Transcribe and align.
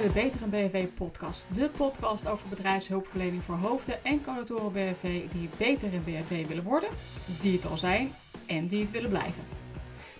de 0.00 0.08
Betere 0.08 0.46
BV 0.46 0.86
podcast. 0.94 1.46
De 1.54 1.70
podcast 1.76 2.26
over 2.26 2.48
bedrijfshulpverlening 2.48 3.42
voor 3.42 3.54
hoofden 3.54 4.04
en 4.04 4.22
coördinatoren 4.22 4.72
BV 4.72 5.22
die 5.32 5.48
beter 5.56 5.92
in 5.92 6.04
BV 6.04 6.46
willen 6.46 6.64
worden, 6.64 6.88
die 7.40 7.52
het 7.52 7.66
al 7.66 7.76
zijn 7.76 8.14
en 8.46 8.66
die 8.66 8.80
het 8.80 8.90
willen 8.90 9.08
blijven. 9.08 9.42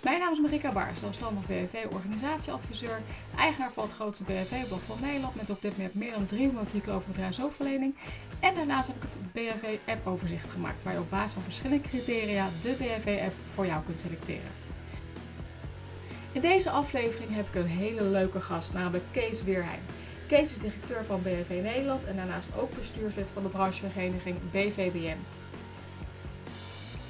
Mijn 0.03 0.19
naam 0.19 0.33
is 0.33 0.41
Marika 0.41 0.73
Baar, 0.73 0.97
zelfstandig 0.97 1.47
BV-organisatieadviseur, 1.47 3.03
eigenaar 3.37 3.73
van 3.73 3.85
het 3.85 3.93
grootste 3.93 4.25
BV-blog 4.25 4.83
van 4.83 4.97
Nederland 5.01 5.35
met 5.35 5.51
op 5.51 5.63
dit 5.63 5.77
moment 5.77 5.95
meer 5.95 6.13
dan 6.13 6.27
300 6.27 6.67
artikelen 6.67 6.97
over 6.97 7.09
bedrijfshulpverlening. 7.09 7.95
En 8.41 8.55
daarnaast 8.55 8.87
heb 8.87 8.97
ik 8.97 9.03
het 9.03 9.33
BHV-app-overzicht 9.33 10.51
gemaakt, 10.51 10.83
waar 10.83 10.93
je 10.93 11.01
op 11.01 11.11
basis 11.11 11.33
van 11.33 11.43
verschillende 11.43 11.89
criteria 11.89 12.49
de 12.63 12.75
BHV-app 12.79 13.35
voor 13.53 13.67
jou 13.67 13.83
kunt 13.85 14.01
selecteren. 14.01 14.60
In 16.33 16.41
deze 16.41 16.71
aflevering 16.71 17.35
heb 17.35 17.47
ik 17.47 17.55
een 17.55 17.67
hele 17.67 18.03
leuke 18.03 18.41
gast, 18.41 18.75
namelijk 18.75 19.05
Kees 19.11 19.43
Weerheim. 19.43 19.81
Kees 20.27 20.51
is 20.51 20.59
directeur 20.59 21.05
van 21.05 21.23
BHV 21.23 21.61
Nederland 21.63 22.05
en 22.05 22.17
daarnaast 22.17 22.57
ook 22.57 22.75
bestuurslid 22.75 23.31
van 23.31 23.43
de 23.43 23.49
branchevereniging 23.49 24.37
BVBM. 24.51 25.17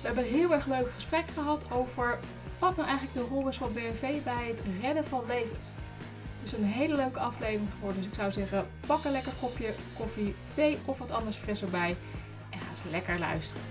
We 0.01 0.07
hebben 0.07 0.25
een 0.25 0.31
heel 0.31 0.53
erg 0.53 0.67
leuk 0.67 0.91
gesprek 0.95 1.25
gehad 1.35 1.65
over 1.71 2.19
wat 2.59 2.77
nou 2.77 2.89
eigenlijk 2.89 3.19
de 3.19 3.35
rol 3.35 3.49
is 3.49 3.57
van 3.57 3.73
BHV 3.73 4.23
bij 4.23 4.47
het 4.47 4.61
redden 4.81 5.05
van 5.05 5.25
levens. 5.27 5.67
Het 6.39 6.53
is 6.53 6.53
een 6.53 6.65
hele 6.65 6.97
leuke 6.97 7.19
aflevering 7.19 7.69
geworden, 7.75 7.99
dus 8.03 8.11
ik 8.11 8.17
zou 8.17 8.33
zeggen 8.33 8.67
pak 8.87 9.05
een 9.05 9.13
lekker 9.13 9.33
kopje 9.41 9.75
koffie, 9.97 10.35
thee 10.55 10.79
of 10.85 10.99
wat 10.99 11.11
anders 11.11 11.37
fris 11.37 11.63
erbij 11.63 11.97
en 12.51 12.61
ga 12.61 12.71
eens 12.71 12.85
lekker 12.91 13.19
luisteren. 13.19 13.63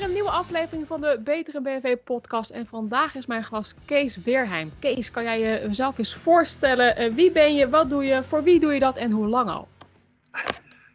Weer 0.00 0.08
een 0.08 0.14
nieuwe 0.14 0.30
aflevering 0.30 0.86
van 0.86 1.00
de 1.00 1.20
Betere 1.24 1.60
BV 1.60 1.96
podcast. 2.04 2.50
En 2.50 2.66
vandaag 2.66 3.14
is 3.14 3.26
mijn 3.26 3.44
gast 3.44 3.74
Kees 3.84 4.16
Weerheim. 4.16 4.72
Kees, 4.78 5.10
kan 5.10 5.22
jij 5.22 5.40
jezelf 5.40 5.98
eens 5.98 6.14
voorstellen? 6.14 7.02
Uh, 7.02 7.14
wie 7.14 7.32
ben 7.32 7.54
je, 7.54 7.68
wat 7.68 7.90
doe 7.90 8.04
je, 8.04 8.22
voor 8.24 8.42
wie 8.42 8.60
doe 8.60 8.72
je 8.72 8.80
dat 8.80 8.96
en 8.96 9.10
hoe 9.10 9.26
lang 9.26 9.50
al? 9.50 9.68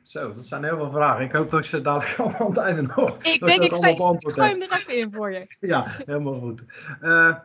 Zo, 0.03 0.33
dat 0.33 0.45
zijn 0.45 0.63
heel 0.63 0.77
veel 0.77 0.91
vragen. 0.91 1.25
Ik 1.25 1.31
hoop 1.31 1.49
dat 1.49 1.59
ik 1.59 1.65
ze 1.65 1.81
dadelijk 1.81 2.17
allemaal 2.19 2.39
aan 2.39 2.47
het 2.47 2.57
einde 2.57 2.81
nog. 2.81 3.17
Ik 3.23 3.39
denk, 3.39 3.61
ik, 3.61 3.73
ga, 3.73 3.87
ik 3.87 3.97
gooi 3.97 4.49
hem 4.49 4.61
er 4.61 4.77
even 4.79 4.97
in 4.97 5.13
voor 5.13 5.31
je. 5.31 5.55
ja, 5.73 5.85
helemaal 6.05 6.39
goed. 6.39 6.63
Uh, 7.01 7.35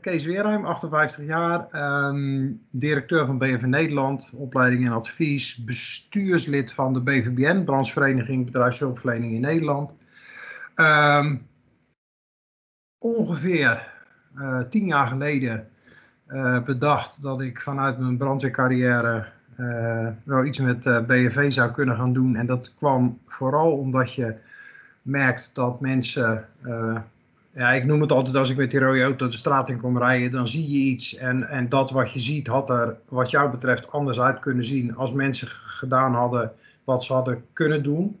Kees 0.00 0.24
Weerheim, 0.24 0.64
58 0.64 1.26
jaar, 1.26 1.68
um, 2.08 2.66
directeur 2.70 3.26
van 3.26 3.38
BV 3.38 3.62
Nederland, 3.62 4.32
opleiding 4.36 4.86
en 4.86 4.92
advies, 4.92 5.64
bestuurslid 5.64 6.72
van 6.72 6.92
de 6.92 7.02
BVBN, 7.02 7.64
branchevereniging 7.64 8.44
bedrijfshulpverlening 8.44 9.32
in 9.32 9.40
Nederland. 9.40 9.94
Um, 10.80 11.48
ongeveer 12.98 13.88
uh, 14.36 14.60
tien 14.68 14.86
jaar 14.86 15.06
geleden 15.06 15.68
uh, 16.28 16.62
bedacht 16.62 17.22
dat 17.22 17.40
ik 17.40 17.60
vanuit 17.60 17.98
mijn 17.98 18.16
brandweercarrière 18.16 19.26
uh, 19.58 20.08
wel 20.22 20.44
iets 20.44 20.58
met 20.58 20.82
BFV 21.06 21.52
zou 21.52 21.70
kunnen 21.70 21.96
gaan 21.96 22.12
doen. 22.12 22.36
En 22.36 22.46
dat 22.46 22.74
kwam 22.74 23.18
vooral 23.26 23.72
omdat 23.72 24.14
je 24.14 24.34
merkt 25.02 25.50
dat 25.54 25.80
mensen, 25.80 26.44
ja, 27.54 27.72
ik 27.72 27.84
noem 27.84 28.00
het 28.00 28.12
altijd 28.12 28.36
als 28.36 28.50
ik 28.50 28.56
met 28.56 28.70
die 28.70 28.80
rode 28.80 29.02
auto 29.02 29.28
de 29.28 29.36
straat 29.36 29.68
in 29.68 29.78
kom 29.78 29.98
rijden, 29.98 30.30
dan 30.30 30.48
zie 30.48 30.70
je 30.70 30.90
iets. 30.90 31.16
En, 31.16 31.48
en 31.48 31.68
dat 31.68 31.90
wat 31.90 32.12
je 32.12 32.18
ziet 32.18 32.46
had 32.46 32.70
er 32.70 32.96
wat 33.08 33.30
jou 33.30 33.50
betreft 33.50 33.92
anders 33.92 34.20
uit 34.20 34.38
kunnen 34.38 34.64
zien 34.64 34.96
als 34.96 35.12
mensen 35.12 35.48
gedaan 35.48 36.14
hadden 36.14 36.52
wat 36.84 37.04
ze 37.04 37.12
hadden 37.12 37.44
kunnen 37.52 37.82
doen. 37.82 38.18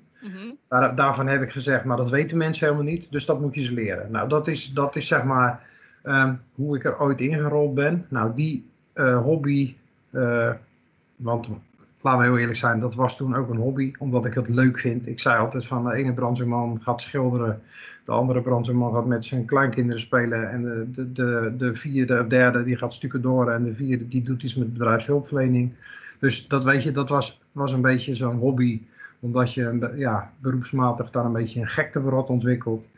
Daar, 0.68 0.94
daarvan 0.94 1.26
heb 1.26 1.42
ik 1.42 1.50
gezegd, 1.50 1.84
maar 1.84 1.96
dat 1.96 2.10
weten 2.10 2.36
mensen 2.36 2.66
helemaal 2.66 2.92
niet, 2.92 3.06
dus 3.10 3.26
dat 3.26 3.40
moet 3.40 3.54
je 3.54 3.62
ze 3.62 3.72
leren. 3.72 4.10
Nou, 4.10 4.28
dat 4.28 4.46
is, 4.46 4.72
dat 4.72 4.96
is 4.96 5.06
zeg 5.06 5.24
maar 5.24 5.66
um, 6.04 6.40
hoe 6.54 6.76
ik 6.76 6.84
er 6.84 7.00
ooit 7.00 7.20
ingerold 7.20 7.74
ben. 7.74 8.06
Nou, 8.08 8.34
die 8.34 8.64
uh, 8.94 9.22
hobby, 9.22 9.74
uh, 10.10 10.50
want 11.16 11.50
laten 12.00 12.20
we 12.20 12.26
heel 12.26 12.38
eerlijk 12.38 12.58
zijn, 12.58 12.80
dat 12.80 12.94
was 12.94 13.16
toen 13.16 13.36
ook 13.36 13.50
een 13.50 13.56
hobby, 13.56 13.92
omdat 13.98 14.24
ik 14.24 14.34
het 14.34 14.48
leuk 14.48 14.78
vind. 14.78 15.06
Ik 15.06 15.20
zei 15.20 15.38
altijd 15.38 15.66
van 15.66 15.84
de 15.84 15.94
ene 15.94 16.12
brandweerman 16.12 16.80
gaat 16.82 17.00
schilderen, 17.00 17.62
de 18.04 18.12
andere 18.12 18.42
brandweerman 18.42 18.94
gaat 18.94 19.06
met 19.06 19.24
zijn 19.24 19.44
kleinkinderen 19.44 20.00
spelen 20.00 20.50
en 20.50 20.62
de, 20.62 20.90
de, 20.90 21.12
de, 21.12 21.54
de 21.56 21.74
vierde 21.74 22.20
of 22.20 22.26
derde 22.26 22.64
die 22.64 22.76
gaat 22.76 22.94
stukken 22.94 23.22
door 23.22 23.50
en 23.50 23.64
de 23.64 23.74
vierde 23.74 24.08
die 24.08 24.22
doet 24.22 24.42
iets 24.42 24.54
met 24.54 24.72
bedrijfshulpverlening. 24.72 25.72
Dus 26.18 26.48
dat 26.48 26.64
weet 26.64 26.82
je, 26.82 26.90
dat 26.90 27.08
was, 27.08 27.40
was 27.52 27.72
een 27.72 27.80
beetje 27.80 28.14
zo'n 28.14 28.38
hobby 28.38 28.80
omdat 29.20 29.54
je 29.54 29.92
ja, 29.96 30.32
beroepsmatig 30.38 31.10
daar 31.10 31.24
een 31.24 31.32
beetje 31.32 31.60
een 31.60 31.68
gekte 31.68 32.00
voor 32.00 32.14
had 32.14 32.30
ontwikkeld. 32.30 32.88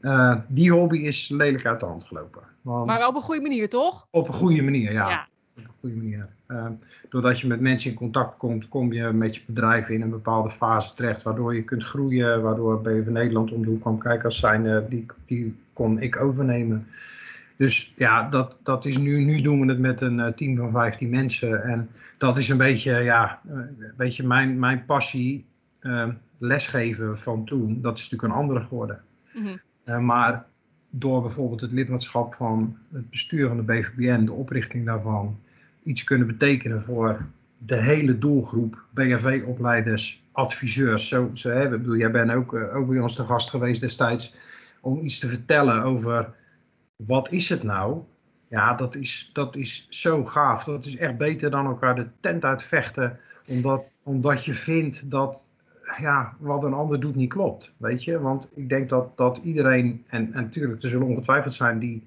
Uh, 0.00 0.36
die 0.46 0.72
hobby 0.72 0.98
is 0.98 1.28
lelijk 1.28 1.66
uit 1.66 1.80
de 1.80 1.86
hand 1.86 2.04
gelopen. 2.04 2.42
Want 2.62 2.86
maar 2.86 2.98
wel 2.98 3.08
op 3.08 3.14
een 3.14 3.22
goede 3.22 3.40
manier, 3.40 3.68
toch? 3.68 4.06
Op 4.10 4.28
een 4.28 4.34
goede 4.34 4.62
manier, 4.62 4.92
ja. 4.92 5.08
ja. 5.08 5.28
Op 5.56 5.64
een 5.64 5.70
goede 5.80 5.96
manier. 5.96 6.28
Uh, 6.48 6.66
doordat 7.08 7.40
je 7.40 7.46
met 7.46 7.60
mensen 7.60 7.90
in 7.90 7.96
contact 7.96 8.36
komt, 8.36 8.68
kom 8.68 8.92
je 8.92 9.12
met 9.12 9.34
je 9.34 9.40
bedrijf 9.46 9.88
in 9.88 10.02
een 10.02 10.10
bepaalde 10.10 10.50
fase 10.50 10.94
terecht, 10.94 11.22
waardoor 11.22 11.54
je 11.54 11.62
kunt 11.62 11.84
groeien, 11.84 12.42
waardoor 12.42 12.80
BV 12.80 13.06
Nederland 13.06 13.52
om 13.52 13.62
de 13.62 13.68
hoek 13.68 13.80
kwam 13.80 13.98
kijken 13.98 14.24
als 14.24 14.38
zijn, 14.38 14.86
die, 14.88 15.06
die 15.26 15.56
kon 15.72 16.00
ik 16.00 16.20
overnemen. 16.20 16.86
Dus 17.56 17.94
ja, 17.96 18.28
dat, 18.28 18.56
dat 18.62 18.84
is 18.84 18.98
nu, 18.98 19.24
nu 19.24 19.40
doen 19.40 19.60
we 19.60 19.66
het 19.66 19.78
met 19.78 20.00
een 20.00 20.32
team 20.34 20.56
van 20.56 20.70
15 20.70 21.10
mensen. 21.10 21.62
En 21.62 21.90
dat 22.18 22.38
is 22.38 22.48
een 22.48 22.56
beetje, 22.56 22.92
ja, 22.92 23.40
een 23.48 23.92
beetje 23.96 24.26
mijn, 24.26 24.58
mijn 24.58 24.84
passie 24.84 25.46
lesgeven 26.38 27.18
van 27.18 27.44
toen, 27.44 27.80
dat 27.80 27.98
is 27.98 28.10
natuurlijk 28.10 28.32
een 28.32 28.40
andere 28.40 28.60
geworden. 28.60 29.00
Mm 29.34 29.44
-hmm. 29.44 29.60
uh, 29.84 29.98
maar 29.98 30.46
door 30.90 31.20
bijvoorbeeld 31.20 31.60
het 31.60 31.72
lidmaatschap 31.72 32.34
van 32.34 32.76
het 32.92 33.10
bestuur 33.10 33.48
van 33.48 33.56
de 33.56 33.62
BVBN, 33.62 34.24
de 34.24 34.32
oprichting 34.32 34.86
daarvan, 34.86 35.38
iets 35.82 36.04
kunnen 36.04 36.26
betekenen 36.26 36.82
voor 36.82 37.26
de 37.58 37.76
hele 37.76 38.18
doelgroep 38.18 38.84
BHV-opleiders, 38.90 40.22
adviseurs. 40.32 41.08
Zo, 41.08 41.30
zo 41.32 41.50
hè, 41.50 41.68
bedoel, 41.68 41.96
jij 41.96 42.10
bent 42.10 42.30
ook, 42.30 42.52
uh, 42.52 42.76
ook 42.76 42.88
bij 42.88 43.00
ons 43.00 43.14
te 43.14 43.24
gast 43.24 43.50
geweest 43.50 43.80
destijds 43.80 44.34
om 44.80 45.00
iets 45.04 45.18
te 45.18 45.28
vertellen 45.28 45.82
over 45.82 46.34
wat 46.96 47.32
is 47.32 47.48
het 47.48 47.62
nou? 47.62 48.02
Ja, 48.48 48.74
dat 48.74 48.94
is, 48.94 49.30
dat 49.32 49.56
is 49.56 49.86
zo 49.88 50.24
gaaf. 50.24 50.64
Dat 50.64 50.86
is 50.86 50.96
echt 50.96 51.16
beter 51.16 51.50
dan 51.50 51.66
elkaar 51.66 51.94
de 51.94 52.06
tent 52.20 52.44
uitvechten. 52.44 53.18
Omdat, 53.46 53.94
omdat 54.02 54.44
je 54.44 54.54
vindt 54.54 55.10
dat 55.10 55.52
ja, 55.96 56.34
wat 56.38 56.64
een 56.64 56.72
ander 56.72 57.00
doet 57.00 57.14
niet 57.14 57.32
klopt, 57.32 57.72
weet 57.76 58.04
je. 58.04 58.20
Want 58.20 58.50
ik 58.54 58.68
denk 58.68 58.88
dat, 58.88 59.16
dat 59.16 59.40
iedereen, 59.42 60.04
en, 60.06 60.32
en 60.32 60.42
natuurlijk, 60.42 60.82
er 60.82 60.88
zullen 60.88 61.06
ongetwijfeld 61.06 61.54
zijn 61.54 61.78
die, 61.78 62.06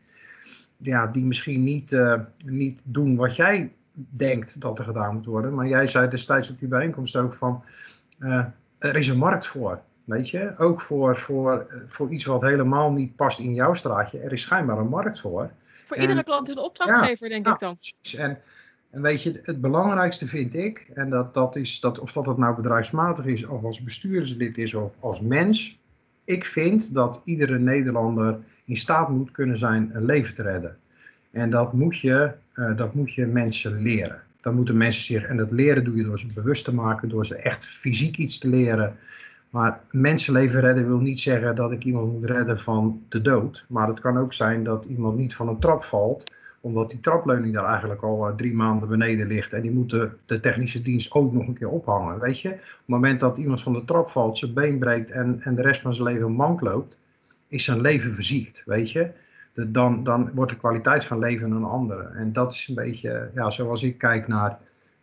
ja, 0.78 1.08
die 1.08 1.24
misschien 1.24 1.64
niet, 1.64 1.92
uh, 1.92 2.20
niet 2.46 2.82
doen 2.86 3.16
wat 3.16 3.36
jij 3.36 3.72
denkt 3.94 4.62
dat 4.62 4.80
er 4.80 4.86
gedaan 4.86 5.16
moet 5.16 5.26
worden. 5.26 5.54
Maar 5.54 5.68
jij 5.68 5.88
zei 5.88 6.10
destijds 6.10 6.50
op 6.50 6.60
die 6.60 6.68
bijeenkomst 6.68 7.16
ook 7.16 7.34
van, 7.34 7.64
uh, 8.20 8.46
er 8.78 8.96
is 8.96 9.08
een 9.08 9.18
markt 9.18 9.48
voor, 9.48 9.82
weet 10.04 10.30
je. 10.30 10.54
Ook 10.58 10.82
voor, 10.82 11.18
voor, 11.18 11.84
voor 11.88 12.10
iets 12.10 12.26
wat 12.26 12.42
helemaal 12.42 12.92
niet 12.92 13.16
past 13.16 13.40
in 13.40 13.54
jouw 13.54 13.74
straatje. 13.74 14.20
Er 14.20 14.32
is 14.32 14.42
schijnbaar 14.42 14.78
een 14.78 14.88
markt 14.88 15.20
voor. 15.20 15.52
Voor 15.86 15.96
en, 15.96 16.02
iedere 16.02 16.24
klant 16.24 16.50
is 16.50 16.56
een 16.56 16.62
opdrachtgever, 16.62 17.28
ja, 17.28 17.34
denk 17.34 17.46
ja, 17.46 17.54
ik 17.54 17.60
dan. 17.60 17.78
En, 18.18 18.42
en 18.92 19.02
weet 19.02 19.24
je, 19.24 19.40
het 19.44 19.62
belangrijkste 19.62 20.28
vind 20.28 20.56
ik, 20.56 20.92
en 20.94 21.10
dat, 21.10 21.34
dat 21.34 21.56
is 21.56 21.80
dat, 21.80 22.00
of 22.00 22.12
dat 22.12 22.26
het 22.26 22.38
nou 22.38 22.56
bedrijfsmatig 22.56 23.26
is, 23.26 23.46
of 23.46 23.64
als 23.64 23.84
bestuurslid 23.84 24.58
is, 24.58 24.74
of 24.74 24.96
als 25.00 25.22
mens. 25.22 25.80
Ik 26.24 26.46
vind 26.46 26.94
dat 26.94 27.22
iedere 27.26 27.60
Nederlander 27.60 28.40
in 28.66 28.78
staat 28.78 29.10
moet 29.10 29.32
kunnen 29.32 29.58
zijn 29.58 29.90
een 29.94 30.06
leven 30.06 30.34
te 30.34 30.44
redden. 30.44 30.78
En 31.32 31.50
dat 31.50 31.74
moet 31.74 32.00
je, 32.00 32.32
uh, 32.56 32.78
dat 32.78 32.94
moet 32.94 33.14
je 33.14 33.26
mensen 33.26 33.82
leren. 33.82 34.22
Dat 34.42 34.54
moeten 34.54 34.78
mensen 34.78 35.04
zich, 35.04 35.24
en 35.24 35.38
dat 35.38 35.52
leren 35.52 35.84
doe 35.84 35.96
je 35.96 36.04
door 36.04 36.20
ze 36.20 36.28
bewust 36.34 36.64
te 36.64 36.74
maken, 36.74 37.10
door 37.10 37.26
ze 37.26 37.36
echt 37.36 37.68
fysiek 37.68 38.18
iets 38.18 38.38
te 38.38 38.50
leren. 38.50 38.96
Maar 39.50 39.80
mensenleven 39.92 40.60
redden 40.60 40.88
wil 40.88 41.00
niet 41.00 41.20
zeggen 41.20 41.56
dat 41.56 41.72
ik 41.72 41.84
iemand 41.84 42.12
moet 42.12 42.30
redden 42.30 42.60
van 42.60 43.04
de 43.10 43.22
dood. 43.22 43.66
Maar 43.68 43.88
het 43.88 44.00
kan 44.00 44.18
ook 44.18 44.34
zijn 44.34 44.64
dat 44.64 44.86
iemand 44.86 45.18
niet 45.18 45.36
van 45.36 45.48
een 45.48 45.60
trap 45.60 45.84
valt, 45.84 46.32
omdat 46.62 46.90
die 46.90 47.00
trapleuning 47.00 47.54
daar 47.54 47.66
eigenlijk 47.66 48.02
al 48.02 48.28
uh, 48.28 48.36
drie 48.36 48.54
maanden 48.54 48.90
beneden 48.90 49.28
ligt. 49.28 49.54
En 49.54 49.62
die 49.62 49.72
moet 49.72 49.90
de, 49.90 50.40
technische 50.40 50.82
dienst 50.82 51.12
ook 51.12 51.34
nog 51.34 51.48
een 51.48 51.54
keer 51.54 51.70
ophangen. 51.70 52.20
Weet 52.20 52.40
je, 52.40 52.50
op 52.50 52.56
het 52.56 52.82
moment 52.86 53.20
dat 53.20 53.38
iemand 53.38 53.62
van 53.62 53.74
de 53.74 53.86
trap 53.86 54.08
valt, 54.08 54.38
zijn 54.38 54.54
been 54.54 54.80
breekt 54.80 55.12
en, 55.12 55.42
en 55.44 55.56
de 55.56 55.62
rest 55.62 55.82
van 55.82 55.94
zijn 55.94 56.08
leven 56.08 56.32
mank 56.32 56.62
loopt, 56.62 57.00
is 57.48 57.64
zijn 57.64 57.82
leven 57.82 58.14
verziekt. 58.14 58.64
Weet 58.66 58.92
je, 58.92 59.12
dan, 59.54 60.04
dan 60.04 60.30
wordt 60.34 60.52
de 60.52 60.58
kwaliteit 60.58 61.04
van 61.04 61.20
leven 61.20 61.52
een 61.52 61.64
andere. 61.64 62.04
En 62.04 62.34
dat 62.34 62.54
is 62.54 62.68
een 62.68 62.76
beetje 62.76 63.30
ja, 63.36 63.50
zoals 63.50 63.84
ik 63.84 63.98
kijk 63.98 64.28
naar, 64.28 64.58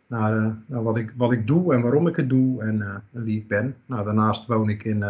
naar, 0.07 0.37
uh, 0.37 0.51
naar 0.65 0.83
wat, 0.83 0.97
ik, 0.97 1.13
wat 1.17 1.31
ik 1.31 1.47
doe 1.47 1.73
en 1.73 1.81
waarom 1.81 2.07
ik 2.07 2.15
het 2.15 2.29
doe 2.29 2.61
en, 2.63 2.81
en 3.13 3.23
wie 3.23 3.37
ik 3.37 3.47
ben. 3.47 3.75
Nou, 3.85 4.03
daarnaast 4.03 4.45
woon 4.45 4.69
ik 4.69 4.83
in 4.83 5.03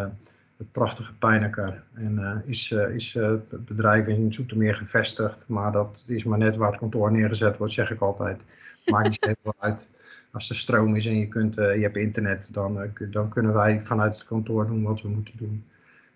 het 0.60 0.72
prachtige 0.72 1.14
Pijnaker. 1.14 1.84
En 1.94 2.44
is, 2.46 2.72
is 2.72 3.14
het 3.14 3.66
bedrijf 3.66 4.08
in 4.08 4.34
Zoetermeer 4.34 4.76
gevestigd, 4.76 5.46
maar 5.48 5.72
dat 5.72 6.06
is 6.08 6.24
maar 6.24 6.38
net 6.38 6.56
waar 6.56 6.70
het 6.70 6.80
kantoor 6.80 7.12
neergezet 7.12 7.58
wordt, 7.58 7.74
zeg 7.74 7.92
ik 7.92 8.02
altijd. 8.02 8.42
Maakt 8.86 9.04
niet 9.04 9.18
zoveel 9.20 9.54
uit. 9.68 9.90
Als 10.32 10.50
er 10.50 10.56
stroom 10.56 10.96
is 10.96 11.06
en 11.06 11.18
je, 11.18 11.28
kunt, 11.28 11.56
je 11.56 11.62
hebt 11.62 11.98
internet, 11.98 12.50
dan, 12.52 12.92
dan 13.12 13.30
kunnen 13.30 13.54
wij 13.54 13.82
vanuit 13.82 14.14
het 14.14 14.26
kantoor 14.26 14.68
doen 14.68 14.84
wat 14.84 15.02
we 15.02 15.08
moeten 15.08 15.38
doen. 15.38 15.64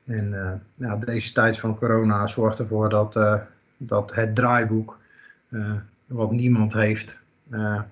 En 0.06 0.62
nou, 0.76 1.06
deze 1.06 1.34
tijd 1.34 1.60
van 1.60 1.78
corona 1.78 2.28
zorgt 2.28 2.60
ervoor 2.60 2.90
dat, 2.90 3.20
dat 3.78 4.16
het 4.16 4.36
draaiboek, 4.36 5.00
wat 6.06 6.32
niemand 6.32 6.74
heeft, 6.74 7.20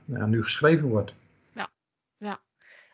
nou, 0.05 0.27
nu 0.27 0.43
geschreven 0.43 0.87
wordt. 0.87 1.13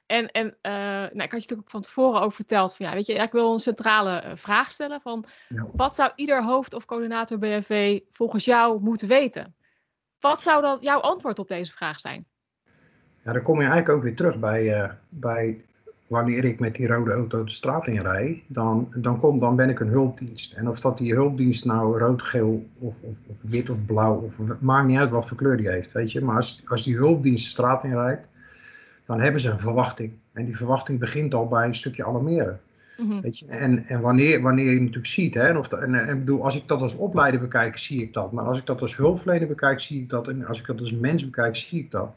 En, 0.07 0.31
en 0.31 0.45
uh, 0.45 0.71
nou, 0.71 1.09
ik 1.11 1.19
had 1.19 1.29
je 1.29 1.35
natuurlijk 1.37 1.69
van 1.69 1.81
tevoren 1.81 2.21
ook 2.21 2.33
verteld 2.33 2.75
van 2.75 2.85
ja, 2.85 2.93
weet 2.93 3.05
je, 3.05 3.13
ik 3.13 3.31
wil 3.31 3.53
een 3.53 3.59
centrale 3.59 4.23
uh, 4.25 4.31
vraag 4.35 4.71
stellen 4.71 5.01
van 5.01 5.25
wat 5.73 5.95
zou 5.95 6.11
ieder 6.15 6.43
hoofd 6.43 6.73
of 6.73 6.85
coördinator 6.85 7.37
BFV 7.37 7.99
volgens 8.11 8.45
jou 8.45 8.81
moeten 8.81 9.07
weten? 9.07 9.55
Wat 10.19 10.41
zou 10.41 10.61
dan 10.61 10.77
jouw 10.81 10.99
antwoord 10.99 11.39
op 11.39 11.47
deze 11.47 11.71
vraag 11.71 11.99
zijn? 11.99 12.25
Ja, 13.23 13.33
dan 13.33 13.41
kom 13.41 13.55
je 13.55 13.67
eigenlijk 13.67 13.89
ook 13.89 14.03
weer 14.03 14.15
terug 14.15 14.39
bij, 14.39 14.63
uh, 14.63 14.91
bij 15.09 15.65
wanneer 16.07 16.43
ik 16.43 16.59
met 16.59 16.75
die 16.75 16.87
rode 16.87 17.11
auto 17.11 17.43
de 17.43 17.51
straat 17.51 17.87
in 17.87 18.01
rij, 18.01 18.43
dan, 18.47 18.93
dan, 18.95 19.17
kom, 19.17 19.39
dan 19.39 19.55
ben 19.55 19.69
ik 19.69 19.79
een 19.79 19.87
hulpdienst. 19.87 20.53
En 20.53 20.69
of 20.69 20.79
dat 20.79 20.97
die 20.97 21.13
hulpdienst 21.13 21.65
nou 21.65 21.97
rood, 21.97 22.21
geel 22.21 22.67
of, 22.79 23.01
of, 23.01 23.19
of 23.27 23.35
wit 23.41 23.69
of 23.69 23.85
blauw, 23.85 24.15
of, 24.15 24.59
maakt 24.59 24.87
niet 24.87 24.97
uit 24.97 25.09
wat 25.09 25.27
voor 25.27 25.37
kleur 25.37 25.57
die 25.57 25.69
heeft, 25.69 25.91
weet 25.91 26.11
je. 26.11 26.21
Maar 26.21 26.35
als, 26.35 26.63
als 26.65 26.83
die 26.83 26.95
hulpdienst 26.95 27.43
de 27.43 27.49
straat 27.49 27.83
in 27.83 27.93
rijdt, 27.93 28.27
dan 29.07 29.19
hebben 29.19 29.41
ze 29.41 29.49
een 29.49 29.59
verwachting. 29.59 30.11
En 30.33 30.45
die 30.45 30.57
verwachting 30.57 30.99
begint 30.99 31.33
al 31.33 31.47
bij 31.47 31.65
een 31.65 31.75
stukje 31.75 32.05
alarmeren. 32.05 32.59
Mhm. 32.97 33.21
Weet 33.21 33.39
je? 33.39 33.45
En, 33.45 33.85
en 33.85 34.01
wanneer, 34.01 34.41
wanneer 34.41 34.73
je 34.73 34.79
natuurlijk 34.79 35.05
ziet, 35.05 35.33
hè, 35.33 35.57
of 35.57 35.67
en, 35.71 36.07
en 36.07 36.19
bedoel, 36.19 36.43
als 36.43 36.55
ik 36.55 36.67
dat 36.67 36.81
als 36.81 36.95
opleider 36.95 37.39
bekijk, 37.39 37.77
zie 37.77 38.01
ik 38.01 38.13
dat. 38.13 38.31
Maar 38.31 38.45
als 38.45 38.59
ik 38.59 38.65
dat 38.65 38.81
als 38.81 38.95
hulpverlener 38.95 39.47
bekijk, 39.47 39.79
zie 39.79 40.01
ik 40.01 40.09
dat. 40.09 40.27
En 40.27 40.45
als 40.45 40.59
ik 40.59 40.65
dat 40.65 40.79
als 40.79 40.93
mens 40.93 41.25
bekijk, 41.25 41.55
zie 41.55 41.79
ik 41.79 41.91
dat. 41.91 42.15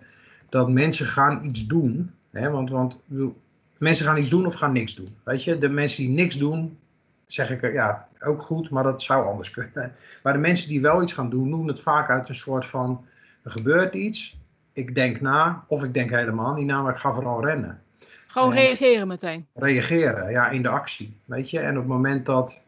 Dat 0.48 0.70
mensen 0.70 1.06
gaan 1.06 1.44
iets 1.44 1.66
doen. 1.66 2.10
Hè, 2.30 2.50
want 2.50 2.70
want 2.70 3.02
bedoel, 3.06 3.36
mensen 3.78 4.06
gaan 4.06 4.18
iets 4.18 4.30
doen 4.30 4.46
of 4.46 4.54
gaan 4.54 4.72
niks 4.72 4.94
doen. 4.94 5.16
Weet 5.22 5.44
je, 5.44 5.58
de 5.58 5.68
mensen 5.68 6.02
die 6.02 6.12
niks 6.14 6.38
doen, 6.38 6.78
zeg 7.26 7.50
ik 7.50 7.72
ja, 7.72 8.08
ook 8.20 8.42
goed, 8.42 8.70
maar 8.70 8.82
dat 8.82 9.02
zou 9.02 9.26
anders 9.26 9.50
kunnen. 9.50 9.92
Maar 10.22 10.32
de 10.32 10.38
mensen 10.38 10.68
die 10.68 10.80
wel 10.80 11.02
iets 11.02 11.12
gaan 11.12 11.30
doen, 11.30 11.50
doen 11.50 11.68
het 11.68 11.80
vaak 11.80 12.10
uit 12.10 12.28
een 12.28 12.34
soort 12.34 12.66
van: 12.66 13.04
er 13.42 13.50
gebeurt 13.50 13.94
iets, 13.94 14.39
ik 14.80 14.94
denk 14.94 15.20
na, 15.20 15.64
of 15.66 15.84
ik 15.84 15.94
denk 15.94 16.10
helemaal 16.10 16.54
niet 16.54 16.66
na, 16.66 16.82
maar 16.82 16.92
ik 16.92 16.98
ga 16.98 17.14
vooral 17.14 17.44
rennen. 17.44 17.82
Gewoon 18.26 18.52
reageren 18.52 19.08
meteen. 19.08 19.46
Reageren, 19.54 20.30
ja, 20.30 20.50
in 20.50 20.62
de 20.62 20.68
actie. 20.68 21.16
Weet 21.24 21.50
je, 21.50 21.58
en 21.58 21.70
op 21.70 21.82
het 21.82 21.86
moment 21.86 22.26
dat, 22.26 22.62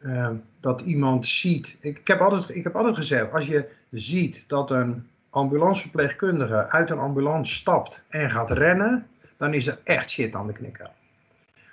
uh, 0.00 0.28
dat 0.60 0.80
iemand 0.80 1.26
ziet. 1.26 1.78
Ik, 1.80 1.98
ik, 1.98 2.06
heb 2.06 2.20
altijd, 2.20 2.56
ik 2.56 2.64
heb 2.64 2.76
altijd 2.76 2.94
gezegd, 2.94 3.32
als 3.32 3.46
je 3.46 3.68
ziet 3.90 4.44
dat 4.46 4.70
een 4.70 5.06
ambulanceverpleegkundige 5.30 6.68
uit 6.68 6.90
een 6.90 6.98
ambulance 6.98 7.54
stapt 7.54 8.04
en 8.08 8.30
gaat 8.30 8.50
rennen, 8.50 9.06
dan 9.36 9.54
is 9.54 9.66
er 9.66 9.78
echt 9.84 10.10
shit 10.10 10.34
aan 10.34 10.46
de 10.46 10.52
knikker. 10.52 10.90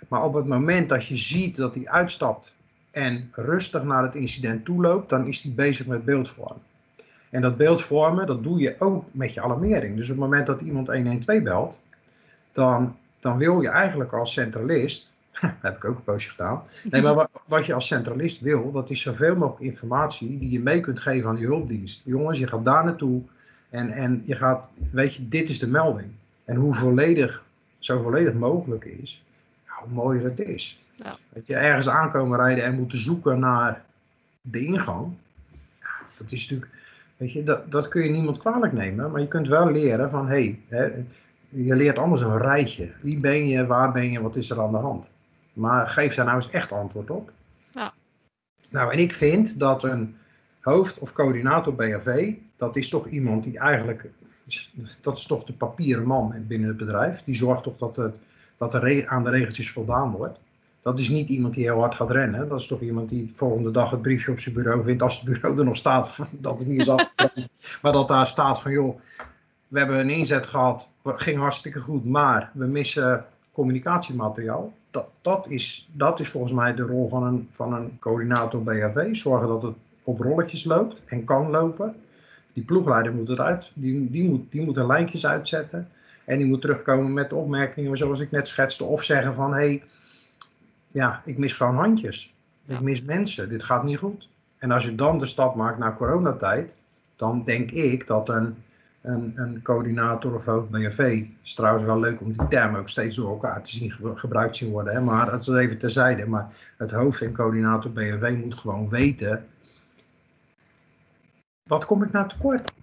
Maar 0.08 0.24
op 0.24 0.34
het 0.34 0.46
moment 0.46 0.90
dat 0.90 1.06
je 1.06 1.16
ziet 1.16 1.56
dat 1.56 1.76
hij 1.76 1.88
uitstapt 1.88 2.56
en 2.92 3.30
rustig 3.32 3.84
naar 3.84 4.04
het 4.04 4.16
incident 4.16 4.66
toe 4.66 4.82
loopt, 4.82 5.10
dan 5.10 5.28
is 5.28 5.44
hij 5.44 5.54
bezig 5.56 5.86
met 5.86 6.06
beeldvorming. 6.06 6.70
En 7.32 7.42
dat 7.42 7.58
beeld 7.58 7.82
vormen, 7.82 8.28
dat 8.28 8.44
doe 8.44 8.60
je 8.60 8.76
ook 8.80 9.06
met 9.12 9.34
je 9.34 9.42
alarmering. 9.42 9.96
Dus 9.96 10.10
op 10.10 10.16
het 10.16 10.24
moment 10.24 10.46
dat 10.46 10.62
iemand 10.62 10.88
112 10.88 11.44
belt, 11.44 11.82
dan, 12.52 12.96
dan 13.20 13.38
wil 13.38 13.62
je 13.62 13.70
eigenlijk 13.70 14.14
als 14.14 14.34
centralist, 14.34 15.14
dat 15.42 15.52
heb 15.62 15.76
ik 15.76 15.86
ook 15.86 15.96
een 15.96 16.04
poosje 16.04 16.30
gedaan, 16.30 16.64
nee, 16.84 17.02
maar 17.02 17.14
wat, 17.14 17.30
wat 17.46 17.66
je 17.66 17.74
als 17.74 17.88
centralist 17.88 18.42
wil, 18.42 18.72
dat 18.72 18.90
is 18.90 19.02
zoveel 19.02 19.36
mogelijk 19.36 19.64
informatie 19.64 20.40
die 20.40 20.52
je 20.52 20.60
mee 20.60 20.82
kunt 20.82 21.00
geven 21.00 21.30
aan 21.30 21.36
die 21.36 21.46
hulpdienst. 21.46 22.02
Jongens, 22.06 22.40
je 22.40 22.48
gaat 22.48 22.66
daar 22.66 22.84
naartoe 22.84 23.22
en, 23.70 23.92
en 23.92 24.24
je 24.26 24.36
gaat, 24.36 24.70
weet 24.92 25.16
je, 25.16 25.28
dit 25.28 25.50
is 25.50 25.60
de 25.60 25.68
melding. 25.68 26.10
En 26.46 26.56
hoe 26.56 26.74
volledig, 26.74 27.44
zo 27.80 28.02
volledig 28.02 28.34
mogelijk 28.34 28.86
is, 28.86 29.24
hoe 29.66 29.94
mooier 29.94 30.24
het 30.24 30.40
is. 30.40 30.84
Ja. 30.96 31.16
Dat 31.34 31.48
je 31.48 31.56
ergens 31.56 31.90
aankomen 31.90 32.40
rijden 32.40 32.64
en 32.64 32.76
moeten 32.76 33.00
zoeken 33.00 33.40
naar 33.40 33.84
de 34.42 34.66
ingang, 34.66 35.14
dat 36.18 36.32
is 36.32 36.50
natuurlijk 36.50 36.81
Weet 37.22 37.32
je, 37.32 37.44
dat, 37.44 37.72
dat 37.72 37.88
kun 37.88 38.04
je 38.04 38.10
niemand 38.10 38.38
kwalijk 38.38 38.74
nemen, 38.74 39.12
maar 39.12 39.22
je 39.22 39.28
kunt 39.28 39.48
wel 39.48 39.72
leren 39.72 40.10
van, 40.10 40.28
hé, 40.28 40.58
hey, 40.68 41.06
je 41.50 41.76
leert 41.76 41.98
anders 41.98 42.22
een 42.22 42.38
rijtje. 42.38 42.92
Wie 43.02 43.20
ben 43.20 43.48
je, 43.48 43.66
waar 43.66 43.92
ben 43.92 44.12
je, 44.12 44.22
wat 44.22 44.36
is 44.36 44.50
er 44.50 44.62
aan 44.62 44.72
de 44.72 44.78
hand? 44.78 45.12
Maar 45.54 45.88
geef 45.88 46.16
daar 46.16 46.26
nou 46.26 46.38
eens 46.38 46.50
echt 46.50 46.72
antwoord 46.72 47.10
op. 47.10 47.32
Ja. 47.72 47.94
Nou, 48.70 48.92
en 48.92 49.00
ik 49.00 49.14
vind 49.14 49.60
dat 49.60 49.84
een 49.84 50.16
hoofd 50.60 51.00
of 51.00 51.14
coördinator 51.14 51.76
BHV, 51.76 52.34
dat 52.58 52.76
is 52.76 52.90
toch 52.90 53.08
iemand 53.08 53.44
die 53.44 53.60
eigenlijk, 53.60 54.10
dat 55.02 55.18
is 55.18 55.26
toch 55.26 55.44
de 55.44 55.54
papieren 55.54 56.06
man 56.06 56.36
binnen 56.48 56.68
het 56.68 56.78
bedrijf. 56.78 57.24
Die 57.24 57.36
zorgt 57.36 57.64
toch 57.64 57.78
dat, 57.78 57.96
het, 57.96 58.18
dat 58.58 58.74
er 58.74 59.08
aan 59.08 59.24
de 59.24 59.30
regeltjes 59.30 59.72
voldaan 59.72 60.12
wordt. 60.12 60.40
Dat 60.82 61.00
is 61.00 61.10
niet 61.10 61.30
iemand 61.30 61.54
die 61.54 61.64
heel 61.64 61.80
hard 61.80 61.96
gaat 61.96 62.12
rennen. 62.12 62.48
Dat 62.48 62.60
is 62.60 62.68
toch 62.68 62.82
iemand 62.82 63.10
die 63.10 63.26
de 63.26 63.36
volgende 63.36 63.72
dag 63.72 63.92
het 63.92 64.02
briefje 64.02 64.32
op 64.32 64.40
zijn 64.40 64.56
bureau 64.56 64.84
vindt. 64.84 65.02
Als 65.02 65.16
het 65.16 65.24
bureau 65.24 65.58
er 65.58 65.66
nog 65.66 65.76
staat, 65.76 66.18
dat 66.32 66.60
het 66.60 66.68
niet 66.68 66.80
is 66.80 66.90
afgebrand. 66.90 67.50
maar 67.82 67.92
dat 67.92 68.08
daar 68.08 68.28
staat 68.28 68.62
van, 68.62 68.72
joh, 68.72 69.00
we 69.68 69.80
hebben 69.80 70.00
een 70.00 70.10
inzet 70.10 70.46
gehad. 70.46 70.92
Ging 71.04 71.40
hartstikke 71.40 71.80
goed, 71.80 72.06
maar 72.06 72.52
we 72.54 72.66
missen 72.66 73.26
communicatiemateriaal. 73.52 74.74
Dat, 74.92 75.08
dat, 75.22 75.48
is, 75.48 75.90
dat 75.92 76.20
is 76.20 76.30
volgens 76.30 76.54
mij 76.54 76.76
de 76.76 76.84
rol 76.84 77.10
van 77.10 77.24
een, 77.24 77.50
van 77.52 77.74
een 77.74 77.98
coördinator 78.00 78.64
BHV. 78.64 79.16
Zorgen 79.16 79.48
dat 79.48 79.62
het 79.62 79.76
op 80.04 80.20
rolletjes 80.20 80.64
loopt 80.64 81.02
en 81.06 81.24
kan 81.24 81.50
lopen. 81.50 81.96
Die 82.54 82.64
ploegleider 82.64 83.14
moet 83.14 83.28
het 83.28 83.40
uit, 83.40 83.72
die, 83.74 84.10
die, 84.10 84.24
moet, 84.24 84.52
die 84.52 84.62
moet 84.62 84.78
er 84.78 84.88
lijntjes 84.88 85.26
uitzetten. 85.26 85.90
En 86.26 86.38
die 86.38 86.48
moet 86.48 86.62
terugkomen 86.62 87.14
met 87.14 87.34
opmerkingen 87.34 87.98
zoals 87.98 88.20
ik 88.20 88.32
net 88.32 88.48
schetste. 88.48 88.84
Of 88.84 89.04
zeggen 89.04 89.34
van, 89.34 89.54
hé, 89.54 89.60
hey, 89.60 89.84
ja, 90.92 91.22
ik 91.26 91.38
mis 91.38 91.54
gewoon 91.54 91.76
handjes. 91.76 92.34
Ik 92.66 92.80
mis 92.80 93.04
mensen. 93.04 93.50
Dit 93.50 93.64
gaat 93.64 93.84
niet 93.84 93.98
goed. 93.98 94.30
En 94.58 94.72
als 94.72 94.84
je 94.86 94.96
dan 94.96 95.18
de 95.18 95.26
stap 95.26 95.56
maakt 95.56 95.78
naar 95.78 95.98
coronatijd, 95.98 96.76
dan 97.16 97.44
denk 97.44 97.72
ik 97.72 98.08
dat 98.08 98.30
een, 98.30 98.56
een, 99.02 99.34
een 99.36 99.62
coördinator 99.62 100.36
of 100.36 100.46
hoofd 100.46 100.70
BNV, 100.70 101.26
is 101.44 101.54
trouwens 101.54 101.86
wel 101.86 102.00
leuk 102.00 102.22
om 102.22 102.32
die 102.32 102.48
term 102.48 102.76
ook 102.76 102.90
steeds 102.90 103.16
door 103.16 103.30
elkaar 103.30 103.64
te 103.64 103.72
zien 103.72 103.94
gebruikt 104.16 104.56
zien 104.56 104.72
worden, 104.72 104.94
hè, 104.94 105.02
maar 105.02 105.32
dat 105.32 105.42
is 105.42 105.48
even 105.48 105.78
terzijde. 105.78 106.28
Maar 106.28 106.48
het 106.78 106.92
hoofd 106.92 107.22
en 107.22 107.34
coördinator 107.34 107.92
BNV 107.92 108.38
moet 108.44 108.60
gewoon 108.60 108.90
weten, 108.90 109.48
wat 111.64 111.86
kom 111.86 112.04
ik 112.04 112.12
nou 112.12 112.28
tekort? 112.28 112.74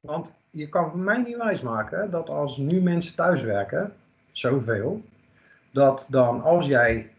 Want 0.00 0.34
je 0.50 0.68
kan 0.68 1.04
mij 1.04 1.18
niet 1.18 1.36
wijsmaken 1.36 2.10
dat 2.10 2.28
als 2.28 2.56
nu 2.56 2.80
mensen 2.80 3.16
thuiswerken, 3.16 3.92
zoveel, 4.32 5.04
dat 5.70 6.06
dan 6.10 6.42
als 6.42 6.66
jij 6.66 7.13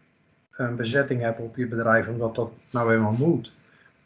een 0.56 0.76
bezetting 0.76 1.20
hebt 1.20 1.40
op 1.40 1.56
je 1.56 1.66
bedrijf, 1.66 2.08
omdat 2.08 2.34
dat 2.34 2.52
nou 2.70 2.94
eenmaal 2.94 3.12
moet, 3.12 3.52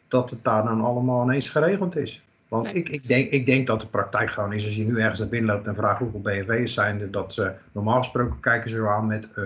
dat 0.07 0.29
het 0.29 0.43
daar 0.43 0.63
dan 0.63 0.81
allemaal 0.81 1.23
ineens 1.23 1.49
geregeld 1.49 1.95
is. 1.95 2.23
Want 2.47 2.75
ik, 2.75 2.89
ik, 2.89 3.07
denk, 3.07 3.31
ik 3.31 3.45
denk 3.45 3.67
dat 3.67 3.81
de 3.81 3.87
praktijk 3.87 4.31
gewoon 4.31 4.53
is, 4.53 4.65
als 4.65 4.75
je 4.75 4.85
nu 4.85 4.99
ergens 4.99 5.19
naar 5.19 5.27
binnen 5.27 5.55
loopt 5.55 5.67
en 5.67 5.75
vraagt 5.75 5.99
hoeveel 5.99 6.21
BNV's 6.21 6.73
zijn 6.73 7.11
dat 7.11 7.33
ze 7.33 7.53
normaal 7.71 7.97
gesproken 7.97 8.39
kijken 8.39 8.69
ze 8.69 8.87
aan 8.87 9.07
met, 9.07 9.29
uh, 9.35 9.45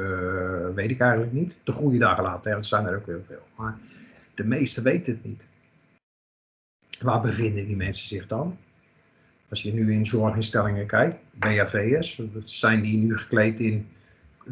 weet 0.76 0.90
ik 0.90 1.00
eigenlijk 1.00 1.32
niet. 1.32 1.60
De 1.64 1.72
goede 1.72 1.98
dagen 1.98 2.24
later, 2.24 2.52
er 2.52 2.66
zijn 2.66 2.88
er 2.88 2.96
ook 2.96 3.06
heel 3.06 3.24
veel. 3.28 3.42
Maar 3.56 3.78
de 4.34 4.46
meesten 4.46 4.84
weten 4.84 5.14
het 5.14 5.24
niet. 5.24 5.48
Waar 7.02 7.22
bevinden 7.22 7.66
die 7.66 7.76
mensen 7.76 8.08
zich 8.08 8.28
dan? 8.28 8.58
Als 9.50 9.62
je 9.62 9.74
nu 9.74 9.92
in 9.92 10.06
zorginstellingen 10.06 10.88
kijkt, 10.88 11.16
BHV'ers, 11.32 12.22
dat 12.34 12.50
zijn 12.50 12.82
die 12.82 12.98
nu 12.98 13.18
gekleed 13.18 13.60
in 13.60 13.88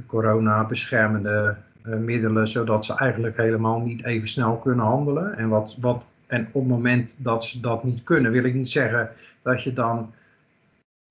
corona 0.08 0.66
beschermende 0.66 1.58
eh, 1.58 1.73
middelen, 1.84 2.48
zodat 2.48 2.86
ze 2.86 2.94
eigenlijk 2.94 3.38
helemaal 3.38 3.80
niet 3.80 4.04
even 4.04 4.28
snel 4.28 4.58
kunnen 4.58 4.86
handelen. 4.86 5.38
En, 5.38 5.50
wat, 5.50 5.76
wat, 5.80 6.06
en 6.28 6.48
op 6.52 6.62
het 6.62 6.72
moment 6.72 7.24
dat 7.24 7.46
ze 7.46 7.60
dat 7.60 7.84
niet 7.84 8.04
kunnen, 8.04 8.32
wil 8.32 8.44
ik 8.44 8.54
niet 8.54 8.70
zeggen 8.70 9.10
dat 9.42 9.64
je 9.64 9.74
dan 9.74 10.14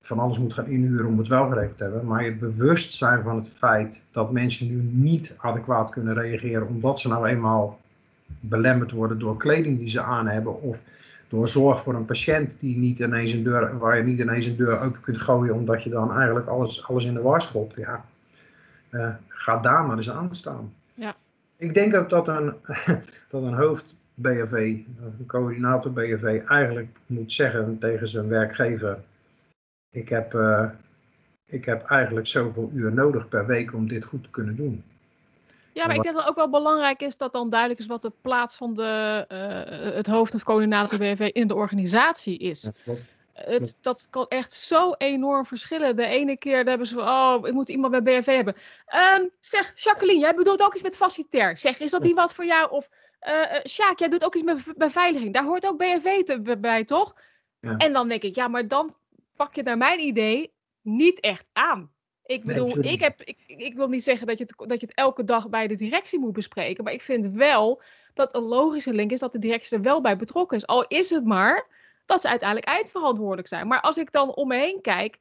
van 0.01 0.19
alles 0.19 0.39
moet 0.39 0.53
gaan 0.53 0.67
inhuren 0.67 1.07
om 1.07 1.19
het 1.19 1.29
wel 1.29 1.49
geregeld 1.49 1.77
te 1.77 1.83
hebben. 1.83 2.07
Maar 2.07 2.25
je 2.25 2.35
bewust 2.35 2.93
zijn 2.93 3.23
van 3.23 3.37
het 3.37 3.53
feit 3.57 4.03
dat 4.11 4.33
mensen 4.33 4.67
nu 4.67 4.83
niet 4.83 5.35
adequaat 5.37 5.91
kunnen 5.91 6.15
reageren, 6.15 6.69
omdat 6.69 7.01
ze 7.01 7.09
nou 7.09 7.27
eenmaal 7.27 7.81
belemmerd 8.41 8.91
worden 8.91 9.19
door 9.19 9.37
kleding 9.37 9.79
die 9.79 9.91
ze 9.91 10.03
aan 10.03 10.27
hebben. 10.27 10.63
Of 10.63 10.83
door 11.29 11.49
zorg 11.49 11.83
voor 11.83 11.95
een 11.95 12.05
patiënt 12.05 12.61
die 12.61 12.77
niet 12.77 12.99
ineens 12.99 13.33
een 13.33 13.43
deur, 13.43 13.79
waar 13.79 13.97
je 13.97 14.03
niet 14.03 14.19
ineens 14.19 14.47
een 14.47 14.57
deur 14.57 14.81
open 14.81 15.01
kunt 15.01 15.21
gooien, 15.21 15.55
omdat 15.55 15.83
je 15.83 15.91
dan 15.91 16.15
eigenlijk 16.15 16.47
alles, 16.47 16.85
alles 16.85 17.05
in 17.05 17.15
de 17.15 17.21
war 17.21 17.43
schopt. 17.43 17.77
Ja, 17.77 18.05
uh, 18.93 19.15
ga 19.29 19.57
daar 19.57 19.85
maar 19.85 19.97
eens 19.97 20.11
aan 20.11 20.35
staan. 20.35 20.75
Ja. 20.95 21.17
Ik 21.57 21.75
denk 21.75 21.95
ook 21.95 22.09
dat 22.09 22.29
een, 22.29 22.55
dat 23.31 23.43
een 23.43 23.55
hoofd 23.55 23.95
BHV, 24.15 24.53
een 24.53 25.27
coördinator 25.27 25.93
BHV, 25.93 26.43
eigenlijk 26.47 26.97
moet 27.07 27.33
zeggen 27.33 27.79
tegen 27.79 28.09
zijn 28.09 28.29
werkgever: 28.29 28.99
ik 29.91 30.09
heb, 30.09 30.35
uh, 30.35 30.69
ik 31.47 31.65
heb 31.65 31.83
eigenlijk 31.83 32.27
zoveel 32.27 32.71
uur 32.75 32.93
nodig 32.93 33.29
per 33.29 33.47
week 33.47 33.75
om 33.75 33.89
dit 33.89 34.05
goed 34.05 34.23
te 34.23 34.31
kunnen 34.31 34.57
doen. 34.57 34.85
Ja, 35.73 35.87
maar 35.87 35.97
ik 35.97 36.03
denk 36.03 36.15
dat 36.15 36.25
het 36.25 36.31
ook 36.31 36.51
wel 36.51 36.61
belangrijk 36.61 37.03
is 37.03 37.17
dat 37.17 37.33
dan 37.33 37.51
duidelijk 37.51 37.81
is 37.81 37.87
wat 37.87 38.03
de 38.03 38.13
plaats 38.21 38.57
van 38.57 38.75
de, 38.75 39.25
uh, 39.29 39.95
het 39.95 40.07
hoofd 40.07 40.35
of 40.35 40.43
coördinator 40.43 40.99
BV 40.99 41.31
in 41.33 41.47
de 41.47 41.55
organisatie 41.55 42.39
is. 42.39 42.71
Ja, 42.85 42.93
het, 43.33 43.75
dat 43.81 44.07
kan 44.11 44.27
echt 44.29 44.53
zo 44.53 44.93
enorm 44.93 45.47
verschillen. 45.47 45.97
De 45.97 46.07
ene 46.07 46.37
keer 46.37 46.65
hebben 46.65 46.87
ze 46.87 46.95
van, 46.95 47.09
oh, 47.09 47.47
ik 47.47 47.53
moet 47.53 47.69
iemand 47.69 47.93
bij 47.93 48.21
BFV 48.21 48.27
hebben. 48.27 48.55
Um, 49.15 49.31
zeg, 49.41 49.73
Jacqueline, 49.75 50.21
jij 50.21 50.35
bedoelt 50.35 50.61
ook 50.61 50.73
iets 50.73 50.83
met 50.83 50.97
facilitair. 50.97 51.59
Zeg, 51.59 51.79
is 51.79 51.91
dat 51.91 52.03
niet 52.03 52.15
wat 52.15 52.35
voor 52.35 52.45
jou? 52.45 52.71
Of 52.71 52.89
uh, 53.29 53.61
Sjaak, 53.65 53.99
jij 53.99 54.09
doet 54.09 54.25
ook 54.25 54.35
iets 54.35 54.45
met 54.45 54.65
beveiliging. 54.77 55.33
Daar 55.33 55.45
hoort 55.45 55.67
ook 55.67 55.79
te, 55.79 56.57
bij, 56.61 56.85
toch? 56.85 57.15
Ja. 57.61 57.77
En 57.77 57.93
dan 57.93 58.09
denk 58.09 58.23
ik, 58.23 58.35
ja, 58.35 58.49
maar 58.49 58.69
dan 58.69 58.95
pak 59.37 59.55
je 59.55 59.63
naar 59.63 59.79
mijn 59.79 60.01
idee 60.01 60.53
niet 60.81 61.21
echt 61.21 61.49
aan. 61.53 61.91
Ik 62.25 62.45
bedoel, 62.45 62.79
ik, 62.79 63.01
heb, 63.01 63.23
ik, 63.23 63.39
ik 63.47 63.75
wil 63.75 63.89
niet 63.89 64.05
zeggen 64.05 64.27
dat 64.27 64.39
je, 64.39 64.45
het, 64.45 64.69
dat 64.69 64.81
je 64.81 64.87
het 64.87 64.97
elke 64.97 65.25
dag 65.25 65.49
bij 65.49 65.67
de 65.67 65.75
directie 65.75 66.19
moet 66.19 66.33
bespreken. 66.33 66.85
Maar 66.85 66.93
ik 66.93 67.03
vind 67.03 67.27
wel 67.27 67.83
dat 68.15 68.35
een 68.35 68.43
logische 68.43 68.93
link 68.93 69.11
is 69.11 69.19
dat 69.19 69.33
de 69.33 69.39
directie 69.39 69.77
er 69.77 69.83
wel 69.83 70.01
bij 70.01 70.17
betrokken 70.17 70.57
is. 70.57 70.67
Al 70.67 70.87
is 70.87 71.11
het 71.11 71.25
maar 71.25 71.67
dat 72.13 72.21
ze 72.21 72.29
uiteindelijk 72.29 72.69
eindverantwoordelijk 72.69 73.49
zijn. 73.49 73.67
Maar 73.67 73.81
als 73.81 73.97
ik 73.97 74.13
dan 74.13 74.35
om 74.35 74.49
me 74.49 74.57
heen 74.57 74.81
kijk, 74.81 75.19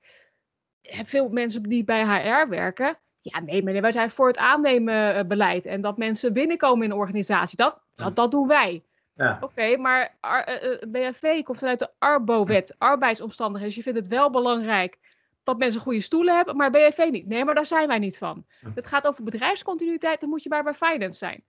veel 0.81 1.29
mensen 1.29 1.63
die 1.63 1.83
bij 1.83 2.03
HR 2.03 2.49
werken, 2.49 2.97
ja, 3.21 3.39
nee, 3.39 3.63
meneer, 3.63 3.81
wij 3.81 3.91
zijn 3.91 4.11
voor 4.11 4.27
het 4.27 4.37
aannemen 4.37 5.27
beleid 5.27 5.65
en 5.65 5.81
dat 5.81 5.97
mensen 5.97 6.33
binnenkomen 6.33 6.83
in 6.83 6.89
de 6.89 6.95
organisatie. 6.95 7.57
Dat, 7.57 7.81
dat, 7.95 8.15
dat 8.15 8.31
doen 8.31 8.47
wij. 8.47 8.83
Ja. 9.13 9.37
Oké, 9.41 9.77
maar 9.77 10.17
uh, 10.21 10.77
BFV 10.87 11.43
komt 11.43 11.57
vanuit 11.57 11.79
de 11.79 11.89
Arbo-wet, 11.97 12.75
arbeidsomstandigheden. 12.77 13.75
Dus 13.75 13.85
je 13.85 13.91
vindt 13.91 14.07
het 14.07 14.17
wel 14.17 14.29
belangrijk 14.29 14.97
dat 15.43 15.57
mensen 15.57 15.81
goede 15.81 16.01
stoelen 16.01 16.35
hebben, 16.35 16.55
maar 16.55 16.69
BFV 16.69 17.07
niet. 17.11 17.27
Nee, 17.27 17.45
maar 17.45 17.55
daar 17.55 17.65
zijn 17.65 17.87
wij 17.87 17.99
niet 17.99 18.17
van. 18.17 18.45
Het 18.75 18.87
gaat 18.87 19.07
over 19.07 19.23
bedrijfscontinuïteit, 19.23 20.19
dan 20.19 20.29
moet 20.29 20.43
je 20.43 20.49
bij 20.49 20.63
bij 20.63 20.73
finance 20.73 21.17
zijn. 21.17 21.43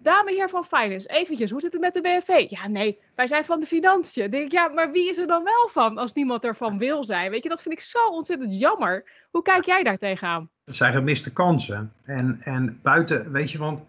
Dame 0.00 0.32
heer 0.32 0.48
van 0.48 0.64
Finance, 0.64 1.08
eventjes, 1.08 1.50
hoe 1.50 1.60
zit 1.60 1.72
het 1.72 1.80
met 1.80 1.94
de 1.94 2.00
BFV? 2.00 2.46
Ja, 2.50 2.68
nee, 2.68 3.00
wij 3.14 3.26
zijn 3.26 3.44
van 3.44 3.60
de 3.60 3.66
financiën. 3.66 4.30
denk 4.30 4.44
ik, 4.44 4.52
ja, 4.52 4.68
maar 4.68 4.90
wie 4.90 5.08
is 5.08 5.18
er 5.18 5.26
dan 5.26 5.44
wel 5.44 5.68
van 5.68 5.98
als 5.98 6.12
niemand 6.12 6.44
ervan 6.44 6.78
wil 6.78 7.04
zijn? 7.04 7.30
Weet 7.30 7.42
je, 7.42 7.48
dat 7.48 7.62
vind 7.62 7.74
ik 7.74 7.80
zo 7.80 8.08
ontzettend 8.08 8.58
jammer. 8.58 9.04
Hoe 9.30 9.42
kijk 9.42 9.64
jij 9.64 9.82
daar 9.82 9.98
tegenaan? 9.98 10.50
Het 10.64 10.74
zijn 10.74 10.92
gemiste 10.92 11.32
kansen. 11.32 11.92
En, 12.04 12.38
en 12.40 12.78
buiten, 12.82 13.32
weet 13.32 13.50
je, 13.50 13.58
want 13.58 13.84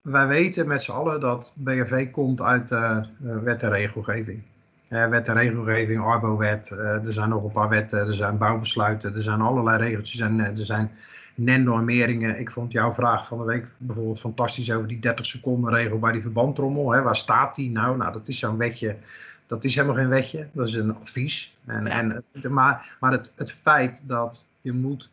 wij 0.00 0.26
weten 0.26 0.66
met 0.66 0.82
z'n 0.82 0.90
allen 0.90 1.20
dat 1.20 1.54
BFV 1.56 2.10
komt 2.10 2.40
uit 2.40 2.70
uh, 2.70 2.98
wet 3.20 3.62
en 3.62 3.70
regelgeving. 3.70 4.42
Uh, 4.88 5.08
wet 5.08 5.28
en 5.28 5.34
regelgeving, 5.34 6.00
Arbo-wet, 6.00 6.70
uh, 6.72 6.78
er 6.78 7.12
zijn 7.12 7.28
nog 7.28 7.44
een 7.44 7.52
paar 7.52 7.68
wetten, 7.68 7.98
er 7.98 8.14
zijn 8.14 8.38
bouwbesluiten, 8.38 9.14
er 9.14 9.22
zijn 9.22 9.40
allerlei 9.40 9.82
regeltjes 9.82 10.20
en 10.20 10.40
er 10.40 10.64
zijn 10.64 10.90
NEN-normeringen. 11.34 12.38
Ik 12.38 12.50
vond 12.50 12.72
jouw 12.72 12.92
vraag 12.92 13.26
van 13.26 13.38
de 13.38 13.44
week 13.44 13.66
bijvoorbeeld 13.78 14.20
fantastisch 14.20 14.72
over 14.72 14.88
die 14.88 14.98
30 14.98 15.26
seconden 15.26 15.74
regel 15.74 15.98
bij 15.98 16.12
die 16.12 16.22
verbandtrommel. 16.22 16.90
Hè. 16.90 17.02
Waar 17.02 17.16
staat 17.16 17.56
die 17.56 17.70
nou? 17.70 17.96
Nou, 17.96 18.12
dat 18.12 18.28
is 18.28 18.38
zo'n 18.38 18.56
wetje. 18.56 18.96
Dat 19.46 19.64
is 19.64 19.74
helemaal 19.74 19.96
geen 19.96 20.08
wetje, 20.08 20.48
dat 20.52 20.68
is 20.68 20.74
een 20.74 20.96
advies. 20.96 21.56
En, 21.64 21.86
en, 21.86 22.24
maar 22.48 22.96
maar 23.00 23.12
het, 23.12 23.32
het 23.34 23.52
feit 23.52 24.02
dat 24.06 24.48
je 24.60 24.72
moet 24.72 25.10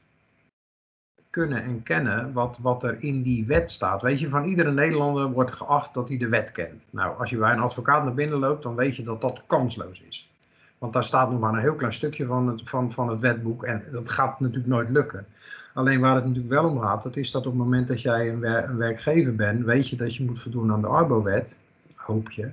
kunnen 1.29 1.63
en 1.63 1.83
kennen 1.83 2.33
wat, 2.33 2.59
wat 2.61 2.83
er 2.83 3.03
in 3.03 3.21
die 3.21 3.45
wet 3.45 3.71
staat. 3.71 4.01
Weet 4.01 4.19
je, 4.19 4.29
van 4.29 4.45
iedere 4.45 4.71
Nederlander 4.71 5.31
wordt 5.31 5.51
geacht 5.51 5.93
dat 5.93 6.09
hij 6.09 6.17
de 6.17 6.29
wet 6.29 6.51
kent. 6.51 6.83
Nou, 6.89 7.19
als 7.19 7.29
je 7.29 7.37
bij 7.37 7.51
een 7.51 7.59
advocaat 7.59 8.03
naar 8.03 8.13
binnen 8.13 8.39
loopt, 8.39 8.63
dan 8.63 8.75
weet 8.75 8.95
je 8.95 9.03
dat 9.03 9.21
dat 9.21 9.43
kansloos 9.45 10.01
is. 10.01 10.29
Want 10.77 10.93
daar 10.93 11.03
staat 11.03 11.31
nog 11.31 11.39
maar 11.39 11.53
een 11.53 11.59
heel 11.59 11.75
klein 11.75 11.93
stukje 11.93 12.25
van 12.25 12.47
het, 12.47 12.61
van, 12.69 12.91
van 12.91 13.09
het 13.09 13.19
wetboek 13.19 13.63
en 13.63 13.83
dat 13.91 14.09
gaat 14.09 14.39
natuurlijk 14.39 14.67
nooit 14.67 14.89
lukken. 14.89 15.25
Alleen 15.73 15.99
waar 15.99 16.15
het 16.15 16.25
natuurlijk 16.25 16.53
wel 16.53 16.69
om 16.69 16.79
gaat, 16.79 17.03
dat 17.03 17.15
is 17.15 17.31
dat 17.31 17.45
op 17.45 17.51
het 17.51 17.61
moment 17.61 17.87
dat 17.87 18.01
jij 18.01 18.29
een, 18.29 18.77
werkgever 18.77 19.35
bent, 19.35 19.65
weet 19.65 19.89
je 19.89 19.95
dat 19.95 20.15
je 20.15 20.23
moet 20.23 20.39
voldoen 20.39 20.71
aan 20.71 20.81
de 20.81 20.87
Arbo-wet, 20.87 21.57
hoop 21.95 22.31
je. 22.31 22.49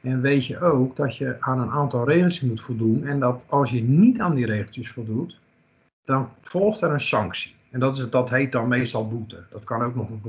En 0.00 0.20
weet 0.20 0.46
je 0.46 0.60
ook 0.60 0.96
dat 0.96 1.16
je 1.16 1.36
aan 1.40 1.60
een 1.60 1.70
aantal 1.70 2.08
regeltjes 2.08 2.40
moet 2.40 2.60
voldoen 2.60 3.06
en 3.06 3.20
dat 3.20 3.44
als 3.48 3.70
je 3.70 3.82
niet 3.82 4.20
aan 4.20 4.34
die 4.34 4.46
regeltjes 4.46 4.90
voldoet, 4.90 5.38
dan 6.04 6.28
volgt 6.40 6.80
er 6.80 6.90
een 6.90 7.00
sanctie. 7.00 7.54
En 7.70 7.80
dat, 7.80 7.98
is, 7.98 8.10
dat 8.10 8.30
heet 8.30 8.52
dan 8.52 8.68
meestal 8.68 9.08
boete. 9.08 9.42
Dat 9.50 9.64
kan 9.64 9.82
ook 9.82 9.94
nog 9.94 10.08
een 10.10 10.22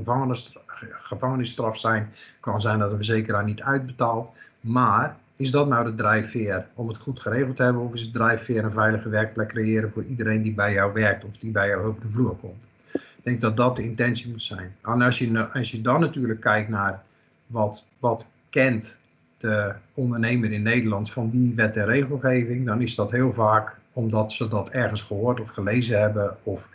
gevangenisstraf, 1.00 1.78
zijn. 1.78 2.10
Kan 2.40 2.60
zijn 2.60 2.78
dat 2.78 2.90
de 2.90 2.96
verzekeraar 2.96 3.44
niet 3.44 3.62
uitbetaalt. 3.62 4.32
Maar 4.60 5.16
is 5.42 5.50
dat 5.50 5.68
nou 5.68 5.84
de 5.84 5.94
drijfveer 5.94 6.66
om 6.74 6.88
het 6.88 6.96
goed 6.96 7.20
geregeld 7.20 7.56
te 7.56 7.62
hebben? 7.62 7.82
Of 7.82 7.94
is 7.94 8.00
het 8.00 8.12
drijfveer 8.12 8.64
een 8.64 8.72
veilige 8.72 9.08
werkplek 9.08 9.48
creëren 9.48 9.92
voor 9.92 10.04
iedereen 10.04 10.42
die 10.42 10.54
bij 10.54 10.72
jou 10.72 10.92
werkt 10.92 11.24
of 11.24 11.36
die 11.36 11.50
bij 11.50 11.68
jou 11.68 11.84
over 11.84 12.02
de 12.02 12.10
vloer 12.10 12.36
komt? 12.36 12.68
Ik 12.92 13.22
denk 13.22 13.40
dat 13.40 13.56
dat 13.56 13.76
de 13.76 13.82
intentie 13.82 14.30
moet 14.30 14.42
zijn. 14.42 14.74
En 14.82 15.02
als 15.02 15.18
je, 15.18 15.48
als 15.52 15.70
je 15.70 15.80
dan 15.80 16.00
natuurlijk 16.00 16.40
kijkt 16.40 16.68
naar 16.68 17.02
wat, 17.46 17.92
wat 18.00 18.30
kent 18.50 18.98
de 19.38 19.72
ondernemer 19.94 20.52
in 20.52 20.62
Nederland 20.62 21.10
van 21.10 21.30
die 21.30 21.54
wet 21.54 21.76
en 21.76 21.84
regelgeving, 21.84 22.66
dan 22.66 22.80
is 22.80 22.94
dat 22.94 23.10
heel 23.10 23.32
vaak 23.32 23.76
omdat 23.92 24.32
ze 24.32 24.48
dat 24.48 24.70
ergens 24.70 25.02
gehoord 25.02 25.40
of 25.40 25.48
gelezen 25.48 26.00
hebben. 26.00 26.36
Of 26.42 26.68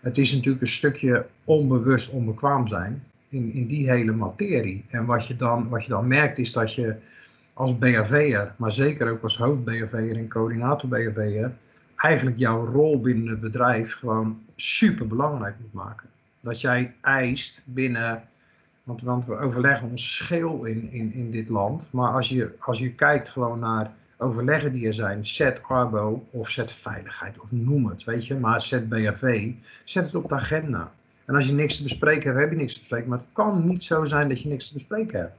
het 0.00 0.18
is 0.18 0.34
natuurlijk 0.34 0.62
een 0.62 0.68
stukje 0.68 1.26
onbewust 1.44 2.10
onbekwaam 2.10 2.66
zijn 2.66 3.02
in, 3.28 3.52
in 3.52 3.66
die 3.66 3.90
hele 3.90 4.12
materie. 4.12 4.84
En 4.90 5.04
wat 5.04 5.26
je, 5.26 5.36
dan, 5.36 5.68
wat 5.68 5.82
je 5.82 5.88
dan 5.88 6.06
merkt 6.06 6.38
is 6.38 6.52
dat 6.52 6.74
je 6.74 6.96
als 7.58 7.78
BHV'er, 7.78 8.54
maar 8.56 8.72
zeker 8.72 9.10
ook 9.10 9.22
als 9.22 9.36
hoofd 9.36 9.64
BHV'er 9.64 10.16
en 10.16 10.28
coördinator 10.28 10.88
BHV'er, 10.88 11.52
eigenlijk 11.96 12.38
jouw 12.38 12.66
rol 12.66 13.00
binnen 13.00 13.28
het 13.28 13.40
bedrijf 13.40 13.94
gewoon 13.94 14.40
super 14.56 15.06
belangrijk 15.06 15.54
moet 15.60 15.72
maken. 15.72 16.08
Dat 16.40 16.60
jij 16.60 16.94
eist 17.00 17.62
binnen, 17.64 18.22
want, 18.82 19.02
want 19.02 19.26
we 19.26 19.36
overleggen 19.36 19.90
ons 19.90 20.14
scheel 20.14 20.64
in, 20.64 20.92
in, 20.92 21.12
in 21.12 21.30
dit 21.30 21.48
land, 21.48 21.88
maar 21.90 22.12
als 22.12 22.28
je, 22.28 22.54
als 22.58 22.78
je 22.78 22.94
kijkt 22.94 23.28
gewoon 23.28 23.58
naar 23.58 23.90
overleggen 24.16 24.72
die 24.72 24.86
er 24.86 24.94
zijn, 24.94 25.26
zet 25.26 25.62
Arbo 25.62 26.26
of 26.30 26.48
zet 26.48 26.72
veiligheid 26.72 27.38
of 27.38 27.52
noem 27.52 27.86
het, 27.86 28.04
weet 28.04 28.26
je, 28.26 28.34
maar 28.34 28.62
zet 28.62 28.88
BHV, 28.88 29.52
zet 29.84 30.04
het 30.04 30.14
op 30.14 30.28
de 30.28 30.34
agenda. 30.34 30.92
En 31.24 31.34
als 31.34 31.46
je 31.46 31.52
niks 31.52 31.76
te 31.76 31.82
bespreken 31.82 32.28
hebt, 32.28 32.40
heb 32.40 32.50
je 32.50 32.56
niks 32.56 32.72
te 32.72 32.80
bespreken, 32.80 33.08
maar 33.08 33.18
het 33.18 33.28
kan 33.32 33.66
niet 33.66 33.84
zo 33.84 34.04
zijn 34.04 34.28
dat 34.28 34.42
je 34.42 34.48
niks 34.48 34.68
te 34.68 34.74
bespreken 34.74 35.18
hebt. 35.18 35.36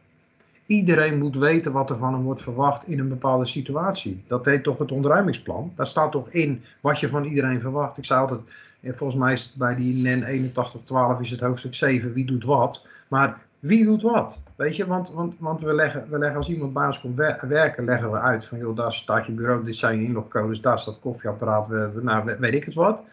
Iedereen 0.69 1.17
moet 1.17 1.35
weten 1.35 1.71
wat 1.71 1.89
er 1.89 1.97
van 1.97 2.13
hem 2.13 2.23
wordt 2.23 2.41
verwacht 2.41 2.87
in 2.87 2.99
een 2.99 3.07
bepaalde 3.07 3.45
situatie. 3.45 4.23
Dat 4.27 4.45
heet 4.45 4.63
toch 4.63 4.77
het 4.77 4.91
ontruimingsplan. 4.91 5.71
Daar 5.75 5.87
staat 5.87 6.11
toch 6.11 6.29
in 6.29 6.63
wat 6.81 6.99
je 6.99 7.09
van 7.09 7.23
iedereen 7.23 7.59
verwacht. 7.59 7.97
Ik 7.97 8.05
zei 8.05 8.19
altijd, 8.19 8.39
eh, 8.79 8.93
volgens 8.93 9.19
mij 9.19 9.33
is 9.33 9.43
het 9.43 9.55
bij 9.55 9.75
die 9.75 9.93
NEN 9.93 10.23
8112 10.23 11.19
is 11.19 11.29
het 11.29 11.39
hoofdstuk 11.39 11.73
7, 11.73 12.13
wie 12.13 12.25
doet 12.25 12.43
wat. 12.43 12.87
Maar 13.07 13.41
wie 13.59 13.85
doet 13.85 14.01
wat? 14.01 14.39
Weet 14.55 14.75
je, 14.75 14.85
want, 14.85 15.11
want, 15.11 15.35
want 15.39 15.61
we, 15.61 15.73
leggen, 15.73 16.09
we 16.09 16.17
leggen 16.17 16.37
als 16.37 16.49
iemand 16.49 16.73
bij 16.73 16.85
ons 16.85 17.01
komt 17.01 17.15
werken, 17.15 17.85
leggen 17.85 18.11
we 18.11 18.19
uit 18.19 18.45
van 18.45 18.57
joh, 18.57 18.75
daar 18.75 18.93
staat 18.93 19.25
je 19.25 19.31
bureau, 19.31 19.63
dit 19.63 19.75
zijn 19.75 19.99
je 19.99 20.07
inlogcodes, 20.07 20.61
daar 20.61 20.79
staat 20.79 20.99
koffieapparaat, 20.99 21.67
we, 21.67 21.91
we, 21.91 22.03
nou, 22.03 22.35
weet 22.39 22.53
ik 22.53 22.63
het 22.63 22.73
wat. 22.73 23.03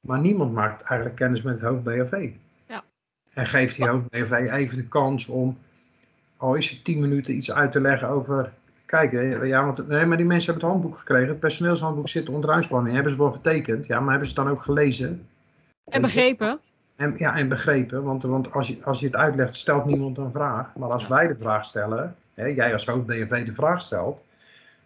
Maar 0.00 0.20
niemand 0.20 0.52
maakt 0.52 0.82
eigenlijk 0.82 1.18
kennis 1.18 1.42
met 1.42 1.60
het 1.60 1.68
hoofd 1.68 1.82
BHV. 1.82 2.30
Ja. 2.66 2.84
En 3.34 3.46
geeft 3.46 3.76
die 3.76 3.88
hoofd 3.88 4.08
BHV 4.08 4.32
even 4.50 4.76
de 4.76 4.88
kans 4.88 5.28
om 5.28 5.58
al 6.40 6.54
is 6.54 6.70
het 6.70 6.84
tien 6.84 7.00
minuten 7.00 7.34
iets 7.34 7.52
uit 7.52 7.72
te 7.72 7.80
leggen 7.80 8.08
over. 8.08 8.52
Kijk, 8.86 9.12
ja, 9.46 9.64
want 9.64 9.88
nee, 9.88 10.06
maar 10.06 10.16
die 10.16 10.26
mensen 10.26 10.52
hebben 10.52 10.70
het 10.70 10.78
handboek 10.78 10.98
gekregen. 10.98 11.28
Het 11.28 11.40
personeelshandboek 11.40 12.08
zit 12.08 12.28
onder 12.28 12.50
uitspanning. 12.50 12.94
Hebben 12.94 13.12
ze 13.12 13.18
voor 13.18 13.32
getekend? 13.32 13.86
Ja, 13.86 14.00
maar 14.00 14.10
hebben 14.10 14.28
ze 14.28 14.34
het 14.34 14.44
dan 14.44 14.54
ook 14.54 14.62
gelezen? 14.62 15.26
En 15.84 16.00
begrepen? 16.00 16.60
En, 16.96 17.14
ja, 17.16 17.36
en 17.36 17.48
begrepen. 17.48 18.02
Want, 18.02 18.22
want 18.22 18.52
als, 18.52 18.68
je, 18.68 18.78
als 18.84 19.00
je 19.00 19.06
het 19.06 19.16
uitlegt, 19.16 19.56
stelt 19.56 19.84
niemand 19.84 20.18
een 20.18 20.32
vraag. 20.32 20.74
Maar 20.76 20.90
als 20.90 21.08
wij 21.08 21.26
de 21.26 21.34
vraag 21.34 21.64
stellen, 21.64 22.16
hè, 22.34 22.46
jij 22.46 22.72
als 22.72 22.86
hoofd 22.86 23.08
DNV 23.08 23.46
de 23.46 23.54
vraag 23.54 23.82
stelt, 23.82 24.24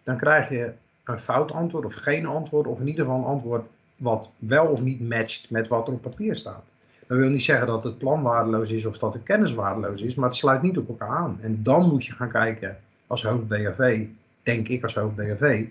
dan 0.03 0.17
krijg 0.17 0.49
je 0.49 0.73
een 1.05 1.19
fout 1.19 1.53
antwoord 1.53 1.85
of 1.85 1.95
geen 1.95 2.27
antwoord. 2.27 2.67
Of 2.67 2.81
in 2.81 2.89
ieder 2.89 3.05
geval 3.05 3.21
een 3.21 3.27
antwoord 3.27 3.67
wat 3.97 4.33
wel 4.39 4.67
of 4.67 4.83
niet 4.83 5.09
matcht 5.09 5.51
met 5.51 5.69
wat 5.69 5.87
er 5.89 5.95
op 5.95 6.03
papier 6.03 6.35
staat. 6.35 6.65
Dat 7.07 7.19
wil 7.19 7.29
niet 7.29 7.43
zeggen 7.43 7.67
dat 7.67 7.85
het 7.85 7.99
plan 7.99 8.23
waardeloos 8.23 8.71
is 8.71 8.87
of 8.87 8.99
dat 8.99 9.13
de 9.13 9.23
kennis 9.23 9.55
waardeloos 9.55 10.03
is, 10.03 10.15
maar 10.15 10.29
het 10.29 10.39
sluit 10.39 10.63
niet 10.63 10.79
op 10.79 10.89
elkaar 10.89 11.17
aan. 11.17 11.39
En 11.41 11.63
dan 11.63 11.89
moet 11.89 12.05
je 12.05 12.13
gaan 12.13 12.29
kijken 12.29 12.79
als 13.07 13.23
hoofd 13.23 13.49
BHV, 13.49 14.07
denk 14.43 14.69
ik 14.69 14.83
als 14.83 14.95
hoofd 14.95 15.17
BHV, 15.17 15.67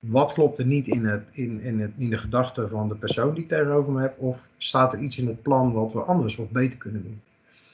wat 0.00 0.32
klopt 0.32 0.58
er 0.58 0.66
niet 0.66 0.86
in, 0.86 1.04
het, 1.04 1.22
in, 1.30 1.60
in, 1.62 1.80
het, 1.80 1.90
in 1.96 2.10
de 2.10 2.18
gedachten 2.18 2.68
van 2.68 2.88
de 2.88 2.94
persoon 2.94 3.34
die 3.34 3.42
ik 3.42 3.48
tegenover 3.48 3.92
me 3.92 4.00
heb, 4.00 4.18
of 4.18 4.48
staat 4.58 4.92
er 4.92 4.98
iets 4.98 5.18
in 5.18 5.26
het 5.26 5.42
plan 5.42 5.72
wat 5.72 5.92
we 5.92 6.00
anders 6.00 6.36
of 6.36 6.50
beter 6.50 6.78
kunnen 6.78 7.02
doen. 7.02 7.20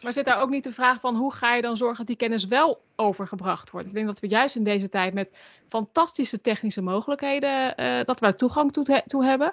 Maar 0.02 0.12
zit 0.12 0.24
daar 0.24 0.40
ook 0.40 0.50
niet 0.50 0.64
de 0.64 0.72
vraag 0.72 1.00
van 1.00 1.16
hoe 1.16 1.32
ga 1.32 1.54
je 1.54 1.62
dan 1.62 1.76
zorgen 1.76 1.96
dat 1.96 2.06
die 2.06 2.16
kennis 2.16 2.44
wel 2.44 2.80
overgebracht 2.96 3.70
wordt? 3.70 3.86
Ik 3.86 3.94
denk 3.94 4.06
dat 4.06 4.20
we 4.20 4.28
juist 4.28 4.56
in 4.56 4.64
deze 4.64 4.88
tijd 4.88 5.14
met 5.14 5.32
fantastische 5.68 6.40
technische 6.40 6.82
mogelijkheden, 6.82 7.80
uh, 7.80 8.04
dat 8.04 8.20
we 8.20 8.34
toegang 8.34 8.72
toe, 8.72 9.02
toe 9.06 9.24
hebben. 9.24 9.52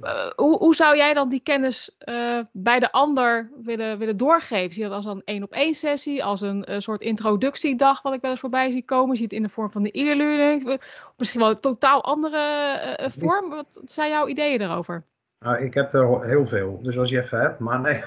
Eh, 0.00 0.30
hoe, 0.36 0.58
hoe, 0.58 0.74
zou 0.74 0.96
jij 0.96 1.14
dan 1.14 1.28
die 1.28 1.40
kennis 1.40 1.96
uh, 2.08 2.40
bij 2.52 2.78
de 2.78 2.92
ander 2.92 3.50
willen, 3.62 3.98
willen 3.98 4.16
doorgeven? 4.16 4.72
Zie 4.72 4.82
je 4.82 4.88
dat 4.88 4.96
als 4.96 5.14
een 5.14 5.22
één 5.24 5.42
op 5.42 5.52
één 5.52 5.74
sessie, 5.74 6.24
als 6.24 6.40
een 6.40 6.66
uh, 6.70 6.78
soort 6.78 7.02
introductiedag, 7.02 8.02
wat 8.02 8.14
ik 8.14 8.20
wel 8.20 8.30
eens 8.30 8.40
voorbij 8.40 8.70
zie 8.70 8.84
komen? 8.84 9.16
Zie 9.16 9.28
je 9.28 9.34
het 9.34 9.42
in 9.42 9.48
de 9.48 9.54
vorm 9.54 9.70
van 9.70 9.82
de 9.82 9.98
e-learning? 9.98 10.80
Misschien 11.16 11.40
wel 11.40 11.50
een 11.50 11.60
totaal 11.60 12.04
andere 12.04 13.10
vorm? 13.18 13.50
Wat 13.50 13.80
zijn 13.84 14.10
jouw 14.10 14.26
ideeën 14.28 14.58
daarover? 14.58 15.04
Nou, 15.44 15.64
ik 15.64 15.74
heb 15.74 15.92
er 15.92 16.24
heel 16.24 16.46
veel, 16.46 16.80
dus 16.82 16.98
als 16.98 17.10
je 17.10 17.20
even 17.20 17.40
hebt, 17.40 17.58
maar 17.58 17.80
nee. 17.80 18.02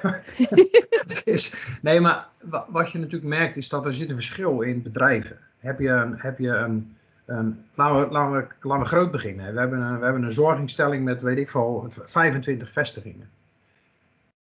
het 1.08 1.22
is, 1.26 1.56
nee, 1.82 2.00
maar 2.00 2.28
wat 2.68 2.92
je 2.92 2.98
natuurlijk 2.98 3.30
merkt 3.30 3.58
is 3.58 3.70
dat 3.70 3.86
er 3.86 3.94
zit 3.94 4.10
een 4.10 4.16
verschil 4.16 4.62
in 4.62 4.82
bedrijven. 4.82 5.38
Heb 5.58 5.80
je 5.80 5.90
een, 5.90 6.14
heb 6.18 6.40
je 6.40 6.48
een, 6.48 6.97
een 7.28 7.66
laten, 7.74 8.00
we, 8.00 8.12
laten, 8.12 8.38
we, 8.38 8.68
laten 8.68 8.84
we 8.84 8.90
groot 8.90 9.12
beginnen. 9.12 9.54
We 9.54 9.60
hebben 9.60 9.82
een, 9.82 9.98
we 9.98 10.04
hebben 10.04 10.24
een 10.24 10.32
zorginstelling 10.32 11.04
met, 11.04 11.22
weet 11.22 11.38
ik 11.38 11.50
veel, 11.50 11.88
25 11.90 12.72
vestigingen. 12.72 13.30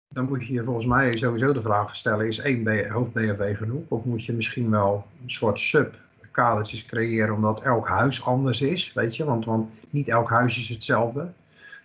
Dan 0.09 0.25
moet 0.25 0.47
je 0.47 0.53
je 0.53 0.65
volgens 0.65 0.87
mij 0.87 1.17
sowieso 1.17 1.53
de 1.53 1.61
vraag 1.61 1.97
stellen, 1.97 2.27
is 2.27 2.39
één 2.39 2.91
hoofd-BFW 2.91 3.43
genoeg? 3.57 3.83
Of 3.89 4.05
moet 4.05 4.25
je 4.25 4.33
misschien 4.33 4.71
wel 4.71 5.07
een 5.23 5.31
soort 5.31 5.59
sub-kadertjes 5.59 6.87
creëren, 6.87 7.35
omdat 7.35 7.63
elk 7.63 7.89
huis 7.89 8.25
anders 8.25 8.61
is, 8.61 8.93
weet 8.93 9.17
je? 9.17 9.25
Want, 9.25 9.45
want 9.45 9.71
niet 9.91 10.09
elk 10.09 10.29
huis 10.29 10.59
is 10.59 10.69
hetzelfde. 10.69 11.33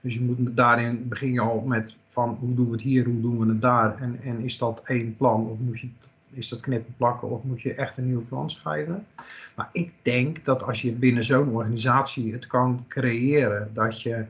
Dus 0.02 0.14
je 0.14 0.22
moet 0.22 0.56
daarin 0.56 1.08
begin 1.08 1.34
je 1.34 1.42
al 1.42 1.60
met 1.60 1.96
van 2.08 2.38
hoe 2.40 2.54
doen 2.54 2.66
we 2.66 2.72
het 2.72 2.82
hier, 2.82 3.06
hoe 3.06 3.22
doen 3.22 3.40
we 3.40 3.48
het 3.48 3.62
daar 3.62 3.98
en, 3.98 4.20
en 4.24 4.40
is 4.40 4.58
dat 4.58 4.82
één 4.86 5.16
plan 5.18 5.50
of 5.50 5.60
moet 5.60 5.80
je, 5.80 5.90
is 6.36 6.50
dat 6.50 6.62
knippen 6.62 6.94
plakken 6.98 7.30
of 7.30 7.44
moet 7.44 7.62
je 7.62 7.74
echt 7.74 7.98
een 7.98 8.08
nieuw 8.08 8.26
plan 8.26 8.50
schrijven. 8.50 9.08
Maar 9.56 9.70
ik 9.72 9.94
denk 10.02 10.46
dat 10.46 10.64
als 10.64 10.82
je 10.82 10.92
binnen 10.92 11.24
zo'n 11.24 11.50
organisatie 11.50 12.34
het 12.34 12.48
kan 12.48 12.86
creëren 12.88 13.70
dat 13.74 14.02
je, 14.02 14.26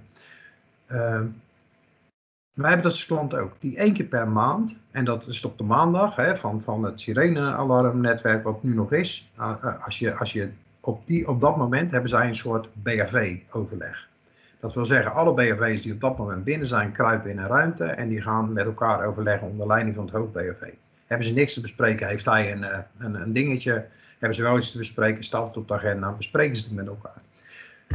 uh, 0.88 1.22
wij 2.54 2.70
hebben 2.70 2.82
dat 2.82 2.92
als 2.92 3.06
klant 3.06 3.36
ook, 3.36 3.52
die 3.60 3.78
één 3.78 3.94
keer 3.94 4.06
per 4.06 4.28
maand, 4.28 4.84
en 4.92 5.06
dat 5.06 5.28
is 5.28 5.46
op 5.46 5.58
de 5.58 5.64
maandag 5.64 6.16
hè, 6.16 6.38
van, 6.38 6.62
van 6.62 6.84
het 6.84 7.02
sirene-alarmnetwerk 7.02 8.44
wat 8.44 8.64
nu 8.64 8.74
nog 8.74 8.92
is, 8.92 9.32
uh, 9.38 9.84
als 9.86 10.00
je, 10.00 10.16
als 10.16 10.34
je 10.34 10.50
op, 10.80 11.08
die, 11.08 11.28
op 11.28 11.42
dat 11.42 11.58
moment 11.58 11.92
hebben 11.92 12.10
zij 12.10 12.28
een 12.28 12.36
soort 12.36 12.70
BHV-overleg. 12.74 14.08
Dat 14.60 14.74
wil 14.74 14.86
zeggen, 14.86 15.14
alle 15.14 15.34
BHV's 15.34 15.82
die 15.82 15.94
op 15.94 16.02
dat 16.02 16.18
moment 16.18 16.44
binnen 16.44 16.68
zijn, 16.68 16.92
kruipen 16.92 17.30
in 17.30 17.38
een 17.38 17.48
ruimte 17.48 17.86
en 17.86 18.08
die 18.10 18.22
gaan 18.22 18.54
met 18.54 18.66
elkaar 18.66 19.06
overleggen 19.06 19.48
onder 19.48 19.68
leiding 19.68 19.96
van 19.96 20.06
het 20.06 20.14
hoofd 20.14 20.32
BHV. 20.32 20.74
Hebben 21.06 21.28
ze 21.28 21.34
niks 21.34 21.54
te 21.54 21.62
bespreken, 21.62 22.08
heeft 22.08 22.26
hij 22.26 22.52
een, 22.52 22.64
eh, 22.64 22.80
een, 22.98 23.22
een 23.22 23.34
dingetje, 23.34 23.86
hebben 24.20 24.36
ze 24.38 24.44
wel 24.44 24.58
iets 24.58 24.72
te 24.72 24.78
bespreken, 24.78 25.24
staat 25.24 25.48
het 25.48 25.58
op 25.58 25.68
de 25.68 25.74
agenda, 25.74 26.12
bespreken 26.12 26.56
ze 26.56 26.64
het 26.64 26.74
met 26.74 26.88
elkaar. 26.88 27.22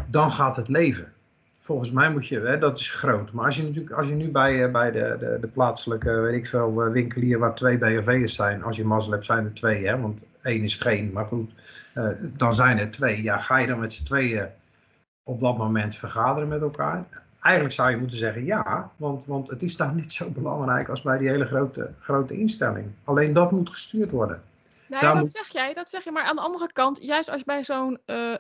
Dan 0.07 0.33
gaat 0.33 0.57
het 0.57 0.69
leven. 0.69 1.13
Volgens 1.59 1.91
mij 1.91 2.11
moet 2.11 2.27
je, 2.27 2.41
hè, 2.41 2.59
dat 2.59 2.79
is 2.79 2.91
groot. 2.91 3.33
Maar 3.33 3.45
als 3.45 3.57
je, 3.57 3.63
natuurlijk, 3.63 3.93
als 3.93 4.09
je 4.09 4.15
nu 4.15 4.31
bij, 4.31 4.65
eh, 4.65 4.73
bij 4.73 4.91
de, 4.91 5.17
de, 5.19 5.39
de 5.41 5.47
plaatselijke, 5.47 6.11
weet 6.11 6.35
ik 6.35 6.47
veel, 6.47 6.83
eh, 6.83 6.93
winkelier 6.93 7.39
waar 7.39 7.55
twee 7.55 7.79
BHV's 7.79 8.35
zijn, 8.35 8.63
als 8.63 8.77
je 8.77 8.85
mazzel 8.85 9.13
hebt 9.13 9.25
zijn 9.25 9.45
er 9.45 9.55
twee, 9.55 9.87
hè, 9.87 10.01
want 10.01 10.27
één 10.43 10.63
is 10.63 10.75
geen, 10.75 11.13
maar 11.13 11.27
goed, 11.27 11.51
dan 12.21 12.55
zijn 12.55 12.79
er 12.79 12.91
twee. 12.91 13.23
Ja, 13.23 13.37
ga 13.37 13.59
je 13.59 13.67
dan 13.67 13.79
met 13.79 13.93
z'n 13.93 14.05
tweeën 14.05 14.49
op 15.23 15.41
dat 15.41 15.59
moment 15.59 15.97
vergaderen 15.97 16.49
met 16.49 16.61
elkaar? 16.61 17.05
Eigenlijk 17.41 17.75
zou 17.75 17.91
je 17.91 17.97
moeten 17.97 18.17
zeggen 18.17 18.45
ja, 18.45 18.93
want, 18.97 19.25
want 19.27 19.49
het 19.49 19.63
is 19.63 19.77
daar 19.77 19.95
niet 19.95 20.13
zo 20.13 20.31
belangrijk 20.31 20.89
als 20.89 21.03
bij 21.03 21.19
die 21.19 21.29
hele 21.29 21.47
grote, 21.47 21.91
grote 22.01 22.39
instelling. 22.39 22.87
Alleen 23.05 23.33
dat 23.33 23.51
moet 23.51 23.71
gestuurd 23.71 24.11
worden. 24.11 24.43
Nee, 24.89 25.01
dat 25.01 25.31
zeg 25.31 25.49
jij, 25.49 25.75
dat 25.75 25.91
zeg 25.91 26.05
je. 26.05 26.11
Maar 26.11 26.25
aan 26.25 26.37
de 26.37 26.43
andere 26.43 26.73
kant, 26.73 27.03
juist 27.03 27.29
als 27.29 27.39
je 27.39 27.45
bij 27.45 27.65
zo'n 27.65 27.99
uh, 28.07 28.35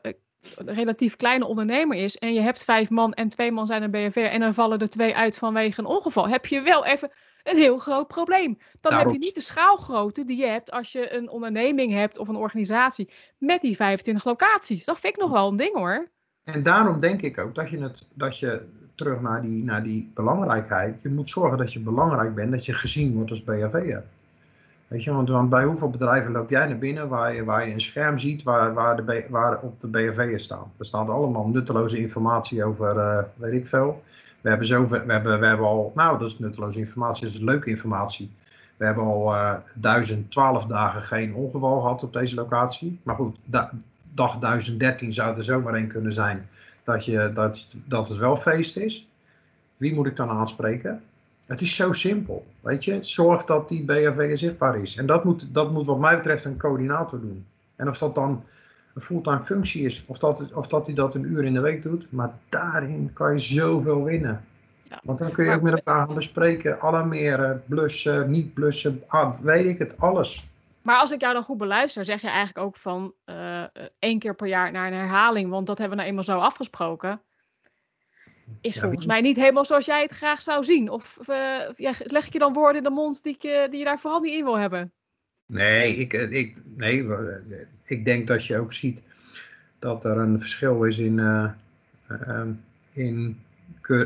relatief 0.56 1.16
kleine 1.16 1.46
ondernemer 1.46 1.96
is 1.96 2.18
en 2.18 2.32
je 2.32 2.40
hebt 2.40 2.64
vijf 2.64 2.90
man 2.90 3.12
en 3.12 3.28
twee 3.28 3.52
man 3.52 3.66
zijn 3.66 3.82
een 3.82 3.90
BFR 3.90 4.18
en 4.18 4.40
dan 4.40 4.54
vallen 4.54 4.78
er 4.78 4.88
twee 4.88 5.16
uit 5.16 5.38
vanwege 5.38 5.80
een 5.80 5.86
ongeval, 5.86 6.28
heb 6.28 6.46
je 6.46 6.62
wel 6.62 6.84
even 6.84 7.10
een 7.42 7.56
heel 7.56 7.78
groot 7.78 8.08
probleem. 8.08 8.58
Dan 8.80 8.92
heb 8.92 9.10
je 9.10 9.18
niet 9.18 9.34
de 9.34 9.40
schaalgrootte 9.40 10.24
die 10.24 10.36
je 10.36 10.46
hebt 10.46 10.70
als 10.70 10.92
je 10.92 11.14
een 11.14 11.28
onderneming 11.28 11.92
hebt 11.92 12.18
of 12.18 12.28
een 12.28 12.36
organisatie 12.36 13.10
met 13.38 13.60
die 13.60 13.76
25 13.76 14.24
locaties. 14.24 14.84
Dat 14.84 15.00
vind 15.00 15.14
ik 15.14 15.20
nog 15.20 15.30
wel 15.30 15.48
een 15.48 15.56
ding 15.56 15.74
hoor. 15.74 16.08
En 16.44 16.62
daarom 16.62 17.00
denk 17.00 17.22
ik 17.22 17.38
ook 17.38 17.54
dat 17.54 17.70
je, 17.70 17.82
het, 17.82 18.06
dat 18.14 18.38
je 18.38 18.68
terug 19.00 19.20
naar 19.20 19.42
die, 19.42 19.64
naar 19.64 19.82
die 19.82 20.10
belangrijkheid, 20.14 21.02
je 21.02 21.08
moet 21.08 21.30
zorgen 21.30 21.58
dat 21.58 21.72
je 21.72 21.80
belangrijk 21.80 22.34
bent, 22.34 22.50
dat 22.50 22.66
je 22.66 22.72
gezien 22.72 23.14
wordt 23.14 23.30
als 23.30 23.44
BHV'er. 23.44 24.02
Weet 24.88 25.04
je, 25.04 25.12
want, 25.12 25.28
want, 25.28 25.50
bij 25.50 25.64
hoeveel 25.64 25.90
bedrijven 25.90 26.32
loop 26.32 26.50
jij 26.50 26.66
naar 26.66 26.78
binnen 26.78 27.08
waar 27.08 27.34
je, 27.34 27.44
waar 27.44 27.66
je 27.66 27.72
een 27.72 27.80
scherm 27.80 28.18
ziet 28.18 28.42
waar, 28.42 28.74
waar, 28.74 28.96
de, 28.96 29.24
waar 29.28 29.58
op 29.60 29.80
de 29.80 29.86
BHV'er 29.86 30.40
staan? 30.40 30.72
Er 30.78 30.84
staat 30.84 31.08
allemaal 31.08 31.46
nutteloze 31.46 31.98
informatie 31.98 32.64
over, 32.64 32.96
uh, 32.96 33.18
weet 33.36 33.52
ik 33.52 33.66
veel. 33.66 34.02
We 34.40 34.48
hebben, 34.48 34.66
zoveel, 34.66 35.06
we, 35.06 35.12
hebben, 35.12 35.40
we 35.40 35.46
hebben 35.46 35.66
al, 35.66 35.92
nou 35.94 36.18
dat 36.18 36.30
is 36.30 36.38
nutteloze 36.38 36.78
informatie, 36.78 37.24
dat 37.24 37.34
is 37.34 37.40
leuke 37.40 37.70
informatie. 37.70 38.30
We 38.76 38.84
hebben 38.84 39.04
al 39.04 39.34
uh, 39.34 39.54
1012 39.74 40.66
dagen 40.66 41.02
geen 41.02 41.34
ongeval 41.34 41.80
gehad 41.80 42.02
op 42.02 42.12
deze 42.12 42.34
locatie. 42.34 43.00
Maar 43.02 43.16
goed, 43.16 43.36
da, 43.44 43.70
dag 44.14 44.38
1013 44.38 45.12
zou 45.12 45.36
er 45.36 45.44
zomaar 45.44 45.74
een 45.74 45.88
kunnen 45.88 46.12
zijn 46.12 46.48
dat, 46.90 47.04
je, 47.04 47.30
dat, 47.34 47.66
dat 47.84 48.08
het 48.08 48.18
wel 48.18 48.36
feest 48.36 48.76
is. 48.76 49.08
Wie 49.76 49.94
moet 49.94 50.06
ik 50.06 50.16
dan 50.16 50.28
aanspreken? 50.28 51.02
Het 51.46 51.60
is 51.60 51.74
zo 51.74 51.92
simpel, 51.92 52.46
weet 52.60 52.84
je. 52.84 52.98
Zorg 53.00 53.44
dat 53.44 53.68
die 53.68 53.84
BHV 53.84 54.38
zichtbaar 54.38 54.80
is. 54.80 54.96
En 54.96 55.06
dat 55.06 55.24
moet, 55.24 55.54
dat 55.54 55.72
moet 55.72 55.86
wat 55.86 55.98
mij 55.98 56.16
betreft 56.16 56.44
een 56.44 56.58
coördinator 56.58 57.20
doen. 57.20 57.46
En 57.76 57.88
of 57.88 57.98
dat 57.98 58.14
dan 58.14 58.44
een 58.94 59.00
fulltime 59.00 59.42
functie 59.42 59.84
is, 59.84 60.04
of 60.06 60.18
dat, 60.18 60.52
of 60.52 60.66
dat 60.66 60.86
hij 60.86 60.94
dat 60.94 61.14
een 61.14 61.24
uur 61.24 61.44
in 61.44 61.52
de 61.52 61.60
week 61.60 61.82
doet, 61.82 62.06
maar 62.10 62.34
daarin 62.48 63.10
kan 63.12 63.32
je 63.32 63.38
zoveel 63.38 64.04
winnen. 64.04 64.44
Ja. 64.82 65.00
Want 65.02 65.18
dan 65.18 65.32
kun 65.32 65.44
je 65.44 65.54
ook 65.54 65.62
met 65.62 65.72
elkaar 65.72 66.06
gaan 66.06 66.14
bespreken, 66.14 66.80
alarmeren, 66.80 67.62
blussen, 67.66 68.30
niet 68.30 68.54
blussen, 68.54 69.02
ah, 69.06 69.34
weet 69.34 69.66
ik 69.66 69.78
het, 69.78 69.98
alles. 69.98 70.49
Maar 70.82 70.98
als 70.98 71.10
ik 71.10 71.20
jou 71.20 71.32
dan 71.32 71.42
goed 71.42 71.58
beluister, 71.58 72.04
zeg 72.04 72.20
je 72.20 72.28
eigenlijk 72.28 72.66
ook 72.66 72.76
van 72.76 73.14
uh, 73.26 73.64
één 73.98 74.18
keer 74.18 74.34
per 74.34 74.46
jaar 74.46 74.72
naar 74.72 74.86
een 74.86 74.98
herhaling, 74.98 75.50
want 75.50 75.66
dat 75.66 75.78
hebben 75.78 75.96
we 75.96 76.02
nou 76.02 76.16
eenmaal 76.16 76.36
zo 76.36 76.44
afgesproken. 76.44 77.22
Is 78.60 78.80
volgens 78.80 79.06
mij 79.06 79.20
niet 79.20 79.36
helemaal 79.36 79.64
zoals 79.64 79.86
jij 79.86 80.02
het 80.02 80.12
graag 80.12 80.42
zou 80.42 80.64
zien. 80.64 80.90
Of 80.90 81.18
uh, 81.28 81.68
ja, 81.76 81.92
leg 81.98 82.26
ik 82.26 82.32
je 82.32 82.38
dan 82.38 82.52
woorden 82.52 82.76
in 82.76 82.82
de 82.82 82.90
mond 82.94 83.22
die, 83.22 83.34
ik, 83.34 83.70
die 83.70 83.78
je 83.78 83.84
daar 83.84 83.98
vooral 83.98 84.20
niet 84.20 84.34
in 84.34 84.44
wil 84.44 84.58
hebben? 84.58 84.92
Nee 85.46 85.96
ik, 85.96 86.12
ik, 86.12 86.56
nee, 86.64 87.06
ik 87.84 88.04
denk 88.04 88.26
dat 88.26 88.46
je 88.46 88.58
ook 88.58 88.72
ziet 88.72 89.02
dat 89.78 90.04
er 90.04 90.18
een 90.18 90.40
verschil 90.40 90.84
is 90.84 90.98
in, 90.98 91.18
uh, 91.18 92.42
in, 92.92 93.40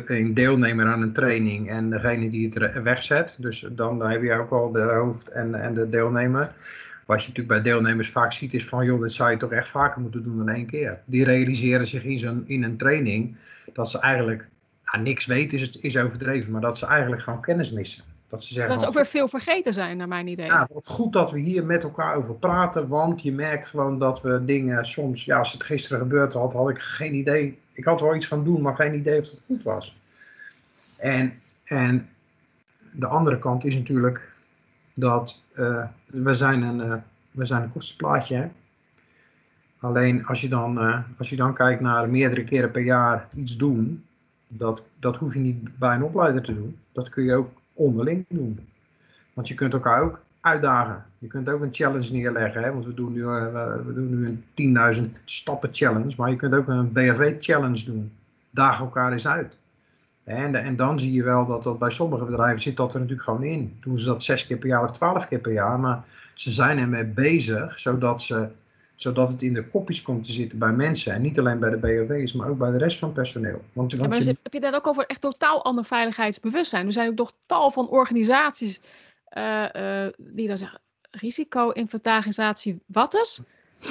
in 0.06 0.34
deelnemer 0.34 0.86
aan 0.86 1.02
een 1.02 1.12
training 1.12 1.70
en 1.70 1.90
degene 1.90 2.28
die 2.28 2.48
het 2.48 2.82
wegzet. 2.82 3.36
Dus 3.38 3.66
dan 3.70 4.10
heb 4.10 4.22
je 4.22 4.34
ook 4.34 4.50
al 4.50 4.72
de 4.72 4.80
hoofd 4.82 5.28
en, 5.28 5.54
en 5.54 5.74
de 5.74 5.88
deelnemer. 5.88 6.52
Wat 7.06 7.22
je 7.22 7.28
natuurlijk 7.28 7.62
bij 7.62 7.72
deelnemers 7.72 8.10
vaak 8.10 8.32
ziet 8.32 8.54
is 8.54 8.66
van, 8.66 8.84
joh, 8.84 9.00
dit 9.00 9.12
zou 9.12 9.30
je 9.30 9.36
toch 9.36 9.52
echt 9.52 9.68
vaker 9.68 10.00
moeten 10.00 10.22
doen 10.22 10.38
dan 10.38 10.48
één 10.48 10.66
keer. 10.66 10.98
Die 11.04 11.24
realiseren 11.24 11.86
zich 11.86 12.04
in, 12.04 12.18
zo'n, 12.18 12.44
in 12.46 12.62
een 12.62 12.76
training 12.76 13.36
dat 13.72 13.90
ze 13.90 13.98
eigenlijk 13.98 14.48
ja, 14.84 14.98
niks 14.98 15.26
weten, 15.26 15.58
is, 15.58 15.78
is 15.78 15.96
overdreven, 15.96 16.50
maar 16.50 16.60
dat 16.60 16.78
ze 16.78 16.86
eigenlijk 16.86 17.22
gewoon 17.22 17.40
kennis 17.40 17.72
missen. 17.72 18.04
Dat 18.28 18.44
ze, 18.44 18.52
zeggen, 18.52 18.72
dat 18.72 18.80
ze 18.82 18.88
ook 18.88 18.94
weer 18.94 19.06
veel 19.06 19.28
vergeten 19.28 19.72
zijn, 19.72 19.96
naar 19.96 20.08
mijn 20.08 20.28
idee. 20.28 20.46
Ja, 20.46 20.68
het 20.74 20.86
goed 20.86 21.12
dat 21.12 21.30
we 21.30 21.38
hier 21.38 21.64
met 21.64 21.82
elkaar 21.82 22.16
over 22.16 22.34
praten, 22.34 22.88
want 22.88 23.22
je 23.22 23.32
merkt 23.32 23.66
gewoon 23.66 23.98
dat 23.98 24.22
we 24.22 24.44
dingen 24.44 24.86
soms, 24.86 25.24
ja, 25.24 25.38
als 25.38 25.52
het 25.52 25.62
gisteren 25.62 25.98
gebeurd 25.98 26.32
had, 26.32 26.52
had 26.52 26.68
ik 26.68 26.78
geen 26.78 27.14
idee. 27.14 27.58
Ik 27.74 27.84
had 27.84 28.00
wel 28.00 28.14
iets 28.14 28.26
gaan 28.26 28.44
doen, 28.44 28.62
maar 28.62 28.74
geen 28.74 28.94
idee 28.94 29.20
of 29.20 29.30
het 29.30 29.42
goed 29.46 29.62
was. 29.62 29.96
En, 30.96 31.32
en 31.64 32.08
de 32.92 33.06
andere 33.06 33.38
kant 33.38 33.64
is 33.64 33.76
natuurlijk 33.76 34.32
dat 34.94 35.44
uh, 35.54 35.84
we, 36.06 36.34
zijn 36.34 36.62
een, 36.62 36.86
uh, 36.86 36.94
we 37.30 37.44
zijn 37.44 37.62
een 37.62 37.72
kostenplaatje. 37.72 38.50
Alleen 39.78 40.26
als 40.26 40.40
je, 40.40 40.48
dan, 40.48 40.78
uh, 40.78 40.98
als 41.18 41.30
je 41.30 41.36
dan 41.36 41.54
kijkt 41.54 41.80
naar 41.80 42.08
meerdere 42.08 42.44
keren 42.44 42.70
per 42.70 42.82
jaar 42.82 43.28
iets 43.36 43.56
doen, 43.56 44.04
dat, 44.48 44.84
dat 44.98 45.16
hoef 45.16 45.34
je 45.34 45.40
niet 45.40 45.78
bij 45.78 45.94
een 45.94 46.02
opleider 46.02 46.42
te 46.42 46.54
doen. 46.54 46.78
Dat 46.92 47.08
kun 47.08 47.24
je 47.24 47.34
ook 47.34 47.50
onderling 47.72 48.24
doen. 48.28 48.68
Want 49.32 49.48
je 49.48 49.54
kunt 49.54 49.72
elkaar 49.72 50.02
ook 50.02 50.23
uitdagen. 50.44 51.04
Je 51.18 51.26
kunt 51.26 51.48
ook 51.48 51.62
een 51.62 51.74
challenge 51.74 52.12
neerleggen. 52.12 52.62
Hè? 52.62 52.72
Want 52.72 52.84
we 52.84 52.94
doen 52.94 53.12
nu, 53.12 53.24
we 53.24 53.92
doen 53.94 54.20
nu 54.20 54.26
een 54.54 55.04
10.000 55.06 55.10
stappen 55.24 55.68
challenge. 55.72 56.14
Maar 56.16 56.30
je 56.30 56.36
kunt 56.36 56.54
ook 56.54 56.68
een 56.68 56.92
BHV 56.92 57.36
challenge 57.40 57.84
doen. 57.84 58.12
Daag 58.50 58.80
elkaar 58.80 59.12
eens 59.12 59.28
uit. 59.28 59.56
En, 60.24 60.54
en 60.54 60.76
dan 60.76 60.98
zie 61.00 61.12
je 61.12 61.22
wel 61.22 61.46
dat, 61.46 61.62
dat 61.62 61.78
bij 61.78 61.90
sommige 61.90 62.24
bedrijven 62.24 62.62
zit 62.62 62.76
dat 62.76 62.94
er 62.94 63.00
natuurlijk 63.00 63.28
gewoon 63.28 63.42
in. 63.42 63.76
Doen 63.80 63.98
ze 63.98 64.04
dat 64.04 64.24
zes 64.24 64.46
keer 64.46 64.56
per 64.56 64.68
jaar 64.68 64.82
of 64.82 64.90
twaalf 64.90 65.28
keer 65.28 65.38
per 65.38 65.52
jaar. 65.52 65.80
Maar 65.80 66.04
ze 66.34 66.50
zijn 66.50 66.78
ermee 66.78 67.04
bezig 67.04 67.78
zodat, 67.78 68.22
ze, 68.22 68.48
zodat 68.94 69.30
het 69.30 69.42
in 69.42 69.54
de 69.54 69.68
kopjes 69.68 70.02
komt 70.02 70.24
te 70.24 70.32
zitten 70.32 70.58
bij 70.58 70.72
mensen. 70.72 71.12
En 71.12 71.22
niet 71.22 71.38
alleen 71.38 71.58
bij 71.58 71.70
de 71.70 71.76
BOV's, 71.76 72.32
maar 72.32 72.48
ook 72.48 72.58
bij 72.58 72.70
de 72.70 72.78
rest 72.78 72.98
van 72.98 73.08
het 73.08 73.16
personeel. 73.16 73.62
Want, 73.72 73.92
ja, 73.92 74.08
maar 74.08 74.22
je... 74.22 74.36
heb 74.42 74.52
je 74.52 74.60
daar 74.60 74.74
ook 74.74 74.86
over 74.86 75.06
echt 75.06 75.20
totaal 75.20 75.64
ander 75.64 75.84
veiligheidsbewustzijn? 75.84 76.86
Er 76.86 76.92
zijn 76.92 77.08
ook 77.08 77.16
toch 77.16 77.32
tal 77.46 77.70
van 77.70 77.88
organisaties 77.88 78.80
die 80.16 80.48
dan 80.48 80.58
zeggen 80.58 80.80
risico-inventarisatie, 81.10 82.82
wat 82.86 83.14
is? 83.14 83.40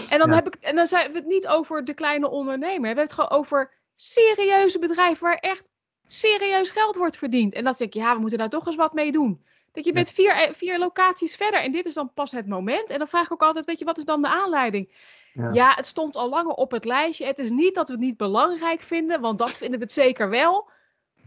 En 0.09 0.19
dan, 0.19 0.29
heb 0.29 0.47
ik, 0.47 0.55
en 0.55 0.75
dan 0.75 0.87
zijn 0.87 1.11
we 1.11 1.17
het 1.17 1.27
niet 1.27 1.47
over 1.47 1.85
de 1.85 1.93
kleine 1.93 2.29
ondernemer. 2.29 2.81
We 2.81 2.87
hebben 2.87 3.03
het 3.03 3.13
gewoon 3.13 3.29
over 3.29 3.71
serieuze 3.95 4.79
bedrijven 4.79 5.23
waar 5.23 5.37
echt 5.37 5.63
serieus 6.07 6.69
geld 6.69 6.95
wordt 6.95 7.17
verdiend. 7.17 7.53
En 7.53 7.63
dan 7.63 7.75
denk 7.77 7.93
ik, 7.93 8.01
ja, 8.01 8.13
we 8.13 8.19
moeten 8.19 8.37
daar 8.37 8.49
toch 8.49 8.65
eens 8.65 8.75
wat 8.75 8.93
mee 8.93 9.11
doen. 9.11 9.45
Dat 9.71 9.85
je 9.85 9.91
bent 9.91 10.11
vier, 10.11 10.31
eh, 10.31 10.51
vier 10.51 10.79
locaties 10.79 11.35
verder 11.35 11.59
en 11.59 11.71
dit 11.71 11.85
is 11.85 11.93
dan 11.93 12.13
pas 12.13 12.31
het 12.31 12.47
moment. 12.47 12.89
En 12.89 12.97
dan 12.97 13.07
vraag 13.07 13.25
ik 13.25 13.31
ook 13.31 13.41
altijd, 13.41 13.65
weet 13.65 13.79
je, 13.79 13.85
wat 13.85 13.97
is 13.97 14.05
dan 14.05 14.21
de 14.21 14.27
aanleiding? 14.27 14.95
Ja. 15.33 15.49
ja. 15.53 15.73
het 15.75 15.85
stond 15.85 16.15
al 16.15 16.29
langer 16.29 16.53
op 16.53 16.71
het 16.71 16.85
lijstje. 16.85 17.25
Het 17.25 17.39
is 17.39 17.49
niet 17.49 17.75
dat 17.75 17.87
we 17.87 17.93
het 17.93 18.01
niet 18.01 18.17
belangrijk 18.17 18.81
vinden, 18.81 19.21
want 19.21 19.37
dat 19.37 19.57
vinden 19.57 19.79
we 19.79 19.85
het 19.85 19.93
zeker 19.93 20.29
wel. 20.29 20.69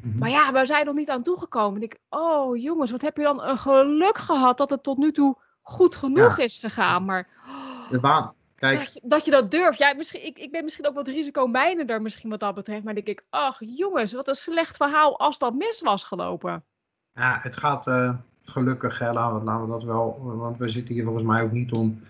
Mhm. 0.03 0.19
Maar 0.19 0.31
ja, 0.31 0.53
we 0.53 0.67
zijn 0.67 0.87
nog 0.87 0.95
niet 0.95 1.11
aan 1.11 1.23
toegekomen. 1.23 1.77
En 1.77 1.83
ik, 1.83 1.99
oh 2.09 2.57
jongens, 2.57 2.91
wat 2.91 3.03
heb 3.03 3.17
je 3.17 3.23
dan 3.23 3.43
een 3.43 3.59
geluk 3.59 4.19
gehad 4.19 4.59
dat 4.59 4.71
het 4.71 4.83
tot 4.83 4.99
nu 4.99 5.13
toe 5.13 5.37
goed 5.63 5.95
genoeg 5.95 6.39
is 6.39 6.59
gegaan. 6.59 7.05
Maar 7.05 7.29
de 7.91 8.01
baan. 8.01 8.35
Kijk. 8.57 8.79
Dat, 8.79 9.01
dat, 9.03 9.25
je 9.25 9.31
dat 9.31 9.51
durft. 9.51 9.79
Ja, 9.79 9.95
misschien, 9.95 10.27
ik, 10.27 10.39
ik 10.39 10.51
ben 10.51 10.65
misschien 10.65 10.87
ook 10.87 10.95
wat 10.95 11.09
risicomijnender 11.09 12.03
misschien 12.03 12.31
wat 12.31 12.41
dat 12.41 12.55
betreft. 12.55 12.85
Maar 12.85 12.95
denk 12.95 13.07
ik, 13.07 13.25
ach 13.31 13.57
jongens, 13.59 14.13
wat 14.13 14.29
een 14.29 14.35
slecht 14.35 14.77
verhaal 14.77 15.19
als 15.19 15.39
dat 15.39 15.55
mis 15.55 15.81
was 15.81 16.05
gelopen. 16.05 16.65
Ja, 17.15 17.39
het 17.43 17.57
gaat 17.57 17.87
uh, 17.87 18.15
gelukkig, 18.43 18.99
hè, 18.99 19.13
laten, 19.13 19.39
we, 19.39 19.45
laten 19.45 19.65
we 19.65 19.71
dat 19.71 19.83
wel. 19.83 20.21
Want 20.23 20.59
we 20.59 20.69
zitten 20.69 20.95
hier 20.95 21.05
volgens 21.05 21.25
mij 21.25 21.43
ook 21.43 21.53
niet 21.53 21.73
om, 21.73 22.01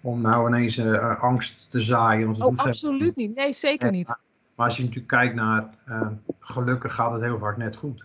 om 0.00 0.20
nou 0.20 0.48
ineens 0.48 0.76
uh, 0.76 1.22
angst 1.22 1.70
te 1.70 1.80
zaaien. 1.80 2.26
Want 2.26 2.58
oh, 2.58 2.66
absoluut 2.66 3.16
niet. 3.16 3.34
Nee, 3.34 3.52
zeker 3.52 3.90
niet. 3.90 4.16
Maar 4.54 4.66
als 4.66 4.76
je 4.76 4.82
natuurlijk 4.82 5.08
kijkt 5.08 5.34
naar, 5.34 5.64
uh, 5.88 6.06
gelukkig 6.40 6.94
gaat 6.94 7.12
het 7.12 7.22
heel 7.22 7.38
vaak 7.38 7.56
net 7.56 7.76
goed. 7.76 8.04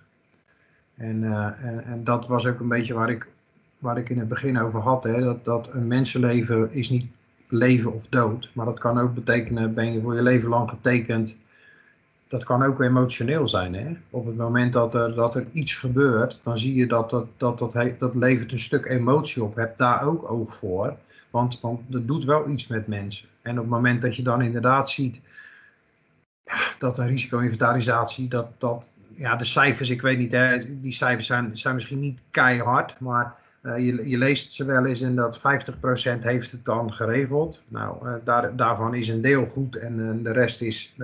En, 0.96 1.24
en, 1.62 1.84
en 1.86 2.04
dat 2.04 2.28
was 2.28 2.46
ook 2.46 2.60
een 2.60 2.68
beetje 2.68 2.94
waar 2.94 3.10
ik 3.10 3.28
waar 3.80 3.98
ik 3.98 4.10
in 4.10 4.20
het 4.20 4.28
begin 4.28 4.60
over 4.60 4.80
had, 4.80 5.04
hè, 5.04 5.22
dat, 5.22 5.46
dat 5.46 5.70
een 5.74 5.88
mensenleven 5.88 6.74
is 6.74 6.90
niet 6.90 7.06
leven 7.48 7.94
of 7.94 8.08
dood. 8.08 8.50
Maar 8.54 8.66
dat 8.66 8.80
kan 8.80 9.00
ook 9.00 9.14
betekenen, 9.14 9.74
ben 9.74 9.94
je 9.94 10.02
voor 10.02 10.16
je 10.16 10.22
leven 10.22 10.50
lang 10.50 10.70
getekend. 10.70 11.38
Dat 12.28 12.44
kan 12.44 12.64
ook 12.64 12.82
emotioneel 12.82 13.48
zijn. 13.48 13.74
Hè? 13.74 13.98
Op 14.10 14.26
het 14.26 14.38
moment 14.38 14.74
dat 14.74 14.94
er, 14.94 15.14
dat 15.14 15.36
er 15.36 15.46
iets 15.52 15.76
gebeurt, 15.76 16.40
dan 16.44 16.60
zie 16.60 16.76
je 16.76 16.88
dat 16.88 17.10
dat, 17.10 17.28
dat, 17.38 17.60
dat, 17.60 17.94
dat 17.98 18.16
levert 18.16 18.52
een 18.52 18.60
stuk 18.60 18.86
emotie 18.86 19.44
op. 19.44 19.56
Heb 19.56 19.78
daar 19.78 20.04
ook 20.04 20.32
oog 20.32 20.56
voor. 20.56 20.96
Want, 21.30 21.60
want 21.62 21.82
dat 21.88 22.08
doet 22.08 22.24
wel 22.24 22.50
iets 22.50 22.68
met 22.68 22.88
mensen. 22.88 23.28
En 23.42 23.52
op 23.52 23.64
het 23.64 23.70
moment 23.70 24.02
dat 24.02 24.16
je 24.16 24.24
dan 24.24 24.42
inderdaad 24.42 24.90
ziet 24.90 25.20
ja, 26.50 26.58
dat 26.80 26.98
een 26.98 27.08
risico-inventarisatie, 27.08 28.28
dat, 28.28 28.48
dat, 28.58 28.94
ja, 29.16 29.36
de 29.36 29.46
cijfers, 29.46 29.90
ik 29.90 30.02
weet 30.02 30.18
niet, 30.18 30.32
hè, 30.32 30.80
die 30.82 30.92
cijfers 30.92 31.28
zijn, 31.28 31.58
zijn 31.58 31.76
misschien 31.76 32.00
niet 32.00 32.22
keihard, 32.32 33.00
maar 33.00 33.36
uh, 33.64 33.78
je, 33.78 34.10
je, 34.10 34.18
leest 34.18 34.54
ze 34.54 34.66
wel 34.66 34.86
eens 34.86 35.02
en 35.02 35.16
dat 35.16 35.40
50% 35.40 35.42
heeft 36.20 36.52
het 36.52 36.66
dan 36.66 36.94
geregeld. 36.94 37.64
Nou, 37.68 38.08
uh, 38.08 38.14
daar, 38.24 38.56
daarvan 38.56 38.94
is 38.94 39.08
een 39.08 39.22
deel 39.22 39.46
goed 39.46 39.76
en 39.76 40.00
uh, 40.00 40.24
de 40.24 40.32
rest 40.32 40.62
is, 40.62 40.96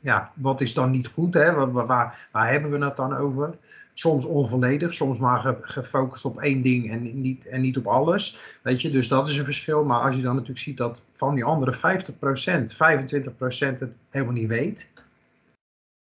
ja, 0.00 0.30
wat 0.34 0.60
is 0.60 0.74
dan 0.74 0.90
niet 0.90 1.08
goed? 1.08 1.34
Hè? 1.34 1.52
Waar, 1.52 1.72
waar, 1.72 2.28
waar, 2.32 2.50
hebben 2.50 2.70
we 2.70 2.84
het 2.84 2.96
dan 2.96 3.16
over? 3.16 3.54
Soms 3.94 4.24
onvolledig, 4.24 4.94
soms 4.94 5.18
maar 5.18 5.56
gefocust 5.60 6.24
op 6.24 6.40
één 6.40 6.62
ding 6.62 6.90
en 6.90 7.20
niet, 7.20 7.46
en 7.46 7.60
niet 7.60 7.76
op 7.76 7.86
alles. 7.86 8.40
Weet 8.62 8.80
je, 8.80 8.90
dus 8.90 9.08
dat 9.08 9.28
is 9.28 9.36
een 9.36 9.44
verschil. 9.44 9.84
Maar 9.84 10.00
als 10.00 10.16
je 10.16 10.22
dan 10.22 10.32
natuurlijk 10.32 10.60
ziet 10.60 10.76
dat 10.76 11.06
van 11.14 11.34
die 11.34 11.44
andere 11.44 11.74
50%, 11.74 11.76
25% 11.76 13.78
het 13.78 13.96
helemaal 14.10 14.34
niet 14.34 14.48
weet. 14.48 14.90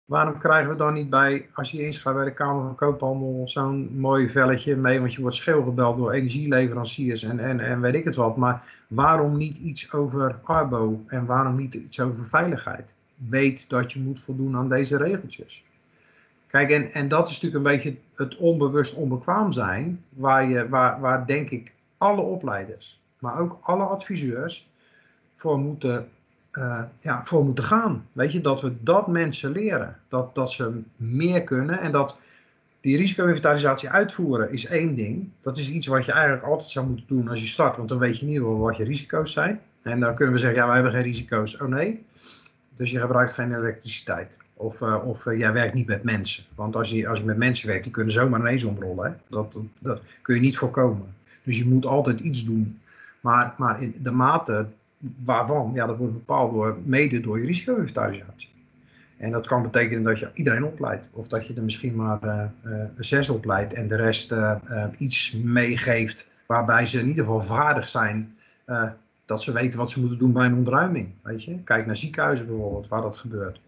Waarom 0.05 0.39
krijgen 0.39 0.69
we 0.69 0.75
dan 0.75 0.93
niet 0.93 1.09
bij, 1.09 1.49
als 1.53 1.71
je 1.71 1.85
inschrijft 1.85 2.19
bij 2.19 2.27
de 2.27 2.33
Kamer 2.33 2.63
van 2.63 2.75
Koophandel, 2.75 3.41
zo'n 3.45 3.97
mooi 3.97 4.29
velletje 4.29 4.75
mee? 4.75 4.99
Want 4.99 5.13
je 5.13 5.21
wordt 5.21 5.35
scheel 5.35 5.63
gebeld 5.63 5.97
door 5.97 6.11
energieleveranciers 6.11 7.23
en, 7.23 7.39
en, 7.39 7.59
en 7.59 7.81
weet 7.81 7.95
ik 7.95 8.03
het 8.03 8.15
wat. 8.15 8.37
Maar 8.37 8.63
waarom 8.87 9.37
niet 9.37 9.57
iets 9.57 9.93
over 9.93 10.39
Arbo 10.43 11.03
en 11.07 11.25
waarom 11.25 11.55
niet 11.55 11.73
iets 11.73 11.99
over 11.99 12.23
veiligheid? 12.23 12.93
Weet 13.15 13.69
dat 13.69 13.91
je 13.91 13.99
moet 13.99 14.19
voldoen 14.19 14.55
aan 14.55 14.69
deze 14.69 14.97
regeltjes. 14.97 15.63
Kijk, 16.53 16.69
en, 16.69 17.07
dat 17.07 17.29
is 17.29 17.41
natuurlijk 17.41 17.65
een 17.65 17.75
beetje 17.75 17.97
het 18.15 18.37
onbewust 18.37 18.95
onbekwaam 18.95 19.51
zijn, 19.51 20.03
waar, 20.09 20.49
je, 20.49 20.69
waar, 20.69 20.99
waar 20.99 21.25
denk 21.25 21.49
ik 21.49 21.71
alle 21.97 22.21
opleiders, 22.21 23.01
maar 23.19 23.39
ook 23.39 23.57
alle 23.61 23.83
adviseurs 23.83 24.69
voor 25.35 25.59
moeten 25.59 26.09
uh, 26.51 26.83
ja, 26.99 27.23
voor 27.23 27.45
moeten 27.45 27.63
gaan. 27.63 28.07
Weet 28.11 28.31
je, 28.31 28.41
dat 28.41 28.61
we 28.61 28.83
dat 28.83 29.07
mensen 29.07 29.51
leren. 29.51 29.99
Dat, 30.07 30.35
dat 30.35 30.51
ze 30.51 30.81
meer 30.95 31.43
kunnen 31.43 31.79
en 31.79 31.91
dat 31.91 32.17
die 32.81 32.97
risico-inventarisatie 32.97 33.89
uitvoeren 33.89 34.51
is 34.51 34.65
één 34.65 34.95
ding. 34.95 35.29
Dat 35.41 35.57
is 35.57 35.69
iets 35.69 35.87
wat 35.87 36.05
je 36.05 36.11
eigenlijk 36.11 36.45
altijd 36.45 36.69
zou 36.69 36.87
moeten 36.87 37.07
doen 37.07 37.27
als 37.27 37.41
je 37.41 37.47
start, 37.47 37.77
want 37.77 37.89
dan 37.89 37.97
weet 37.97 38.19
je 38.19 38.31
geval 38.31 38.57
wat 38.57 38.77
je 38.77 38.83
risico's 38.83 39.31
zijn. 39.31 39.61
En 39.81 39.99
dan 39.99 40.15
kunnen 40.15 40.33
we 40.33 40.39
zeggen, 40.39 40.59
ja, 40.59 40.65
wij 40.65 40.75
hebben 40.75 40.93
geen 40.93 41.03
risico's. 41.03 41.61
Oh 41.61 41.67
nee, 41.67 42.05
dus 42.75 42.91
je 42.91 42.99
gebruikt 42.99 43.33
geen 43.33 43.55
elektriciteit. 43.55 44.37
Of, 44.53 44.81
uh, 44.81 45.07
of 45.07 45.25
uh, 45.25 45.37
jij 45.37 45.53
werkt 45.53 45.73
niet 45.73 45.87
met 45.87 46.03
mensen. 46.03 46.43
Want 46.55 46.75
als 46.75 46.89
je, 46.89 47.07
als 47.07 47.19
je 47.19 47.25
met 47.25 47.37
mensen 47.37 47.67
werkt, 47.67 47.83
die 47.83 47.91
kunnen 47.91 48.13
zomaar 48.13 48.39
ineens 48.39 48.63
omrollen. 48.63 49.05
Hè? 49.05 49.11
Dat, 49.29 49.63
dat, 49.79 50.01
kun 50.21 50.35
je 50.35 50.41
niet 50.41 50.57
voorkomen. 50.57 51.15
Dus 51.43 51.57
je 51.57 51.65
moet 51.65 51.85
altijd 51.85 52.19
iets 52.19 52.45
doen. 52.45 52.79
Maar, 53.21 53.53
maar 53.57 53.81
in 53.81 53.95
de 54.01 54.11
mate 54.11 54.65
waarvan? 55.23 55.71
Ja, 55.73 55.85
dat 55.85 55.97
wordt 55.97 56.13
bepaald 56.13 56.53
door, 56.53 56.77
mede 56.83 57.19
door 57.19 57.39
je 57.39 57.45
risico-inventarisatie. 57.45 58.49
En 59.17 59.31
dat 59.31 59.47
kan 59.47 59.61
betekenen 59.61 60.03
dat 60.03 60.19
je 60.19 60.29
iedereen 60.33 60.63
opleidt. 60.63 61.09
Of 61.11 61.27
dat 61.27 61.47
je 61.47 61.53
er 61.53 61.63
misschien 61.63 61.95
maar 61.95 62.19
uh, 62.65 62.83
zes 62.97 63.29
opleidt 63.29 63.73
en 63.73 63.87
de 63.87 63.95
rest 63.95 64.35
iets 64.97 65.31
meegeeft 65.43 66.27
waarbij 66.45 66.85
ze 66.85 66.99
in 66.99 67.07
ieder 67.07 67.23
geval 67.23 67.41
vaardig 67.41 67.87
zijn 67.87 68.35
dat 69.25 69.41
ze 69.41 69.51
weten 69.51 69.79
wat 69.79 69.91
ze 69.91 69.99
moeten 69.99 70.17
doen 70.17 70.31
bij 70.31 70.45
een 70.45 70.57
ontruiming. 70.57 71.09
Weet 71.21 71.43
je? 71.43 71.63
Kijk 71.63 71.85
naar 71.85 71.95
ziekenhuizen 71.95 72.47
bijvoorbeeld, 72.47 72.87
waar 72.87 73.01
dat 73.01 73.17
gebeurt. 73.17 73.59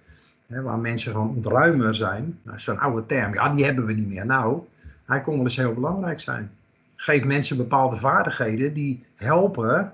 Waar 0.48 0.80
mensen 0.80 1.12
gewoon 1.12 1.36
ontruimer 1.36 1.96
zijn. 1.96 2.40
Nou, 2.42 2.60
Zo'n 2.60 2.80
oude 2.80 3.06
term, 3.06 3.34
ja 3.34 3.50
die 3.50 3.66
hebben 3.66 3.86
we 3.86 3.94
niet 3.94 4.08
meer. 4.08 4.26
Nou, 4.26 4.62
hij 5.06 5.22
kon 5.22 5.34
wel 5.36 5.44
eens 5.44 5.56
heel 5.56 5.74
belangrijk 5.74 6.20
zijn. 6.20 6.52
Geef 6.96 7.26
mensen 7.26 7.58
bepaalde 7.58 7.96
vaardigheden 7.96 8.74
die 8.74 9.06
helpen 9.16 9.94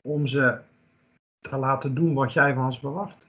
om 0.00 0.26
ze 0.26 0.58
te 1.40 1.56
laten 1.56 1.94
doen 1.94 2.14
wat 2.14 2.32
jij 2.32 2.54
van 2.54 2.72
ze 2.72 2.80
verwacht. 2.80 3.26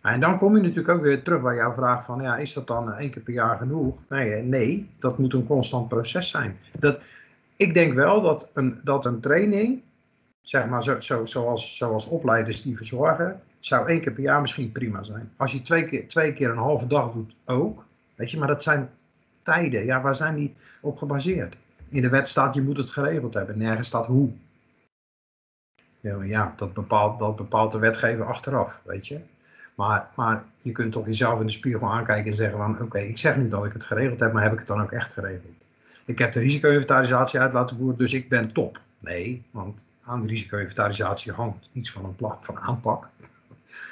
En 0.00 0.20
dan 0.20 0.38
kom 0.38 0.56
je 0.56 0.62
natuurlijk 0.62 0.88
ook 0.88 1.02
weer 1.02 1.22
terug 1.22 1.42
bij 1.42 1.54
jouw 1.54 1.72
vraag 1.72 2.04
van, 2.04 2.22
ja, 2.22 2.36
is 2.36 2.52
dat 2.52 2.66
dan 2.66 2.92
één 2.92 3.10
keer 3.10 3.22
per 3.22 3.32
jaar 3.32 3.56
genoeg? 3.56 3.96
Nee, 4.08 4.42
nee 4.42 4.90
dat 4.98 5.18
moet 5.18 5.32
een 5.32 5.46
constant 5.46 5.88
proces 5.88 6.28
zijn. 6.28 6.58
Dat, 6.78 7.00
ik 7.56 7.74
denk 7.74 7.92
wel 7.94 8.20
dat 8.20 8.50
een, 8.52 8.80
dat 8.84 9.04
een 9.04 9.20
training, 9.20 9.80
zeg 10.42 10.66
maar 10.66 10.82
zo, 10.82 11.00
zo, 11.00 11.24
zoals, 11.24 11.76
zoals 11.76 12.06
opleiders 12.06 12.62
die 12.62 12.76
verzorgen, 12.76 13.40
zou 13.60 13.88
één 13.88 14.00
keer 14.00 14.12
per 14.12 14.22
jaar 14.22 14.40
misschien 14.40 14.72
prima 14.72 15.02
zijn. 15.02 15.32
Als 15.36 15.52
je 15.52 15.62
twee 15.62 15.84
keer, 15.84 16.08
twee 16.08 16.32
keer 16.32 16.50
een 16.50 16.56
halve 16.56 16.86
dag 16.86 17.12
doet, 17.12 17.34
ook. 17.44 17.84
Weet 18.14 18.30
je, 18.30 18.38
maar 18.38 18.48
dat 18.48 18.62
zijn 18.62 18.90
tijden. 19.42 19.84
Ja, 19.84 20.00
waar 20.00 20.14
zijn 20.14 20.34
die 20.34 20.54
op 20.80 20.96
gebaseerd? 20.96 21.56
In 21.88 22.02
de 22.02 22.08
wet 22.08 22.28
staat, 22.28 22.54
je 22.54 22.62
moet 22.62 22.76
het 22.76 22.90
geregeld 22.90 23.34
hebben. 23.34 23.58
Nergens 23.58 23.88
staat 23.88 24.06
hoe. 24.06 24.30
Ja, 26.24 26.54
dat 26.56 26.72
bepaalt, 26.72 27.18
dat 27.18 27.36
bepaalt 27.36 27.72
de 27.72 27.78
wetgever 27.78 28.24
achteraf, 28.24 28.80
weet 28.84 29.08
je. 29.08 29.20
Maar, 29.74 30.08
maar 30.16 30.44
je 30.58 30.72
kunt 30.72 30.92
toch 30.92 31.06
jezelf 31.06 31.40
in 31.40 31.46
de 31.46 31.52
spiegel 31.52 31.90
aankijken 31.90 32.30
en 32.30 32.36
zeggen 32.36 32.58
van 32.58 32.80
oké, 32.80 32.98
ik 32.98 33.18
zeg 33.18 33.36
nu 33.36 33.48
dat 33.48 33.64
ik 33.64 33.72
het 33.72 33.84
geregeld 33.84 34.20
heb, 34.20 34.32
maar 34.32 34.42
heb 34.42 34.52
ik 34.52 34.58
het 34.58 34.68
dan 34.68 34.80
ook 34.80 34.92
echt 34.92 35.12
geregeld? 35.12 35.54
Ik 36.04 36.18
heb 36.18 36.32
de 36.32 36.40
risico-inventarisatie 36.40 37.40
uit 37.40 37.52
laten 37.52 37.76
voeren, 37.76 37.98
dus 37.98 38.12
ik 38.12 38.28
ben 38.28 38.52
top. 38.52 38.80
Nee, 38.98 39.42
want 39.50 39.90
aan 40.04 40.20
de 40.20 40.26
risico-inventarisatie 40.26 41.32
hangt 41.32 41.70
iets 41.72 41.90
van 41.90 42.04
een 42.04 42.16
plak 42.16 42.44
van 42.44 42.58
aanpak. 42.58 43.08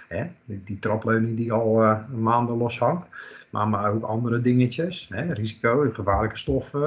Hè? 0.08 0.24
Die, 0.44 0.78
trapleuning 0.78 1.36
die 1.36 1.52
al 1.52 1.82
uh, 1.82 1.98
maanden 2.14 2.56
los 2.56 2.78
hangt. 2.78 3.06
Maar, 3.50 3.68
maar 3.68 3.92
ook 3.92 4.02
andere 4.02 4.40
dingetjes. 4.40 5.08
Hè? 5.12 5.32
Risico, 5.32 5.90
gevaarlijke 5.92 6.38
stoffen, 6.38 6.80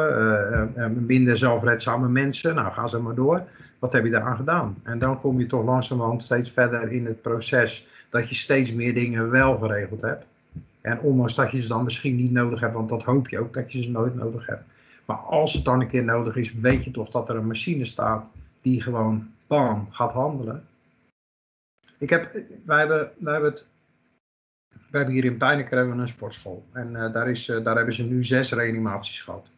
uh, 0.75 0.83
uh, 0.83 0.91
minder 1.05 1.37
zelfredzame 1.37 2.07
mensen. 2.07 2.55
Nou, 2.55 2.71
ga 2.71 2.87
ze 2.87 2.99
maar 2.99 3.15
door 3.15 3.43
wat 3.81 3.93
heb 3.93 4.03
je 4.03 4.09
daaraan 4.09 4.35
gedaan? 4.35 4.77
En 4.83 4.99
dan 4.99 5.19
kom 5.19 5.39
je 5.39 5.45
toch 5.45 5.63
langzamerhand 5.63 6.23
steeds 6.23 6.51
verder 6.51 6.91
in 6.91 7.05
het 7.05 7.21
proces 7.21 7.87
dat 8.09 8.29
je 8.29 8.35
steeds 8.35 8.73
meer 8.73 8.93
dingen 8.93 9.29
wel 9.29 9.57
geregeld 9.57 10.01
hebt. 10.01 10.25
En 10.81 10.99
ondanks 10.99 11.35
dat 11.35 11.51
je 11.51 11.61
ze 11.61 11.67
dan 11.67 11.83
misschien 11.83 12.15
niet 12.15 12.31
nodig 12.31 12.59
hebt, 12.59 12.73
want 12.73 12.89
dat 12.89 13.03
hoop 13.03 13.29
je 13.29 13.39
ook 13.39 13.53
dat 13.53 13.71
je 13.71 13.81
ze 13.81 13.89
nooit 13.89 14.15
nodig 14.15 14.45
hebt. 14.45 14.63
Maar 15.05 15.15
als 15.17 15.53
het 15.53 15.65
dan 15.65 15.81
een 15.81 15.87
keer 15.87 16.03
nodig 16.03 16.35
is, 16.35 16.53
weet 16.53 16.83
je 16.83 16.91
toch 16.91 17.09
dat 17.09 17.29
er 17.29 17.35
een 17.35 17.47
machine 17.47 17.85
staat 17.85 18.29
die 18.61 18.81
gewoon 18.81 19.27
bam 19.47 19.87
gaat 19.89 20.11
handelen. 20.11 20.63
Ik 22.01 22.09
heb, 22.09 22.33
wij, 22.65 22.79
hebben, 22.79 23.11
wij 23.17 23.33
hebben 23.33 23.51
het 23.51 23.67
we 24.71 24.97
hebben 24.97 25.15
hier 25.15 25.25
in 25.25 25.37
Pijneker 25.37 25.77
een 25.77 26.07
sportschool. 26.07 26.65
En 26.71 26.91
uh, 26.91 27.13
daar, 27.13 27.29
is, 27.29 27.47
uh, 27.47 27.63
daar 27.63 27.75
hebben 27.75 27.93
ze 27.93 28.03
nu 28.03 28.23
zes 28.23 28.51
reanimaties 28.51 29.21
gehad. 29.21 29.51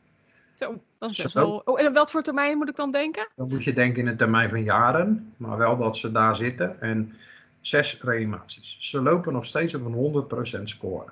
Zo, 0.53 0.81
dat 0.97 1.11
is 1.11 1.21
best 1.21 1.33
wel... 1.33 1.61
Oh, 1.65 1.81
en 1.81 1.93
wat 1.93 2.11
voor 2.11 2.21
termijn 2.21 2.57
moet 2.57 2.69
ik 2.69 2.75
dan 2.75 2.91
denken? 2.91 3.27
Dan 3.35 3.47
moet 3.47 3.63
je 3.63 3.73
denken 3.73 4.01
in 4.01 4.07
een 4.07 4.17
termijn 4.17 4.49
van 4.49 4.63
jaren, 4.63 5.33
maar 5.37 5.57
wel 5.57 5.77
dat 5.77 5.97
ze 5.97 6.11
daar 6.11 6.35
zitten. 6.35 6.81
En 6.81 7.13
zes 7.61 8.01
reanimaties. 8.01 8.77
Ze 8.79 9.01
lopen 9.01 9.33
nog 9.33 9.45
steeds 9.45 9.75
op 9.75 9.85
een 9.85 10.57
100% 10.59 10.63
score. 10.63 11.05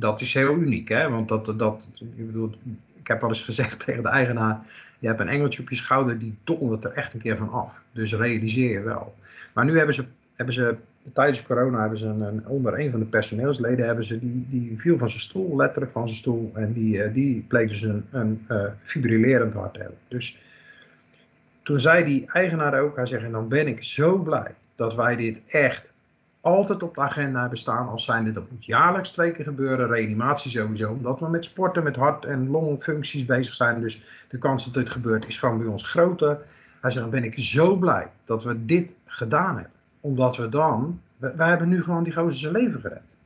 Dat 0.00 0.20
is 0.20 0.34
heel 0.34 0.56
uniek, 0.56 0.88
hè? 0.88 1.10
Want 1.10 1.28
dat, 1.28 1.58
dat, 1.58 1.90
ik, 2.16 2.26
bedoel, 2.26 2.54
ik 2.94 3.06
heb 3.06 3.20
wel 3.20 3.30
eens 3.30 3.44
gezegd 3.44 3.78
tegen 3.86 4.02
de 4.02 4.08
eigenaar: 4.08 4.66
je 4.98 5.06
hebt 5.06 5.20
een 5.20 5.28
engeltje 5.28 5.62
op 5.62 5.68
je 5.68 5.76
schouder, 5.76 6.18
die 6.18 6.36
dondert 6.44 6.84
er 6.84 6.92
echt 6.92 7.14
een 7.14 7.20
keer 7.20 7.36
van 7.36 7.50
af. 7.50 7.82
Dus 7.92 8.14
realiseer 8.14 8.70
je 8.70 8.80
wel. 8.80 9.14
Maar 9.52 9.64
nu 9.64 9.76
hebben 9.76 9.94
ze, 9.94 10.04
hebben 10.36 10.54
ze 10.54 10.76
tijdens 11.12 11.42
corona 11.42 11.80
hebben 11.80 11.98
ze 11.98 12.06
een, 12.06 12.46
onder 12.46 12.78
een 12.80 12.90
van 12.90 13.00
de 13.00 13.06
personeelsleden 13.06 13.86
hebben 13.86 14.04
ze 14.04 14.18
die, 14.18 14.46
die 14.48 14.80
viel 14.80 14.98
van 14.98 15.08
zijn 15.08 15.20
stoel, 15.20 15.56
letterlijk 15.56 15.92
van 15.92 16.08
zijn 16.08 16.20
stoel. 16.20 16.50
En 16.54 16.72
die, 16.72 16.96
uh, 16.96 17.14
die 17.14 17.44
bleek 17.48 17.68
dus 17.68 17.82
een, 17.82 18.04
een 18.10 18.46
uh, 18.48 18.64
fibrillerend 18.82 19.54
hart 19.54 19.76
hebben. 19.76 19.98
Dus 20.08 20.38
toen 21.62 21.80
zei 21.80 22.04
die 22.04 22.30
eigenaar 22.32 22.80
ook, 22.80 22.96
hij 22.96 23.06
zegt, 23.06 23.24
en 23.24 23.32
dan 23.32 23.48
ben 23.48 23.66
ik 23.66 23.82
zo 23.82 24.18
blij 24.18 24.54
dat 24.76 24.94
wij 24.94 25.16
dit 25.16 25.42
echt 25.46 25.92
altijd 26.40 26.82
op 26.82 26.94
de 26.94 27.00
agenda 27.00 27.40
hebben 27.40 27.58
staan 27.58 27.88
als 27.88 28.04
zijnde 28.04 28.30
dat 28.30 28.50
moet 28.50 28.64
jaarlijks 28.64 29.10
twee 29.10 29.32
keer 29.32 29.44
gebeuren, 29.44 29.88
reanimatie 29.88 30.50
sowieso, 30.50 30.92
omdat 30.92 31.20
we 31.20 31.28
met 31.28 31.44
sporten, 31.44 31.82
met 31.82 31.96
hart- 31.96 32.24
en 32.24 32.50
longfuncties 32.50 33.24
bezig 33.24 33.54
zijn. 33.54 33.80
Dus 33.80 34.04
de 34.28 34.38
kans 34.38 34.64
dat 34.64 34.74
dit 34.74 34.90
gebeurt 34.90 35.26
is 35.26 35.38
gewoon 35.38 35.58
bij 35.58 35.66
ons 35.66 35.88
groter. 35.88 36.38
Hij 36.80 36.90
zegt, 36.90 37.02
dan 37.02 37.10
ben 37.10 37.24
ik 37.24 37.38
zo 37.38 37.76
blij 37.76 38.10
dat 38.24 38.44
we 38.44 38.64
dit 38.64 38.96
gedaan 39.04 39.54
hebben. 39.54 39.81
Omdat 40.02 40.36
we 40.36 40.48
dan, 40.48 41.00
wij 41.16 41.48
hebben 41.48 41.68
nu 41.68 41.82
gewoon 41.82 42.04
die 42.04 42.12
gozer 42.12 42.38
zijn 42.38 42.52
leven 42.52 42.80
gered. 42.80 43.16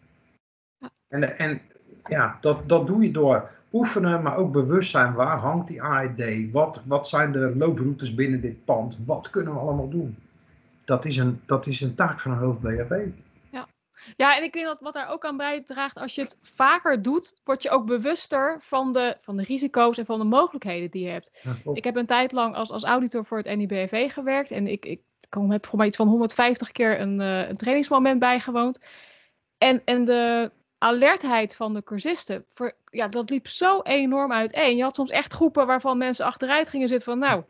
En, 1.09 1.39
en 1.39 1.61
ja, 2.05 2.39
dat, 2.41 2.69
dat 2.69 2.87
doe 2.87 3.03
je 3.03 3.11
door 3.11 3.51
oefenen, 3.73 4.23
maar 4.23 4.37
ook 4.37 4.53
bewustzijn. 4.53 5.15
Waar 5.15 5.41
hangt 5.41 5.69
die 5.69 5.83
AED? 5.83 6.51
Wat, 6.53 6.83
wat 6.85 7.09
zijn 7.09 7.33
de 7.33 7.57
looproutes 7.57 8.15
binnen 8.15 8.41
dit 8.41 8.65
pand? 8.65 8.99
Wat 9.07 9.31
kunnen 9.31 9.53
we 9.53 9.59
allemaal 9.59 9.89
doen? 9.89 10.17
Dat 10.85 11.05
is 11.05 11.17
een, 11.17 11.41
dat 11.47 11.67
is 11.67 11.81
een 11.81 11.95
taak 11.95 12.21
van 12.21 12.33
een 12.33 12.39
hoofd 12.39 12.61
BHV. 12.61 13.07
Ja. 13.51 13.69
ja, 14.17 14.37
en 14.37 14.43
ik 14.43 14.53
denk 14.53 14.67
dat 14.67 14.81
wat 14.81 14.95
daar 14.95 15.11
ook 15.11 15.25
aan 15.25 15.37
bijdraagt, 15.37 15.97
als 15.97 16.15
je 16.15 16.21
het 16.21 16.39
vaker 16.43 17.03
doet, 17.03 17.41
word 17.45 17.63
je 17.63 17.71
ook 17.71 17.87
bewuster 17.87 18.57
van 18.61 18.93
de, 18.93 19.17
van 19.21 19.37
de 19.37 19.43
risico's 19.43 19.99
en 19.99 20.07
van 20.07 20.19
de 20.19 20.25
mogelijkheden 20.25 20.91
die 20.91 21.05
je 21.05 21.11
hebt. 21.11 21.47
ik 21.73 21.85
heb 21.85 21.97
een 21.97 22.07
tijd 22.07 22.33
lang 22.33 22.55
als, 22.55 22.71
als 22.71 22.85
auditor 22.85 23.25
voor 23.25 23.39
het 23.39 23.57
NIBV 23.57 24.13
gewerkt 24.13 24.51
en 24.51 24.67
ik, 24.67 24.85
ik 24.85 25.01
heb 25.29 25.67
voor 25.67 25.79
mij 25.79 25.87
iets 25.87 25.97
van 25.97 26.09
150 26.09 26.73
keer 26.73 27.01
een, 27.01 27.21
uh, 27.21 27.49
een 27.49 27.57
trainingsmoment 27.57 28.19
bijgewoond. 28.19 28.81
En, 29.59 29.83
en 29.85 30.05
de, 30.05 30.51
alertheid 30.79 31.55
van 31.55 31.75
de 31.75 31.83
cursisten, 31.83 32.45
voor, 32.49 32.73
ja, 32.91 33.07
dat 33.07 33.31
liep 33.31 33.47
zo 33.47 33.81
enorm 33.83 34.33
uiteen. 34.33 34.77
Je 34.77 34.83
had 34.83 34.95
soms 34.95 35.11
echt 35.11 35.33
groepen 35.33 35.67
waarvan 35.67 35.99
mensen 35.99 36.25
achteruit 36.25 36.69
gingen 36.69 36.89
zitten 36.89 37.07
van, 37.07 37.19
nou, 37.19 37.45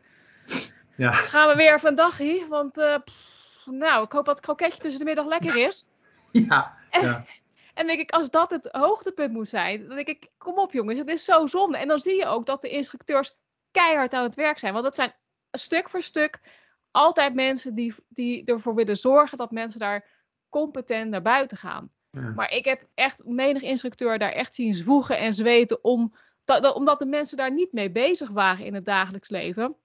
ja. 0.97 1.11
gaan 1.11 1.49
we 1.49 1.55
weer 1.55 1.73
even 1.73 1.89
een 1.89 1.95
dagje, 1.95 2.47
want 2.47 2.77
uh, 2.77 2.97
nou, 3.65 4.03
ik 4.03 4.11
hoop 4.11 4.25
dat 4.25 4.35
het 4.35 4.45
kroketje 4.45 4.81
tussen 4.81 4.99
de 4.99 5.05
middag 5.05 5.25
lekker 5.25 5.55
is. 5.67 5.85
Ja, 6.31 6.77
en, 6.89 7.01
ja. 7.01 7.25
En 7.73 7.87
denk 7.87 7.99
ik, 7.99 8.11
als 8.11 8.29
dat 8.29 8.51
het 8.51 8.69
hoogtepunt 8.71 9.33
moet 9.33 9.47
zijn, 9.47 9.87
dan 9.87 9.95
denk 9.95 10.07
ik, 10.07 10.27
kom 10.37 10.57
op 10.57 10.73
jongens, 10.73 10.99
het 10.99 11.09
is 11.09 11.25
zo 11.25 11.47
zonde. 11.47 11.77
En 11.77 11.87
dan 11.87 11.99
zie 11.99 12.15
je 12.15 12.25
ook 12.25 12.45
dat 12.45 12.61
de 12.61 12.69
instructeurs 12.69 13.35
keihard 13.71 14.13
aan 14.13 14.23
het 14.23 14.35
werk 14.35 14.59
zijn, 14.59 14.73
want 14.73 14.85
dat 14.85 14.95
zijn 14.95 15.13
stuk 15.51 15.89
voor 15.89 16.01
stuk 16.01 16.39
altijd 16.91 17.33
mensen 17.33 17.75
die, 17.75 17.93
die 18.07 18.43
ervoor 18.43 18.75
willen 18.75 18.95
zorgen 18.95 19.37
dat 19.37 19.51
mensen 19.51 19.79
daar 19.79 20.07
competent 20.49 21.09
naar 21.09 21.21
buiten 21.21 21.57
gaan. 21.57 21.91
Maar 22.35 22.51
ik 22.51 22.65
heb 22.65 22.87
echt 22.93 23.25
menig 23.25 23.61
instructeur 23.61 24.19
daar 24.19 24.31
echt 24.31 24.55
zien 24.55 24.73
zwoegen 24.73 25.17
en 25.17 25.33
zweten 25.33 25.83
om, 25.83 26.13
dat, 26.43 26.73
omdat 26.73 26.99
de 26.99 27.05
mensen 27.05 27.37
daar 27.37 27.53
niet 27.53 27.71
mee 27.71 27.91
bezig 27.91 28.29
waren 28.29 28.65
in 28.65 28.73
het 28.73 28.85
dagelijks 28.85 29.29
leven. 29.29 29.75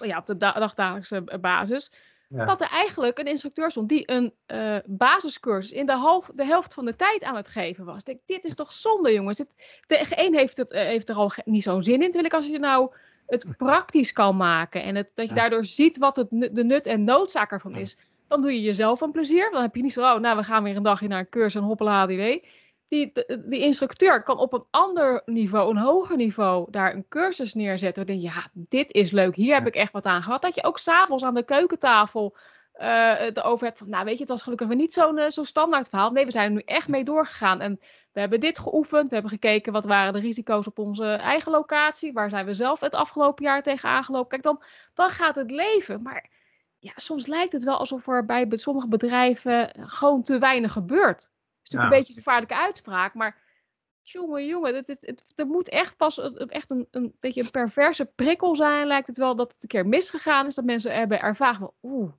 Ja, 0.00 0.18
op 0.18 0.26
de 0.26 0.36
dagdagelijkse 0.36 1.38
basis. 1.40 1.92
Dat 2.28 2.60
er 2.60 2.68
eigenlijk 2.68 3.18
een 3.18 3.26
instructeur 3.26 3.70
stond 3.70 3.88
die 3.88 4.10
een 4.10 4.34
uh, 4.46 4.76
basiscursus 4.86 5.72
in 5.72 5.86
de, 5.86 5.92
half, 5.92 6.30
de 6.34 6.44
helft 6.44 6.74
van 6.74 6.84
de 6.84 6.96
tijd 6.96 7.22
aan 7.22 7.36
het 7.36 7.48
geven 7.48 7.84
was. 7.84 7.98
Ik 7.98 8.04
denk, 8.04 8.20
dit 8.26 8.44
is 8.44 8.54
toch 8.54 8.72
zonde, 8.72 9.12
jongens. 9.12 9.38
de 9.86 10.06
een 10.10 10.34
heeft, 10.34 10.56
het, 10.56 10.72
uh, 10.72 10.80
heeft 10.80 11.08
er 11.08 11.14
al 11.14 11.32
niet 11.44 11.62
zo'n 11.62 11.82
zin 11.82 12.02
in. 12.02 12.10
Terwijl 12.10 12.24
ik 12.24 12.34
als 12.34 12.48
je 12.48 12.58
nou 12.58 12.94
het 13.28 13.56
praktisch 13.56 14.12
kan 14.12 14.36
maken 14.36 14.82
en 14.82 14.94
het, 14.94 15.10
dat 15.14 15.28
je 15.28 15.34
daardoor 15.34 15.64
ziet 15.64 15.98
wat 15.98 16.16
het, 16.16 16.26
de 16.30 16.64
nut 16.64 16.86
en 16.86 17.04
noodzaak 17.04 17.52
ervan 17.52 17.76
is 17.76 17.96
dan 18.28 18.42
doe 18.42 18.52
je 18.52 18.60
jezelf 18.60 19.00
een 19.00 19.10
plezier. 19.10 19.50
Dan 19.50 19.62
heb 19.62 19.76
je 19.76 19.82
niet 19.82 19.92
zo, 19.92 20.00
oh, 20.00 20.20
nou, 20.20 20.36
we 20.36 20.42
gaan 20.42 20.62
weer 20.62 20.76
een 20.76 20.82
dagje 20.82 21.08
naar 21.08 21.18
een 21.18 21.28
cursus 21.28 21.54
en 21.54 21.66
hoppela 21.66 22.04
HDW. 22.04 22.44
Die, 22.88 23.12
die 23.26 23.60
instructeur 23.60 24.22
kan 24.22 24.38
op 24.38 24.52
een 24.52 24.64
ander 24.70 25.22
niveau, 25.24 25.70
een 25.70 25.82
hoger 25.82 26.16
niveau, 26.16 26.70
daar 26.70 26.94
een 26.94 27.08
cursus 27.08 27.54
neerzetten. 27.54 28.06
Dan 28.06 28.16
denk 28.16 28.28
je, 28.28 28.38
ja, 28.38 28.48
dit 28.52 28.92
is 28.92 29.10
leuk, 29.10 29.34
hier 29.34 29.54
heb 29.54 29.66
ik 29.66 29.74
echt 29.74 29.92
wat 29.92 30.06
aan 30.06 30.22
gehad. 30.22 30.42
Dat 30.42 30.54
je 30.54 30.64
ook 30.64 30.78
s'avonds 30.78 31.24
aan 31.24 31.34
de 31.34 31.44
keukentafel 31.44 32.36
uh, 32.80 33.14
het 33.14 33.42
over 33.42 33.66
hebt 33.66 33.78
van, 33.78 33.90
nou 33.90 34.04
weet 34.04 34.14
je, 34.14 34.20
het 34.20 34.28
was 34.28 34.42
gelukkig 34.42 34.66
weer 34.66 34.76
niet 34.76 34.92
zo'n 34.92 35.18
uh, 35.18 35.28
zo 35.28 35.44
standaard 35.44 35.88
verhaal. 35.88 36.10
Nee, 36.10 36.24
we 36.24 36.30
zijn 36.30 36.44
er 36.46 36.54
nu 36.54 36.62
echt 36.64 36.88
mee 36.88 37.04
doorgegaan. 37.04 37.60
En 37.60 37.80
we 38.18 38.24
hebben 38.24 38.48
dit 38.48 38.58
geoefend, 38.58 39.08
we 39.08 39.14
hebben 39.14 39.32
gekeken 39.32 39.72
wat 39.72 39.84
waren 39.84 40.12
de 40.12 40.20
risico's 40.20 40.66
op 40.66 40.78
onze 40.78 41.04
eigen 41.04 41.52
locatie. 41.52 42.12
Waar 42.12 42.30
zijn 42.30 42.46
we 42.46 42.54
zelf 42.54 42.80
het 42.80 42.94
afgelopen 42.94 43.44
jaar 43.44 43.62
tegen 43.62 43.88
aangelopen. 43.88 44.28
Kijk, 44.28 44.42
dan, 44.42 44.62
dan 44.94 45.10
gaat 45.10 45.34
het 45.34 45.50
leven. 45.50 46.02
Maar 46.02 46.30
ja, 46.78 46.92
soms 46.96 47.26
lijkt 47.26 47.52
het 47.52 47.64
wel 47.64 47.78
alsof 47.78 48.08
er 48.08 48.24
bij 48.24 48.46
sommige 48.50 48.88
bedrijven 48.88 49.70
gewoon 49.78 50.22
te 50.22 50.38
weinig 50.38 50.72
gebeurt. 50.72 51.22
Het 51.22 51.30
is 51.62 51.70
natuurlijk 51.70 51.92
een 51.92 51.98
beetje 51.98 52.12
een 52.12 52.22
gevaarlijke 52.22 52.56
uitspraak, 52.56 53.14
maar 53.14 53.40
jongen, 54.02 54.46
jongen, 54.46 54.74
het, 54.74 54.88
het, 54.88 55.06
het, 55.06 55.32
er 55.34 55.46
moet 55.46 55.68
echt 55.68 55.96
pas 55.96 56.18
echt 56.46 56.70
een, 56.70 56.88
een 56.90 57.14
beetje 57.18 57.42
een 57.42 57.50
perverse 57.50 58.04
prikkel 58.04 58.56
zijn, 58.56 58.86
lijkt 58.86 59.06
het 59.06 59.18
wel, 59.18 59.36
dat 59.36 59.52
het 59.52 59.62
een 59.62 59.68
keer 59.68 59.86
misgegaan 59.86 60.46
is, 60.46 60.54
dat 60.54 60.64
mensen 60.64 60.94
hebben 60.94 61.20
ervaren 61.20 61.58
van, 61.58 61.72
oeh, 61.82 62.12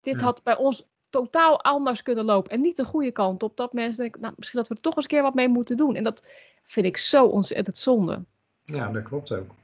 dit 0.00 0.20
had 0.20 0.42
bij 0.42 0.56
ons 0.56 0.92
totaal 1.14 1.62
anders 1.62 2.02
kunnen 2.02 2.24
lopen 2.24 2.50
en 2.50 2.60
niet 2.60 2.76
de 2.76 2.84
goede 2.84 3.10
kant 3.10 3.42
op, 3.42 3.56
dat 3.56 3.72
mensen 3.72 4.02
denken, 4.02 4.20
nou, 4.20 4.34
misschien 4.36 4.58
dat 4.58 4.68
we 4.68 4.74
er 4.74 4.80
toch 4.80 4.96
eens 4.96 5.04
een 5.04 5.10
keer 5.10 5.22
wat 5.22 5.34
mee 5.34 5.48
moeten 5.48 5.76
doen. 5.76 5.96
En 5.96 6.04
dat 6.04 6.42
vind 6.62 6.86
ik 6.86 6.96
zo 6.96 7.26
ontzettend 7.26 7.78
zonde. 7.78 8.24
Ja, 8.64 8.90
dat 8.90 9.02
klopt 9.02 9.32
ook. 9.32 9.54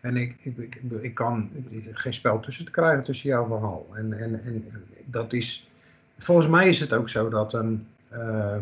En 0.00 0.16
ik, 0.16 0.36
ik, 0.42 0.58
ik, 0.58 0.80
ik 1.00 1.14
kan 1.14 1.50
geen 1.92 2.14
spel 2.14 2.40
tussen 2.40 2.64
te 2.64 2.70
krijgen 2.70 3.04
tussen 3.04 3.28
jouw 3.28 3.46
verhaal. 3.46 3.86
En, 3.94 4.18
en, 4.18 4.42
en 4.44 4.64
dat 5.04 5.32
is, 5.32 5.70
volgens 6.18 6.48
mij 6.48 6.68
is 6.68 6.80
het 6.80 6.92
ook 6.92 7.08
zo 7.08 7.28
dat 7.28 7.52
een, 7.52 7.86
uh, 8.12 8.56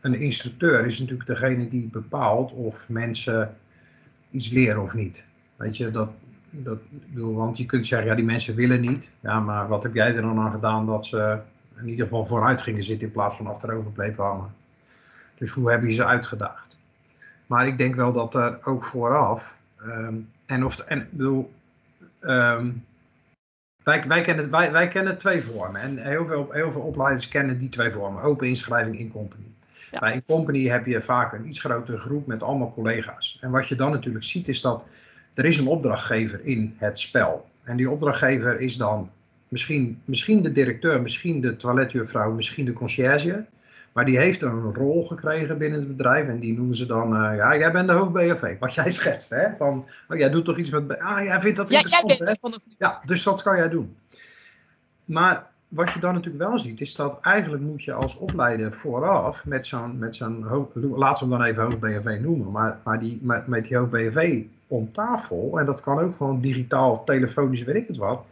een 0.00 0.14
instructeur 0.14 0.86
is 0.86 0.98
natuurlijk 0.98 1.26
degene 1.26 1.66
die 1.66 1.88
bepaalt 1.88 2.52
of 2.52 2.88
mensen 2.88 3.56
iets 4.30 4.50
leren 4.50 4.82
of 4.82 4.94
niet. 4.94 5.24
Weet 5.56 5.76
je, 5.76 5.90
dat, 5.90 6.10
dat 6.50 6.78
want 7.10 7.56
je 7.56 7.66
kunt 7.66 7.86
zeggen, 7.86 8.08
ja, 8.08 8.14
die 8.14 8.24
mensen 8.24 8.54
willen 8.54 8.80
niet. 8.80 9.10
Ja, 9.20 9.40
maar 9.40 9.68
wat 9.68 9.82
heb 9.82 9.94
jij 9.94 10.14
er 10.14 10.22
dan 10.22 10.38
aan 10.38 10.52
gedaan 10.52 10.86
dat 10.86 11.06
ze 11.06 11.40
in 11.76 11.88
ieder 11.88 12.04
geval 12.04 12.24
vooruit 12.24 12.62
gingen 12.62 12.82
zitten 12.82 13.06
in 13.06 13.12
plaats 13.12 13.36
van 13.36 13.46
achterover 13.46 13.92
bleven 13.92 14.24
hangen? 14.24 14.54
Dus 15.34 15.50
hoe 15.50 15.70
heb 15.70 15.82
je 15.82 15.92
ze 15.92 16.04
uitgedaagd? 16.04 16.76
Maar 17.46 17.66
ik 17.66 17.78
denk 17.78 17.94
wel 17.94 18.12
dat 18.12 18.34
er 18.34 18.66
ook 18.66 18.84
vooraf 18.84 19.56
um, 19.84 20.28
en 20.46 20.64
of, 20.64 20.78
en 20.78 21.08
bedoel, 21.10 21.52
um, 22.20 22.84
wij, 23.82 24.04
wij, 24.06 24.20
kennen, 24.20 24.50
wij, 24.50 24.72
wij 24.72 24.88
kennen 24.88 25.18
twee 25.18 25.42
vormen. 25.42 25.80
En 25.80 25.98
heel 25.98 26.24
veel, 26.24 26.48
heel 26.50 26.72
veel 26.72 26.80
opleiders 26.80 27.28
kennen 27.28 27.58
die 27.58 27.68
twee 27.68 27.90
vormen. 27.90 28.22
Open 28.22 28.48
inschrijving 28.48 28.98
in 28.98 29.10
company. 29.10 29.44
Bij 30.00 30.14
een 30.14 30.24
company 30.24 30.68
heb 30.68 30.86
je 30.86 31.02
vaak 31.02 31.32
een 31.32 31.48
iets 31.48 31.60
grotere 31.60 31.98
groep 31.98 32.26
met 32.26 32.42
allemaal 32.42 32.72
collega's. 32.72 33.38
En 33.40 33.50
wat 33.50 33.68
je 33.68 33.74
dan 33.74 33.90
natuurlijk 33.90 34.24
ziet 34.24 34.48
is 34.48 34.60
dat 34.60 34.84
er 35.34 35.44
is 35.44 35.58
een 35.58 35.66
opdrachtgever 35.66 36.44
in 36.44 36.74
het 36.78 37.00
spel. 37.00 37.48
En 37.62 37.76
die 37.76 37.90
opdrachtgever 37.90 38.60
is 38.60 38.76
dan 38.76 39.10
misschien, 39.52 40.02
misschien 40.04 40.42
de 40.42 40.52
directeur, 40.52 41.02
misschien 41.02 41.40
de 41.40 41.56
toiletjuffrouw, 41.56 42.32
misschien 42.32 42.64
de 42.64 42.72
conciërge. 42.72 43.44
Maar 43.92 44.04
die 44.04 44.18
heeft 44.18 44.42
een 44.42 44.74
rol 44.74 45.02
gekregen 45.02 45.58
binnen 45.58 45.78
het 45.78 45.96
bedrijf 45.96 46.28
en 46.28 46.38
die 46.38 46.56
noemen 46.56 46.74
ze 46.74 46.86
dan, 46.86 47.14
uh, 47.14 47.36
ja, 47.36 47.56
jij 47.56 47.72
bent 47.72 47.88
de 47.88 47.94
hoofd 47.94 48.12
BFV, 48.12 48.58
wat 48.58 48.74
jij 48.74 48.90
schetst, 48.90 49.30
hè? 49.30 49.48
Van, 49.58 49.86
oh, 50.08 50.16
jij 50.16 50.30
doet 50.30 50.44
toch 50.44 50.58
iets 50.58 50.70
met, 50.70 50.98
ah, 50.98 51.24
jij 51.24 51.40
vindt 51.40 51.56
dat 51.56 51.70
ja, 51.70 51.76
interessant, 51.76 52.08
jij 52.18 52.38
bent 52.40 52.54
hè? 52.54 52.72
Ja, 52.78 53.00
dus 53.06 53.22
dat 53.22 53.42
kan 53.42 53.56
jij 53.56 53.68
doen. 53.68 53.96
Maar 55.04 55.46
wat 55.68 55.92
je 55.92 56.00
dan 56.00 56.14
natuurlijk 56.14 56.44
wel 56.44 56.58
ziet, 56.58 56.80
is 56.80 56.94
dat 56.94 57.18
eigenlijk 57.20 57.62
moet 57.62 57.82
je 57.82 57.92
als 57.92 58.16
opleider 58.16 58.72
vooraf 58.72 59.44
met 59.44 59.66
zo'n, 59.66 59.98
met 59.98 60.16
zo'n 60.16 60.46
laten 60.94 61.28
we 61.28 61.34
hem 61.34 61.42
dan 61.42 61.48
even 61.48 61.62
hoofd 61.62 61.80
BFV 61.80 62.18
noemen, 62.20 62.50
maar, 62.50 62.78
maar 62.84 63.00
die, 63.00 63.18
met, 63.22 63.46
met 63.46 63.64
die 63.64 63.76
hoofd 63.76 63.90
BFV 63.90 64.42
om 64.66 64.92
tafel, 64.92 65.58
en 65.58 65.64
dat 65.64 65.80
kan 65.80 65.98
ook 65.98 66.16
gewoon 66.16 66.40
digitaal, 66.40 67.04
telefonisch, 67.04 67.62
weet 67.62 67.76
ik 67.76 67.86
het 67.86 67.96
wat, 67.96 68.24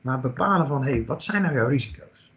maar 0.00 0.20
bepalen 0.20 0.66
van, 0.66 0.82
hé, 0.82 0.90
hey, 0.90 1.04
wat 1.06 1.22
zijn 1.22 1.42
nou 1.42 1.54
jouw 1.54 1.68
risico's? 1.68 2.32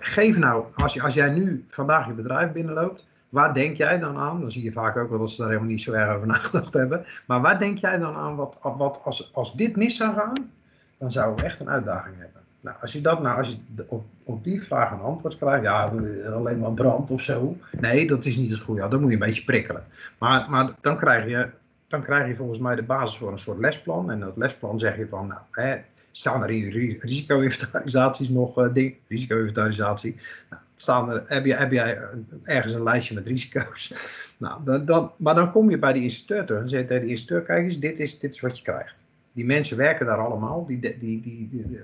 geef 0.00 0.38
nou, 0.38 0.64
als, 0.74 0.94
je, 0.94 1.02
als 1.02 1.14
jij 1.14 1.30
nu 1.30 1.64
vandaag 1.68 2.06
je 2.06 2.12
bedrijf 2.12 2.52
binnenloopt, 2.52 3.06
waar 3.28 3.54
denk 3.54 3.76
jij 3.76 3.98
dan 3.98 4.16
aan? 4.16 4.40
Dan 4.40 4.50
zie 4.50 4.62
je 4.62 4.72
vaak 4.72 4.96
ook 4.96 5.10
wel 5.10 5.18
dat 5.18 5.30
ze 5.30 5.36
daar 5.36 5.48
helemaal 5.48 5.70
niet 5.70 5.82
zo 5.82 5.92
erg 5.92 6.14
over 6.14 6.26
nagedacht 6.36 6.74
hebben. 6.74 7.04
Maar 7.26 7.40
waar 7.40 7.58
denk 7.58 7.78
jij 7.78 7.98
dan 7.98 8.14
aan, 8.14 8.36
wat, 8.36 8.58
wat 8.62 9.00
als, 9.04 9.30
als 9.34 9.54
dit 9.54 9.76
mis 9.76 9.96
zou 9.96 10.14
gaan, 10.14 10.50
dan 10.98 11.10
zouden 11.10 11.38
we 11.38 11.50
echt 11.50 11.60
een 11.60 11.70
uitdaging 11.70 12.16
hebben. 12.18 12.40
Nou, 12.60 12.76
als 12.80 12.92
je 12.92 13.00
dat 13.00 13.22
nou, 13.22 13.38
als 13.38 13.48
je 13.48 13.84
op, 13.88 14.04
op 14.24 14.44
die 14.44 14.62
vraag 14.62 14.90
een 14.90 15.00
antwoord 15.00 15.38
krijgt, 15.38 15.64
ja, 15.64 15.84
alleen 16.32 16.58
maar 16.58 16.72
brand 16.72 17.10
of 17.10 17.20
zo. 17.20 17.56
Nee, 17.80 18.06
dat 18.06 18.24
is 18.24 18.36
niet 18.36 18.50
het 18.50 18.60
goede. 18.60 18.88
Dan 18.88 19.00
moet 19.00 19.08
je 19.10 19.16
een 19.16 19.26
beetje 19.26 19.44
prikkelen. 19.44 19.84
Maar, 20.18 20.50
maar 20.50 20.74
dan, 20.80 20.96
krijg 20.96 21.28
je, 21.28 21.48
dan 21.88 22.02
krijg 22.02 22.28
je 22.28 22.36
volgens 22.36 22.58
mij 22.58 22.74
de 22.74 22.82
basis 22.82 23.18
voor 23.18 23.32
een 23.32 23.38
soort 23.38 23.58
lesplan. 23.58 24.10
En 24.10 24.20
dat 24.20 24.36
lesplan 24.36 24.78
zeg 24.78 24.96
je 24.96 25.08
van, 25.08 25.26
nou, 25.26 25.40
hè, 25.50 25.76
staan 26.20 26.42
er 26.42 26.50
in 26.50 26.98
risico-inventarisaties 27.00 28.28
nog 28.28 28.58
uh, 28.58 28.74
dingen? 28.74 28.94
Risico-inventarisatie. 29.08 30.16
Nou, 30.50 30.62
staan 30.74 31.10
er, 31.10 31.22
heb, 31.26 31.44
je, 31.44 31.54
heb 31.54 31.72
jij 31.72 31.98
ergens 32.44 32.72
een 32.72 32.82
lijstje 32.82 33.14
met 33.14 33.26
risico's? 33.26 33.92
Nou, 34.40 34.64
dan, 34.64 34.84
dan, 34.84 35.12
maar 35.16 35.34
dan 35.34 35.50
kom 35.50 35.70
je 35.70 35.78
bij 35.78 35.92
die 35.92 36.02
instructeur 36.02 36.44
terug 36.44 36.62
en 36.62 36.68
zegt 36.68 36.86
tegen 36.86 37.02
de 37.02 37.10
instructeur, 37.10 37.46
kijk 37.46 37.64
eens, 37.64 37.78
dit 37.78 38.00
is, 38.00 38.18
dit 38.18 38.34
is 38.34 38.40
wat 38.40 38.56
je 38.56 38.62
krijgt. 38.62 38.94
Die 39.32 39.44
mensen 39.44 39.76
werken 39.76 40.06
daar 40.06 40.18
allemaal. 40.18 40.66
Die, 40.66 40.80
die, 40.80 40.96
die, 40.98 41.20
die 41.20 41.80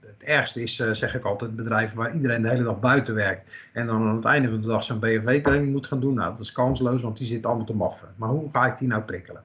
het 0.00 0.22
ergste 0.22 0.62
is, 0.62 0.78
uh, 0.78 0.90
zeg 0.92 1.14
ik 1.14 1.24
altijd, 1.24 1.56
bedrijven 1.56 1.96
waar 1.96 2.14
iedereen 2.14 2.42
de 2.42 2.48
hele 2.48 2.62
dag 2.62 2.80
buiten 2.80 3.14
werkt. 3.14 3.50
En 3.72 3.86
dan 3.86 4.02
aan 4.02 4.16
het 4.16 4.24
einde 4.24 4.48
van 4.48 4.60
de 4.60 4.66
dag 4.66 4.84
zo'n 4.84 4.98
BFW-training 4.98 5.72
moet 5.72 5.86
gaan 5.86 6.00
doen. 6.00 6.14
Nou, 6.14 6.30
dat 6.30 6.40
is 6.40 6.52
kansloos, 6.52 7.02
want 7.02 7.16
die 7.16 7.26
zit 7.26 7.46
allemaal 7.46 7.66
te 7.66 7.74
maffen. 7.74 8.08
Maar 8.16 8.28
hoe 8.28 8.50
ga 8.50 8.66
ik 8.66 8.78
die 8.78 8.88
nou 8.88 9.02
prikkelen? 9.02 9.42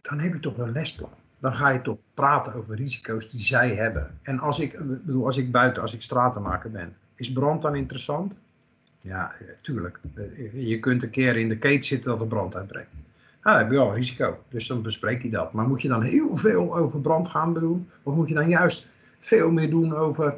Dan 0.00 0.18
heb 0.18 0.32
je 0.32 0.40
toch 0.40 0.58
een 0.58 0.72
lesplan 0.72 1.10
dan 1.44 1.54
ga 1.54 1.68
je 1.68 1.82
toch 1.82 1.98
praten 2.14 2.54
over 2.54 2.76
risico's 2.76 3.30
die 3.30 3.40
zij 3.40 3.74
hebben. 3.74 4.18
En 4.22 4.38
als 4.38 4.58
ik, 4.58 4.78
bedoel, 5.04 5.26
als 5.26 5.36
ik 5.36 5.50
buiten, 5.50 5.82
als 5.82 5.94
ik 5.94 6.02
stratenmaker 6.02 6.70
ben, 6.70 6.96
Is 7.14 7.32
brand 7.32 7.62
dan 7.62 7.74
interessant? 7.74 8.36
Ja, 9.00 9.32
tuurlijk. 9.60 10.00
Je 10.52 10.78
kunt 10.78 11.02
een 11.02 11.10
keer 11.10 11.36
in 11.36 11.48
de 11.48 11.58
keet 11.58 11.86
zitten 11.86 12.10
dat 12.10 12.20
er 12.20 12.26
brand 12.26 12.56
uitbreekt. 12.56 12.92
Nou, 12.92 13.02
dan 13.42 13.58
heb 13.58 13.70
je 13.70 13.76
wel 13.76 13.88
een 13.88 13.94
risico. 13.94 14.38
Dus 14.48 14.66
dan 14.66 14.82
bespreek 14.82 15.22
je 15.22 15.30
dat. 15.30 15.52
Maar 15.52 15.68
moet 15.68 15.82
je 15.82 15.88
dan 15.88 16.02
heel 16.02 16.36
veel 16.36 16.76
over 16.76 17.00
brand 17.00 17.28
gaan 17.28 17.54
doen? 17.54 17.90
Of 18.02 18.14
moet 18.14 18.28
je 18.28 18.34
dan 18.34 18.48
juist 18.48 18.86
veel 19.18 19.50
meer 19.50 19.70
doen 19.70 19.94
over 19.94 20.34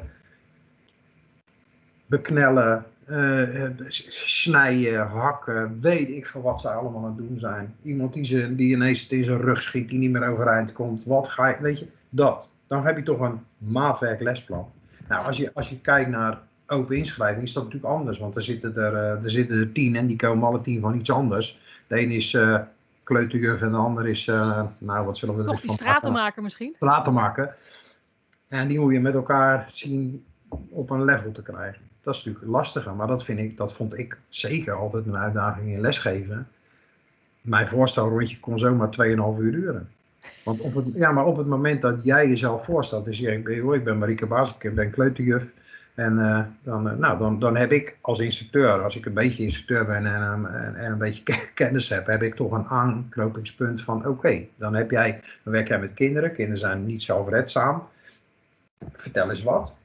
beknellen, 2.05 2.85
uh, 3.09 3.69
snijden, 4.09 5.07
hakken, 5.07 5.77
weet 5.81 6.09
ik 6.09 6.27
van 6.27 6.41
wat 6.41 6.61
zij 6.61 6.71
allemaal 6.71 7.01
aan 7.01 7.07
het 7.07 7.17
doen 7.17 7.39
zijn. 7.39 7.75
Iemand 7.83 8.13
die, 8.13 8.25
ze, 8.25 8.55
die 8.55 8.73
ineens 8.75 9.07
in 9.07 9.23
zijn 9.23 9.41
rug 9.41 9.61
schiet, 9.61 9.89
die 9.89 9.99
niet 9.99 10.11
meer 10.11 10.27
overeind 10.27 10.73
komt. 10.73 11.03
Wat 11.05 11.29
ga 11.29 11.47
je, 11.47 11.61
weet 11.61 11.79
je, 11.79 11.87
dat. 12.09 12.51
Dan 12.67 12.85
heb 12.85 12.97
je 12.97 13.03
toch 13.03 13.19
een 13.19 13.39
maatwerk 13.57 14.21
lesplan. 14.21 14.71
Nou, 15.07 15.25
als 15.25 15.37
je, 15.37 15.51
als 15.53 15.69
je 15.69 15.79
kijkt 15.79 16.09
naar 16.09 16.39
open 16.67 16.97
inschrijving 16.97 17.43
is 17.43 17.53
dat 17.53 17.63
natuurlijk 17.63 17.93
anders. 17.93 18.19
Want 18.19 18.35
er 18.35 18.41
zitten 18.41 18.75
er, 18.75 18.93
uh, 18.93 19.23
er, 19.23 19.31
zitten 19.31 19.59
er 19.59 19.71
tien 19.71 19.95
en 19.95 20.07
die 20.07 20.17
komen 20.17 20.47
alle 20.47 20.61
tien 20.61 20.81
van 20.81 20.95
iets 20.95 21.11
anders. 21.11 21.61
De 21.87 22.01
een 22.01 22.11
is 22.11 22.33
uh, 22.33 22.59
kleuterjuf 23.03 23.61
en 23.61 23.71
de 23.71 23.77
ander 23.77 24.07
is, 24.07 24.27
uh, 24.27 24.63
nou 24.77 25.05
wat 25.05 25.17
zullen 25.17 25.37
we... 25.37 25.43
Toch 25.43 25.61
die 25.61 25.71
stratenmaker 25.71 26.43
misschien? 26.43 26.71
Stratenmaker. 26.71 27.55
En 28.47 28.67
die 28.67 28.79
moet 28.79 28.93
je 28.93 28.99
met 28.99 29.13
elkaar 29.13 29.65
zien 29.67 30.25
op 30.69 30.89
een 30.89 31.03
level 31.03 31.31
te 31.31 31.41
krijgen. 31.41 31.86
Dat 32.07 32.15
is 32.15 32.23
natuurlijk 32.23 32.51
lastiger, 32.51 32.93
maar 32.93 33.07
dat, 33.07 33.23
vind 33.23 33.39
ik, 33.39 33.57
dat 33.57 33.73
vond 33.73 33.97
ik 33.97 34.17
zeker 34.29 34.73
altijd 34.73 35.05
mijn 35.05 35.23
uitdaging 35.23 35.73
in 35.73 35.81
lesgeven. 35.81 36.47
Mijn 37.41 37.67
voorstelrondje 37.67 38.39
kon 38.39 38.59
zomaar 38.59 38.89
2,5 38.89 39.39
uur 39.39 39.51
duren. 39.51 39.89
Want 40.43 40.59
op 40.59 40.75
het, 40.75 40.85
ja, 40.93 41.11
maar 41.11 41.25
op 41.25 41.37
het 41.37 41.47
moment 41.47 41.81
dat 41.81 42.03
jij 42.03 42.27
jezelf 42.27 42.65
voorstelt, 42.65 43.05
dus 43.05 43.21
ik 43.21 43.43
ben, 43.43 43.73
ik 43.73 43.83
ben 43.83 43.97
Marieke 43.97 44.25
Baas, 44.25 44.55
ik 44.59 44.75
ben 44.75 44.89
kleuterjuf. 44.89 45.53
En 45.95 46.13
uh, 46.13 46.41
dan, 46.63 46.87
uh, 46.87 46.93
nou, 46.93 47.17
dan, 47.19 47.39
dan 47.39 47.55
heb 47.55 47.71
ik 47.71 47.97
als 48.01 48.19
instructeur, 48.19 48.83
als 48.83 48.95
ik 48.95 49.05
een 49.05 49.13
beetje 49.13 49.43
instructeur 49.43 49.85
ben 49.85 50.05
en, 50.05 50.21
en, 50.21 50.75
en 50.75 50.91
een 50.91 50.97
beetje 50.97 51.23
kennis 51.53 51.89
heb, 51.89 52.07
heb 52.07 52.23
ik 52.23 52.35
toch 52.35 52.51
een 52.51 52.67
aanknopingspunt 52.67 53.81
van 53.81 54.07
oké, 54.07 54.45
dan 54.55 54.75
heb 54.75 54.91
jij, 54.91 55.21
dan 55.43 55.53
werk 55.53 55.67
jij 55.67 55.79
met 55.79 55.93
kinderen. 55.93 56.33
Kinderen 56.33 56.59
zijn 56.59 56.85
niet 56.85 57.03
zelfredzaam. 57.03 57.87
Vertel 58.95 59.29
eens 59.29 59.43
wat 59.43 59.77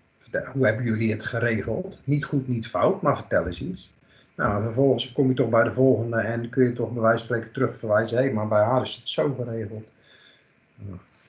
hoe 0.53 0.67
hebben 0.67 0.85
jullie 0.85 1.13
het 1.13 1.25
geregeld? 1.25 1.99
Niet 2.05 2.25
goed, 2.25 2.49
niet 2.49 2.69
fout, 2.69 3.03
maar 3.03 3.17
vertel 3.17 3.47
eens 3.47 3.63
iets. 3.63 3.93
Nou, 4.35 4.63
vervolgens 4.63 5.13
kom 5.13 5.29
je 5.29 5.35
toch 5.35 5.49
bij 5.49 5.63
de 5.63 5.73
volgende 5.73 6.17
en 6.17 6.49
kun 6.49 6.65
je 6.65 6.73
toch 6.73 6.93
bij 6.93 7.03
wijze 7.03 7.27
van 7.27 7.27
spreken 7.27 7.53
terugverwijzen. 7.53 8.17
Hé, 8.17 8.25
hey, 8.25 8.33
maar 8.33 8.49
bij 8.49 8.63
haar 8.63 8.83
is 8.83 8.95
het 8.95 9.09
zo 9.09 9.35
geregeld. 9.35 9.89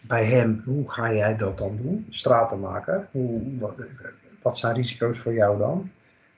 Bij 0.02 0.26
hem, 0.26 0.62
hoe 0.66 0.92
ga 0.92 1.14
jij 1.14 1.36
dat 1.36 1.58
dan 1.58 1.80
doen? 1.82 2.06
Straten 2.10 2.60
maken. 2.60 3.08
Hoe, 3.12 3.42
wat, 3.60 3.74
wat, 4.42 4.58
zijn 4.58 4.76
risico's 4.76 5.20
voor 5.20 5.34
jou 5.34 5.58
dan? 5.58 5.92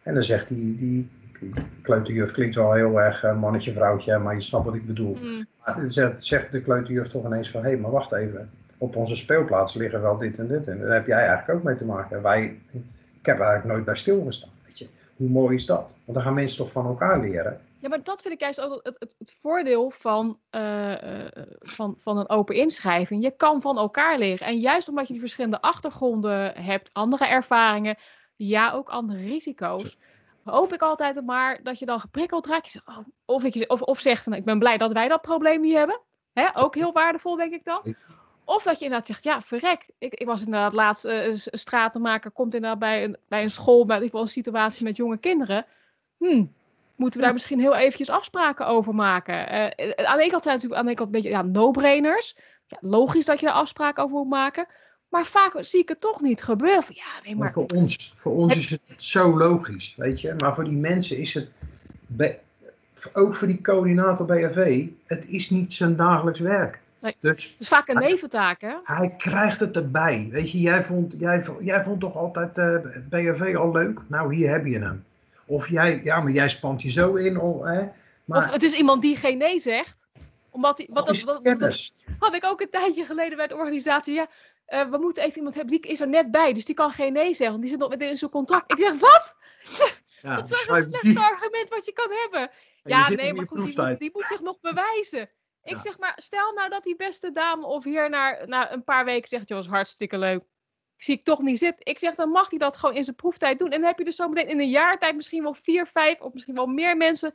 En 0.03 0.13
dan 0.13 0.23
zegt 0.23 0.47
die, 0.47 0.77
die 0.77 1.09
kleuterjuf, 1.81 2.31
klinkt 2.31 2.55
wel 2.55 2.73
heel 2.73 3.01
erg 3.01 3.23
uh, 3.23 3.39
mannetje, 3.39 3.71
vrouwtje, 3.71 4.17
maar 4.17 4.35
je 4.35 4.41
snapt 4.41 4.65
wat 4.65 4.75
ik 4.75 4.87
bedoel. 4.87 5.17
Mm. 5.21 5.45
Maar 5.65 5.83
zegt, 5.87 6.23
zegt 6.23 6.51
de 6.51 6.61
kleuterjuf 6.61 7.07
toch 7.07 7.25
ineens 7.25 7.49
van, 7.49 7.61
hé, 7.61 7.69
hey, 7.69 7.77
maar 7.77 7.91
wacht 7.91 8.11
even 8.11 8.49
op 8.77 8.95
onze 8.95 9.15
speelplaats 9.15 9.73
liggen 9.73 10.01
wel 10.01 10.17
dit 10.17 10.39
en 10.39 10.47
dit. 10.47 10.67
En 10.67 10.79
daar 10.79 10.93
heb 10.93 11.07
jij 11.07 11.27
eigenlijk 11.27 11.59
ook 11.59 11.63
mee 11.63 11.75
te 11.75 11.85
maken. 11.85 12.21
Wij, 12.21 12.59
ik 13.19 13.25
heb 13.25 13.39
eigenlijk 13.39 13.65
nooit 13.65 13.85
bij 13.85 13.95
stilgestaan. 13.95 14.49
Weet 14.65 14.79
je. 14.79 14.87
Hoe 15.15 15.29
mooi 15.29 15.55
is 15.55 15.65
dat? 15.65 15.95
Want 16.05 16.17
dan 16.17 16.21
gaan 16.21 16.33
mensen 16.33 16.57
toch 16.57 16.71
van 16.71 16.85
elkaar 16.85 17.19
leren. 17.19 17.61
Ja, 17.79 17.89
maar 17.89 18.03
dat 18.03 18.21
vind 18.21 18.33
ik 18.33 18.39
juist 18.39 18.61
ook 18.61 18.79
het, 18.83 18.95
het, 18.99 19.15
het 19.17 19.35
voordeel 19.39 19.89
van, 19.89 20.39
uh, 20.51 20.93
van, 21.59 21.95
van 21.97 22.17
een 22.17 22.29
open 22.29 22.55
inschrijving. 22.55 23.23
Je 23.23 23.31
kan 23.31 23.61
van 23.61 23.77
elkaar 23.77 24.17
leren. 24.17 24.47
En 24.47 24.59
juist 24.59 24.89
omdat 24.89 25.05
je 25.07 25.13
die 25.13 25.21
verschillende 25.21 25.61
achtergronden 25.61 26.55
hebt, 26.57 26.89
andere 26.93 27.27
ervaringen, 27.27 27.97
ja, 28.35 28.71
ook 28.71 28.89
andere 28.89 29.19
risico's. 29.19 29.97
Hoop 30.43 30.73
ik 30.73 30.81
altijd 30.81 31.25
maar 31.25 31.59
dat 31.63 31.79
je 31.79 31.85
dan 31.85 31.99
geprikkeld 31.99 32.45
raakt. 32.45 32.81
Oh, 32.85 32.97
of, 33.25 33.43
ik, 33.43 33.71
of, 33.71 33.81
of 33.81 33.99
zegt, 33.99 34.27
ik 34.27 34.45
ben 34.45 34.59
blij 34.59 34.77
dat 34.77 34.91
wij 34.91 35.07
dat 35.07 35.21
probleem 35.21 35.61
niet 35.61 35.75
hebben. 35.75 36.01
Hè? 36.33 36.47
Ook 36.53 36.75
heel 36.75 36.93
waardevol, 36.93 37.35
denk 37.35 37.53
ik 37.53 37.63
dan. 37.63 37.95
Of 38.45 38.63
dat 38.63 38.77
je 38.77 38.83
inderdaad 38.83 39.07
zegt, 39.07 39.23
ja, 39.23 39.41
verrek. 39.41 39.89
Ik, 39.97 40.13
ik 40.13 40.25
was 40.25 40.39
inderdaad 40.39 40.73
laatst 40.73 41.05
uh, 41.05 41.25
een 41.25 41.37
stratenmaker, 41.37 42.31
komt 42.31 42.53
inderdaad 42.53 42.79
bij 42.79 43.03
een, 43.03 43.17
bij 43.27 43.43
een 43.43 43.49
school, 43.49 43.85
bij 43.85 44.09
een 44.11 44.27
situatie 44.27 44.83
met 44.83 44.95
jonge 44.95 45.17
kinderen. 45.17 45.65
Hm, 46.17 46.45
moeten 46.95 47.19
we 47.19 47.25
daar 47.25 47.33
misschien 47.33 47.59
heel 47.59 47.75
eventjes 47.75 48.09
afspraken 48.09 48.67
over 48.67 48.95
maken? 48.95 49.53
Uh, 49.53 49.63
aan 50.05 50.17
de 50.17 50.21
ene 50.21 50.29
kant 50.29 50.43
zijn 50.43 50.55
het 50.55 50.63
natuurlijk 50.63 50.73
aan 50.73 50.85
de 50.85 50.89
ene 50.89 50.95
kant 50.95 51.07
een 51.07 51.21
beetje 51.21 51.29
ja, 51.29 51.41
no-brainers. 51.41 52.37
Ja, 52.67 52.77
logisch 52.81 53.25
dat 53.25 53.39
je 53.39 53.45
daar 53.45 53.55
afspraken 53.55 54.03
over 54.03 54.17
moet 54.17 54.29
maken. 54.29 54.67
Maar 55.09 55.25
vaak 55.25 55.57
zie 55.59 55.81
ik 55.81 55.89
het 55.89 56.01
toch 56.01 56.21
niet 56.21 56.43
gebeuren. 56.43 56.83
Van, 56.83 56.95
ja, 56.95 57.23
nee, 57.23 57.35
maar... 57.35 57.43
maar 57.43 57.51
voor 57.51 57.65
ons, 57.75 58.13
voor 58.15 58.35
ons 58.35 58.55
is 58.55 58.69
het 58.69 58.81
zo 58.95 59.37
logisch, 59.37 59.93
weet 59.97 60.21
je. 60.21 60.35
Maar 60.37 60.55
voor 60.55 60.63
die 60.63 60.77
mensen 60.77 61.17
is 61.17 61.33
het, 61.33 61.49
ook 63.13 63.35
voor 63.35 63.47
die 63.47 63.61
coördinator 63.61 64.25
BHV, 64.25 64.87
het 65.05 65.27
is 65.27 65.49
niet 65.49 65.73
zijn 65.73 65.95
dagelijks 65.95 66.39
werk. 66.39 66.81
Dus, 67.19 67.55
is 67.59 67.67
vaak 67.67 67.87
een 67.87 67.99
neventaak, 67.99 68.61
hè? 68.61 68.75
Hij 68.83 69.15
krijgt 69.17 69.59
het 69.59 69.75
erbij. 69.75 70.27
Weet 70.31 70.51
je, 70.51 70.59
jij 70.59 70.83
vond, 70.83 71.15
jij, 71.17 71.45
jij 71.59 71.83
vond 71.83 71.99
toch 71.99 72.15
altijd 72.15 72.57
uh, 72.57 72.75
eh, 72.75 73.01
BHV 73.09 73.55
al 73.55 73.71
leuk? 73.71 73.99
Nou, 74.07 74.35
hier 74.35 74.49
heb 74.49 74.65
je 74.65 74.79
hem. 74.79 75.05
Of 75.45 75.69
jij, 75.69 76.01
ja, 76.03 76.19
maar 76.19 76.31
jij 76.31 76.49
spant 76.49 76.81
je 76.81 76.89
zo 76.89 77.15
in. 77.15 77.39
Of, 77.39 77.63
hè? 77.63 77.87
Maar, 78.25 78.37
of 78.37 78.51
het 78.51 78.63
is 78.63 78.73
iemand 78.73 79.01
die 79.01 79.15
geen 79.15 79.37
nee 79.37 79.59
zegt. 79.59 79.97
Omdat 80.49 80.77
hij, 80.77 80.87
wat, 80.91 81.05
dat, 81.05 81.43
dat, 81.59 81.93
had 82.19 82.35
ik 82.35 82.45
ook 82.45 82.61
een 82.61 82.69
tijdje 82.69 83.05
geleden 83.05 83.37
bij 83.37 83.47
de 83.47 83.55
organisatie. 83.55 84.13
Ja, 84.13 84.27
uh, 84.69 84.89
we 84.89 84.97
moeten 84.97 85.23
even 85.23 85.37
iemand 85.37 85.55
hebben, 85.55 85.81
die 85.81 85.91
is 85.91 85.99
er 85.99 86.07
net 86.07 86.31
bij. 86.31 86.53
Dus 86.53 86.65
die 86.65 86.75
kan 86.75 86.91
geen 86.91 87.13
nee 87.13 87.33
zeggen. 87.33 87.49
Want 87.49 87.61
die 87.61 87.69
zit 87.69 87.79
nog 87.79 87.93
in 87.93 88.17
zo'n 88.17 88.29
contract. 88.29 88.71
Ik 88.71 88.77
zeg, 88.77 88.99
wat? 88.99 89.35
Ja, 90.21 90.35
dat 90.35 90.51
is 90.51 90.65
het 90.67 90.83
slechtste 90.83 91.19
argument 91.19 91.69
wat 91.69 91.85
je 91.85 91.93
kan 91.93 92.09
hebben. 92.11 92.51
ja, 92.83 93.09
nee, 93.09 93.33
maar 93.33 93.47
goed, 93.47 93.75
die, 93.75 93.97
die 93.97 94.09
moet 94.13 94.25
zich 94.27 94.41
nog 94.41 94.59
bewijzen. 94.59 95.29
Ik 95.65 95.79
zeg 95.79 95.97
maar, 95.99 96.13
stel 96.21 96.53
nou 96.53 96.69
dat 96.69 96.83
die 96.83 96.95
beste 96.95 97.31
dame 97.31 97.65
of 97.65 97.83
heer 97.83 98.09
na, 98.09 98.45
na 98.45 98.71
een 98.71 98.83
paar 98.83 99.05
weken 99.05 99.29
zegt, 99.29 99.49
joh, 99.49 99.59
is 99.59 99.65
hartstikke 99.65 100.17
leuk. 100.17 100.41
Ik 100.97 101.03
zie 101.03 101.15
ik 101.15 101.23
toch 101.23 101.41
niet 101.41 101.59
zitten. 101.59 101.85
Ik 101.85 101.99
zeg, 101.99 102.15
dan 102.15 102.29
mag 102.29 102.49
hij 102.49 102.59
dat 102.59 102.77
gewoon 102.77 102.95
in 102.95 103.03
zijn 103.03 103.15
proeftijd 103.15 103.59
doen. 103.59 103.71
En 103.71 103.79
dan 103.79 103.87
heb 103.87 103.97
je 103.97 104.03
dus 104.03 104.15
zometeen 104.15 104.47
in 104.47 104.59
een 104.59 104.69
jaar 104.69 104.99
tijd 104.99 105.15
misschien 105.15 105.43
wel 105.43 105.53
vier, 105.53 105.87
vijf 105.87 106.19
of 106.19 106.33
misschien 106.33 106.55
wel 106.55 106.65
meer 106.65 106.97
mensen 106.97 107.33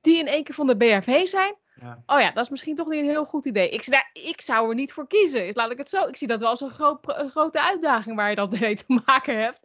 die 0.00 0.18
in 0.18 0.26
één 0.26 0.44
keer 0.44 0.54
van 0.54 0.66
de 0.66 0.76
BRV 0.76 1.26
zijn. 1.26 1.54
Ja. 1.80 2.02
Oh 2.06 2.20
ja, 2.20 2.30
dat 2.30 2.44
is 2.44 2.50
misschien 2.50 2.76
toch 2.76 2.88
niet 2.88 3.00
een 3.00 3.08
heel 3.08 3.24
goed 3.24 3.46
idee. 3.46 3.68
Ik, 3.68 3.86
nou, 3.86 4.04
ik 4.12 4.40
zou 4.40 4.68
er 4.68 4.74
niet 4.74 4.92
voor 4.92 5.06
kiezen. 5.06 5.52
Laat 5.52 5.70
ik 5.70 5.78
het 5.78 5.88
zo. 5.88 6.06
Ik 6.06 6.16
zie 6.16 6.26
dat 6.26 6.40
wel 6.40 6.48
als 6.48 6.60
een, 6.60 6.70
groot, 6.70 6.98
een 7.02 7.30
grote 7.30 7.62
uitdaging 7.62 8.16
waar 8.16 8.30
je 8.30 8.36
dat 8.36 8.50
mee 8.60 8.76
te 8.76 9.02
maken 9.04 9.38
hebt. 9.38 9.60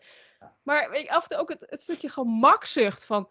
Maar 0.63 1.07
af 1.07 1.23
en 1.23 1.29
toe 1.29 1.37
ook 1.37 1.49
het, 1.49 1.65
het 1.69 1.81
stukje 1.81 2.09
gemakzucht 2.09 3.05
van. 3.05 3.29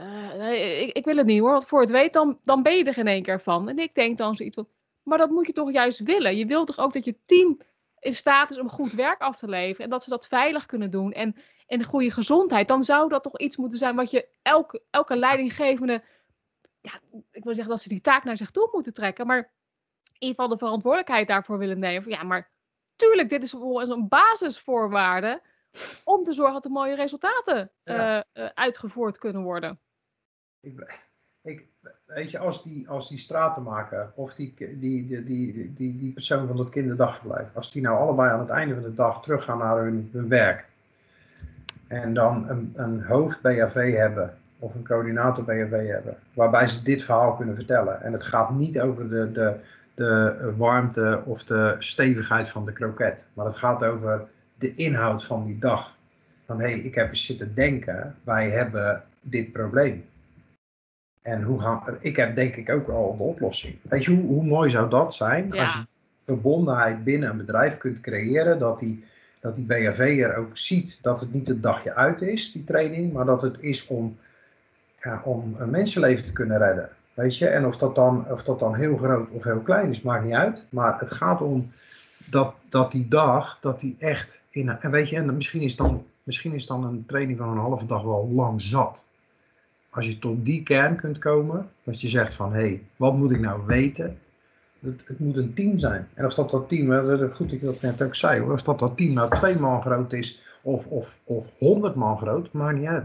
Uh, 0.00 0.80
ik, 0.82 0.96
ik, 0.96 1.04
wil 1.04 1.16
het 1.16 1.26
niet 1.26 1.40
hoor, 1.40 1.50
want 1.50 1.66
voor 1.66 1.80
het 1.80 1.90
weet, 1.90 2.12
dan, 2.12 2.40
dan 2.44 2.62
ben 2.62 2.76
je 2.76 2.84
er 2.84 2.98
in 2.98 3.06
één 3.06 3.22
keer 3.22 3.40
van. 3.40 3.68
En 3.68 3.78
ik 3.78 3.94
denk 3.94 4.18
dan 4.18 4.36
zoiets 4.36 4.56
van, 4.56 4.68
maar 5.02 5.18
dat 5.18 5.30
moet 5.30 5.46
je 5.46 5.52
toch 5.52 5.72
juist 5.72 5.98
willen. 5.98 6.36
Je 6.36 6.46
wilt 6.46 6.66
toch 6.66 6.78
ook 6.78 6.92
dat 6.92 7.04
je 7.04 7.16
team 7.26 7.60
in 7.98 8.12
staat 8.12 8.50
is 8.50 8.58
om 8.58 8.68
goed 8.68 8.92
werk 8.92 9.20
af 9.20 9.38
te 9.38 9.48
leveren. 9.48 9.84
En 9.84 9.90
dat 9.90 10.02
ze 10.02 10.10
dat 10.10 10.26
veilig 10.26 10.66
kunnen 10.66 10.90
doen. 10.90 11.12
En, 11.12 11.36
en 11.66 11.78
de 11.78 11.84
goede 11.84 12.10
gezondheid. 12.10 12.68
Dan 12.68 12.82
zou 12.82 13.08
dat 13.08 13.22
toch 13.22 13.38
iets 13.38 13.56
moeten 13.56 13.78
zijn 13.78 13.96
wat 13.96 14.10
je 14.10 14.28
elke, 14.42 14.82
elke 14.90 15.16
leidinggevende... 15.16 16.02
Ja, 16.80 16.92
ik 17.30 17.44
wil 17.44 17.54
zeggen 17.54 17.72
dat 17.72 17.82
ze 17.82 17.88
die 17.88 18.00
taak 18.00 18.24
naar 18.24 18.36
zich 18.36 18.50
toe 18.50 18.68
moeten 18.72 18.92
trekken. 18.92 19.26
Maar 19.26 19.38
in 19.38 19.46
ieder 20.18 20.28
geval 20.28 20.48
de 20.48 20.64
verantwoordelijkheid 20.64 21.28
daarvoor 21.28 21.58
willen 21.58 21.78
nemen. 21.78 22.10
Ja, 22.10 22.22
maar 22.22 22.50
tuurlijk, 22.96 23.28
dit 23.28 23.42
is 23.42 23.52
een 23.52 24.08
basisvoorwaarde 24.08 25.42
om 26.04 26.24
te 26.24 26.32
zorgen 26.32 26.54
dat 26.54 26.64
er 26.64 26.70
mooie 26.70 26.94
resultaten 26.94 27.70
uh, 27.84 28.20
uitgevoerd 28.54 29.18
kunnen 29.18 29.42
worden. 29.42 29.80
Ik, 30.60 31.00
ik, 31.42 31.66
weet 32.06 32.30
je, 32.30 32.38
als 32.38 32.62
die, 32.62 32.88
als 32.88 33.08
die 33.08 33.18
stratenmaker 33.18 34.12
of 34.14 34.34
die, 34.34 34.54
die, 34.56 35.04
die, 35.04 35.24
die, 35.24 35.72
die, 35.74 36.12
persoon 36.12 36.46
van 36.46 36.58
het 36.58 36.68
kinderdagverblijf, 36.68 37.46
als 37.54 37.72
die 37.72 37.82
nou 37.82 37.98
allebei 37.98 38.30
aan 38.30 38.40
het 38.40 38.48
einde 38.48 38.74
van 38.74 38.82
de 38.82 38.94
dag 38.94 39.22
teruggaan 39.22 39.58
naar 39.58 39.82
hun, 39.82 40.08
hun 40.12 40.28
werk 40.28 40.68
en 41.86 42.14
dan 42.14 42.48
een, 42.48 42.72
een 42.74 43.02
hoofd 43.04 43.40
BHV 43.40 43.94
hebben 43.94 44.38
of 44.58 44.74
een 44.74 44.84
coördinator 44.84 45.44
BHV 45.44 45.86
hebben, 45.86 46.16
waarbij 46.34 46.68
ze 46.68 46.82
dit 46.82 47.02
verhaal 47.02 47.36
kunnen 47.36 47.54
vertellen. 47.54 48.02
En 48.02 48.12
het 48.12 48.22
gaat 48.22 48.50
niet 48.50 48.80
over 48.80 49.08
de, 49.08 49.32
de, 49.32 49.56
de 49.94 50.54
warmte 50.56 51.22
of 51.24 51.44
de 51.44 51.76
stevigheid 51.78 52.48
van 52.48 52.64
de 52.64 52.72
kroket, 52.72 53.26
maar 53.34 53.46
het 53.46 53.56
gaat 53.56 53.84
over 53.84 54.28
de 54.58 54.74
inhoud 54.74 55.24
van 55.24 55.44
die 55.44 55.58
dag. 55.58 55.96
Van 56.46 56.60
hé, 56.60 56.70
hey, 56.70 56.78
ik 56.78 56.94
heb 56.94 57.08
eens 57.08 57.26
zitten 57.26 57.54
denken, 57.54 58.16
wij 58.24 58.50
hebben 58.50 59.02
dit 59.20 59.52
probleem. 59.52 60.04
En 61.22 61.42
hoe 61.42 61.60
gaan, 61.60 61.82
ik 62.00 62.16
heb 62.16 62.36
denk 62.36 62.56
ik 62.56 62.70
ook 62.70 62.88
al 62.88 63.16
de 63.16 63.22
oplossing. 63.22 63.76
Weet 63.82 64.04
je, 64.04 64.10
hoe, 64.10 64.26
hoe 64.26 64.44
mooi 64.44 64.70
zou 64.70 64.90
dat 64.90 65.14
zijn 65.14 65.52
als 65.52 65.74
je 65.74 65.86
verbondenheid 66.24 67.04
binnen 67.04 67.30
een 67.30 67.36
bedrijf 67.36 67.78
kunt 67.78 68.00
creëren, 68.00 68.58
dat 68.58 68.78
die, 68.78 69.04
dat 69.40 69.54
die 69.54 69.64
BHV'er 69.64 70.36
ook 70.36 70.50
ziet 70.52 70.98
dat 71.02 71.20
het 71.20 71.32
niet 71.32 71.48
een 71.48 71.60
dagje 71.60 71.94
uit 71.94 72.22
is, 72.22 72.52
die 72.52 72.64
training, 72.64 73.12
maar 73.12 73.24
dat 73.24 73.42
het 73.42 73.58
is 73.60 73.86
om, 73.86 74.18
ja, 75.02 75.20
om 75.24 75.56
een 75.58 75.70
mensenleven 75.70 76.24
te 76.24 76.32
kunnen 76.32 76.58
redden. 76.58 76.88
Weet 77.14 77.36
je, 77.36 77.46
en 77.46 77.66
of 77.66 77.76
dat, 77.76 77.94
dan, 77.94 78.26
of 78.30 78.42
dat 78.42 78.58
dan 78.58 78.74
heel 78.74 78.96
groot 78.96 79.30
of 79.30 79.44
heel 79.44 79.60
klein 79.60 79.90
is, 79.90 80.02
maakt 80.02 80.24
niet 80.24 80.34
uit. 80.34 80.64
Maar 80.68 80.98
het 80.98 81.10
gaat 81.10 81.40
om 81.40 81.72
dat, 82.24 82.54
dat 82.68 82.92
die 82.92 83.08
dag, 83.08 83.58
dat 83.60 83.80
die 83.80 83.96
echt 83.98 84.42
in. 84.50 84.68
En 84.68 84.90
weet 84.90 85.08
je, 85.08 85.16
en 85.16 85.36
misschien 85.36 85.62
is 85.62 85.76
dan 85.76 86.04
misschien 86.30 86.52
is 86.52 86.66
dan 86.66 86.84
een 86.84 87.06
training 87.06 87.38
van 87.38 87.48
een 87.48 87.56
halve 87.58 87.86
dag 87.86 88.02
wel 88.02 88.30
lang 88.32 88.62
zat. 88.62 89.04
Als 89.90 90.06
je 90.06 90.18
tot 90.18 90.44
die 90.44 90.62
kern 90.62 90.96
kunt 90.96 91.18
komen, 91.18 91.70
dat 91.84 92.00
je 92.00 92.08
zegt 92.08 92.34
van 92.34 92.52
hé, 92.52 92.60
hey, 92.60 92.82
wat 92.96 93.16
moet 93.16 93.30
ik 93.30 93.40
nou 93.40 93.66
weten? 93.66 94.18
Het, 94.80 95.04
het, 95.06 95.18
moet 95.18 95.36
een 95.36 95.54
team 95.54 95.78
zijn. 95.78 96.08
En 96.14 96.26
of 96.26 96.34
dat 96.34 96.50
dat 96.50 96.68
team, 96.68 97.08
goed 97.32 97.48
dat 97.48 97.52
ik 97.52 97.62
dat 97.62 97.80
net 97.80 98.02
ook 98.02 98.14
zei, 98.14 98.40
of 98.40 98.62
dat 98.62 98.78
dat 98.78 98.96
team 98.96 99.12
nou 99.12 99.30
twee 99.30 99.58
man 99.58 99.82
groot 99.82 100.12
is 100.12 100.42
of, 100.62 100.86
of, 100.86 101.18
of 101.24 101.48
honderd 101.58 101.94
man 101.94 102.18
groot, 102.18 102.52
maakt 102.52 102.78
niet 102.78 102.88
uit. 102.88 103.04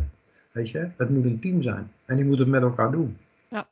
Weet 0.51 0.69
je, 0.69 0.89
het 0.97 1.09
moet 1.09 1.25
een 1.25 1.39
team 1.39 1.61
zijn. 1.61 1.91
En 2.05 2.15
die 2.15 2.25
moet 2.25 2.39
het 2.39 2.47
met 2.47 2.61
elkaar 2.61 2.91
doen. 2.91 3.17
Ja. 3.49 3.67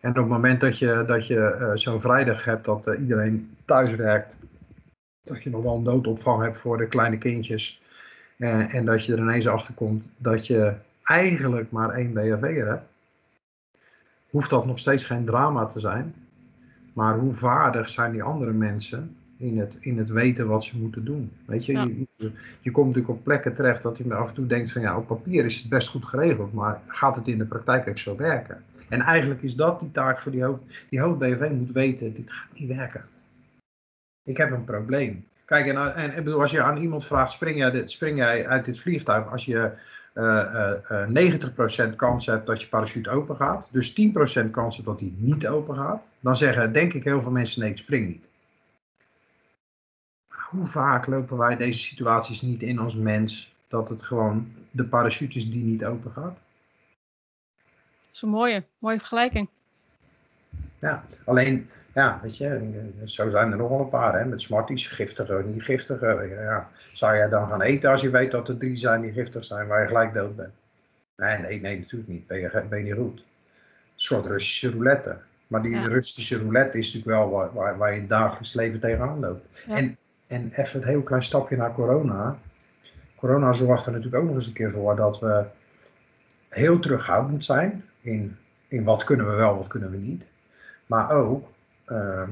En 0.00 0.10
op 0.10 0.16
het 0.16 0.26
moment 0.26 0.60
dat 0.60 0.78
je, 0.78 1.04
dat 1.06 1.26
je 1.26 1.58
uh, 1.60 1.70
zo'n 1.74 2.00
vrijdag 2.00 2.44
hebt 2.44 2.64
dat 2.64 2.86
uh, 2.86 3.00
iedereen 3.00 3.56
thuis 3.64 3.94
werkt, 3.94 4.34
dat 5.22 5.42
je 5.42 5.50
nog 5.50 5.62
wel 5.62 5.74
een 5.74 5.82
noodopvang 5.82 6.42
hebt 6.42 6.58
voor 6.58 6.76
de 6.76 6.86
kleine 6.86 7.18
kindjes. 7.18 7.82
Uh, 8.36 8.74
en 8.74 8.84
dat 8.84 9.04
je 9.04 9.12
er 9.12 9.18
ineens 9.18 9.46
achter 9.46 9.74
komt 9.74 10.14
dat 10.16 10.46
je 10.46 10.74
eigenlijk 11.04 11.70
maar 11.70 11.90
één 11.90 12.12
BHV'er 12.12 12.66
hebt. 12.66 12.88
Hoeft 14.30 14.50
dat 14.50 14.66
nog 14.66 14.78
steeds 14.78 15.04
geen 15.04 15.24
drama 15.24 15.66
te 15.66 15.80
zijn. 15.80 16.14
Maar 16.92 17.18
hoe 17.18 17.32
vaardig 17.32 17.88
zijn 17.88 18.12
die 18.12 18.22
andere 18.22 18.52
mensen 18.52 19.16
in 19.36 19.58
het, 19.58 19.78
in 19.80 19.98
het 19.98 20.08
weten 20.08 20.46
wat 20.46 20.64
ze 20.64 20.78
moeten 20.78 21.04
doen. 21.04 21.32
Weet 21.44 21.64
je, 21.64 21.72
je, 21.72 22.30
je, 22.60 22.70
komt 22.70 22.86
natuurlijk 22.86 23.14
op 23.14 23.24
plekken 23.24 23.54
terecht 23.54 23.82
dat 23.82 23.98
je 23.98 24.14
af 24.14 24.28
en 24.28 24.34
toe 24.34 24.46
denkt 24.46 24.72
van 24.72 24.82
ja, 24.82 24.96
op 24.96 25.06
papier 25.06 25.44
is 25.44 25.58
het 25.58 25.68
best 25.68 25.88
goed 25.88 26.04
geregeld, 26.04 26.52
maar 26.52 26.80
gaat 26.86 27.16
het 27.16 27.28
in 27.28 27.38
de 27.38 27.46
praktijk 27.46 27.88
ook 27.88 27.98
zo 27.98 28.16
werken? 28.16 28.64
En 28.88 29.00
eigenlijk 29.00 29.42
is 29.42 29.56
dat 29.56 29.80
die 29.80 29.90
taak 29.90 30.18
voor 30.18 30.32
die 30.32 30.44
hoofd, 30.44 30.60
die 30.88 31.00
hoofd 31.00 31.50
moet 31.50 31.72
weten, 31.72 32.14
dit 32.14 32.32
gaat 32.32 32.58
niet 32.58 32.68
werken. 32.68 33.04
Ik 34.22 34.36
heb 34.36 34.50
een 34.50 34.64
probleem. 34.64 35.24
Kijk, 35.44 35.66
en, 35.66 35.94
en, 35.94 36.12
en 36.12 36.32
als 36.32 36.50
je 36.50 36.62
aan 36.62 36.76
iemand 36.76 37.04
vraagt, 37.04 37.30
spring 37.30 37.56
jij, 37.56 37.86
spring 37.86 38.18
jij 38.18 38.46
uit 38.46 38.64
dit 38.64 38.80
vliegtuig 38.80 39.30
als 39.32 39.44
je 39.44 39.72
90% 40.14 41.96
kans 41.96 42.26
hebt 42.26 42.46
dat 42.46 42.60
je 42.60 42.68
parachute 42.68 43.10
open 43.10 43.36
gaat, 43.36 43.68
dus 43.72 43.90
10% 44.46 44.50
kans 44.50 44.76
hebt 44.76 44.88
dat 44.88 45.00
hij 45.00 45.12
niet 45.16 45.46
open 45.46 45.76
gaat, 45.76 46.02
dan 46.20 46.36
zeggen 46.36 46.72
denk 46.72 46.92
ik 46.92 47.04
heel 47.04 47.22
veel 47.22 47.32
mensen 47.32 47.60
nee, 47.60 47.70
ik 47.70 47.78
spring 47.78 48.08
niet 48.08 48.30
hoe 50.54 50.66
vaak 50.66 51.06
lopen 51.06 51.36
wij 51.36 51.56
deze 51.56 51.78
situaties 51.78 52.42
niet 52.42 52.62
in 52.62 52.78
als 52.78 52.96
mens, 52.96 53.54
dat 53.68 53.88
het 53.88 54.02
gewoon 54.02 54.52
de 54.70 54.84
parachute 54.84 55.36
is 55.36 55.50
die 55.50 55.64
niet 55.64 55.84
open 55.84 56.10
gaat? 56.10 56.42
Dat 57.64 58.12
is 58.12 58.22
een 58.22 58.28
mooie, 58.28 58.64
mooie 58.78 58.98
vergelijking. 58.98 59.48
Ja, 60.78 61.04
alleen, 61.24 61.70
ja, 61.94 62.20
weet 62.22 62.36
je, 62.36 62.92
zo 63.04 63.30
zijn 63.30 63.50
er 63.52 63.56
nog 63.56 63.68
wel 63.68 63.80
een 63.80 63.88
paar, 63.88 64.18
hè, 64.18 64.24
met 64.24 64.42
smarties, 64.42 64.86
giftige, 64.86 65.42
niet 65.46 65.62
giftige. 65.62 66.36
Ja, 66.40 66.68
zou 66.92 67.16
jij 67.16 67.28
dan 67.28 67.48
gaan 67.48 67.62
eten 67.62 67.90
als 67.90 68.00
je 68.00 68.10
weet 68.10 68.30
dat 68.30 68.48
er 68.48 68.58
drie 68.58 68.76
zijn 68.76 69.00
die 69.00 69.12
giftig 69.12 69.44
zijn, 69.44 69.66
waar 69.66 69.80
je 69.80 69.86
gelijk 69.86 70.14
dood 70.14 70.36
bent? 70.36 70.52
Nee, 71.16 71.38
nee, 71.38 71.60
nee, 71.60 71.78
natuurlijk 71.78 72.10
niet. 72.10 72.26
Ben 72.26 72.40
je, 72.40 72.62
ben 72.68 72.78
je 72.78 72.84
niet 72.84 73.02
goed. 73.02 73.18
Een 73.18 73.24
soort 73.94 74.26
Russische 74.26 74.70
roulette. 74.70 75.16
Maar 75.46 75.62
die 75.62 75.88
Russische 75.88 76.38
roulette 76.38 76.78
is 76.78 76.94
natuurlijk 76.94 77.20
wel 77.20 77.30
waar, 77.30 77.52
waar, 77.52 77.78
waar 77.78 77.94
je 77.94 78.06
dagelijks 78.06 78.54
leven 78.54 78.80
tegenaan 78.80 79.20
loopt. 79.20 79.46
En 79.68 79.96
en 80.26 80.52
even 80.54 80.80
het 80.80 80.88
heel 80.88 81.02
klein 81.02 81.22
stapje 81.22 81.56
naar 81.56 81.74
corona. 81.74 82.38
Corona 83.16 83.52
zorgt 83.52 83.86
er 83.86 83.92
natuurlijk 83.92 84.22
ook 84.22 84.28
nog 84.28 84.34
eens 84.34 84.46
een 84.46 84.52
keer 84.52 84.70
voor 84.70 84.96
dat 84.96 85.20
we 85.20 85.44
heel 86.48 86.78
terughoudend 86.78 87.44
zijn 87.44 87.84
in, 88.00 88.36
in 88.68 88.84
wat 88.84 89.04
kunnen 89.04 89.28
we 89.28 89.34
wel, 89.34 89.56
wat 89.56 89.66
kunnen 89.66 89.90
we 89.90 89.96
niet. 89.96 90.26
Maar 90.86 91.10
ook, 91.10 91.48
uh, 91.88 92.28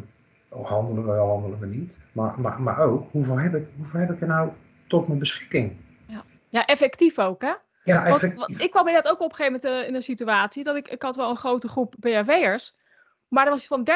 handelen 0.62 1.04
we 1.04 1.12
wel, 1.12 1.28
handelen 1.28 1.58
we 1.58 1.66
niet. 1.66 1.96
Maar, 2.12 2.40
maar, 2.40 2.60
maar 2.60 2.78
ook, 2.78 3.10
hoeveel 3.10 3.38
heb, 3.38 3.54
ik, 3.54 3.66
hoeveel 3.76 4.00
heb 4.00 4.10
ik 4.10 4.20
er 4.20 4.26
nou 4.26 4.50
tot 4.86 5.06
mijn 5.06 5.18
beschikking? 5.18 5.76
Ja, 6.06 6.24
ja 6.48 6.66
effectief 6.66 7.18
ook 7.18 7.42
hè? 7.42 7.52
Ja, 7.84 8.04
effectief. 8.04 8.38
Want, 8.38 8.60
ik 8.60 8.70
kwam 8.70 8.86
inderdaad 8.86 9.12
ook 9.12 9.20
op 9.20 9.30
een 9.30 9.36
gegeven 9.36 9.60
moment 9.62 9.82
eh, 9.82 9.88
in 9.88 9.94
een 9.94 10.02
situatie 10.02 10.64
dat 10.64 10.76
ik, 10.76 10.88
ik 10.88 11.02
had 11.02 11.16
wel 11.16 11.30
een 11.30 11.36
grote 11.36 11.68
groep 11.68 11.94
PHV'ers. 12.00 12.74
Maar 13.28 13.44
er 13.44 13.50
was 13.50 13.66
van 13.66 13.88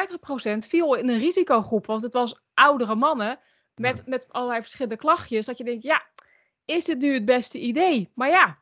30% 0.65 0.67
viel 0.67 0.95
in 0.95 1.09
een 1.09 1.19
risicogroep. 1.19 1.85
Want 1.85 2.01
het 2.01 2.13
was 2.13 2.41
oudere 2.53 2.95
mannen 2.95 3.39
met, 3.75 4.03
met 4.05 4.25
allerlei 4.29 4.61
verschillende 4.61 4.97
klachtjes. 4.97 5.45
Dat 5.45 5.57
je 5.57 5.63
denkt, 5.63 5.83
ja, 5.83 6.05
is 6.65 6.85
dit 6.85 6.97
nu 6.97 7.13
het 7.13 7.25
beste 7.25 7.59
idee? 7.59 8.11
Maar 8.15 8.29
ja, 8.29 8.57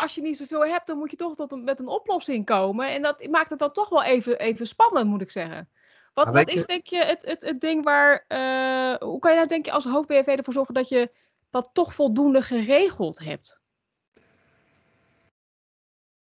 als 0.00 0.14
je 0.14 0.20
niet 0.20 0.36
zoveel 0.36 0.66
hebt, 0.66 0.86
dan 0.86 0.98
moet 0.98 1.10
je 1.10 1.16
toch 1.16 1.34
tot 1.34 1.52
een, 1.52 1.64
met 1.64 1.80
een 1.80 1.88
oplossing 1.88 2.44
komen. 2.44 2.88
En 2.88 3.02
dat 3.02 3.26
maakt 3.30 3.50
het 3.50 3.58
dan 3.58 3.72
toch 3.72 3.88
wel 3.88 4.02
even, 4.02 4.38
even 4.38 4.66
spannend, 4.66 5.06
moet 5.06 5.20
ik 5.20 5.30
zeggen. 5.30 5.68
Wat, 6.14 6.30
wat 6.30 6.48
is 6.48 6.66
denk 6.66 6.86
je 6.86 7.04
het, 7.04 7.24
het, 7.24 7.42
het 7.42 7.60
ding 7.60 7.84
waar, 7.84 8.24
uh, 8.28 9.08
hoe 9.08 9.18
kan 9.18 9.30
je 9.30 9.36
nou 9.36 9.48
denk 9.48 9.64
je 9.64 9.72
als 9.72 9.84
hoofd-BFV 9.84 10.26
ervoor 10.26 10.52
zorgen 10.52 10.74
dat 10.74 10.88
je 10.88 11.10
dat 11.50 11.70
toch 11.72 11.94
voldoende 11.94 12.42
geregeld 12.42 13.18
hebt? 13.18 13.60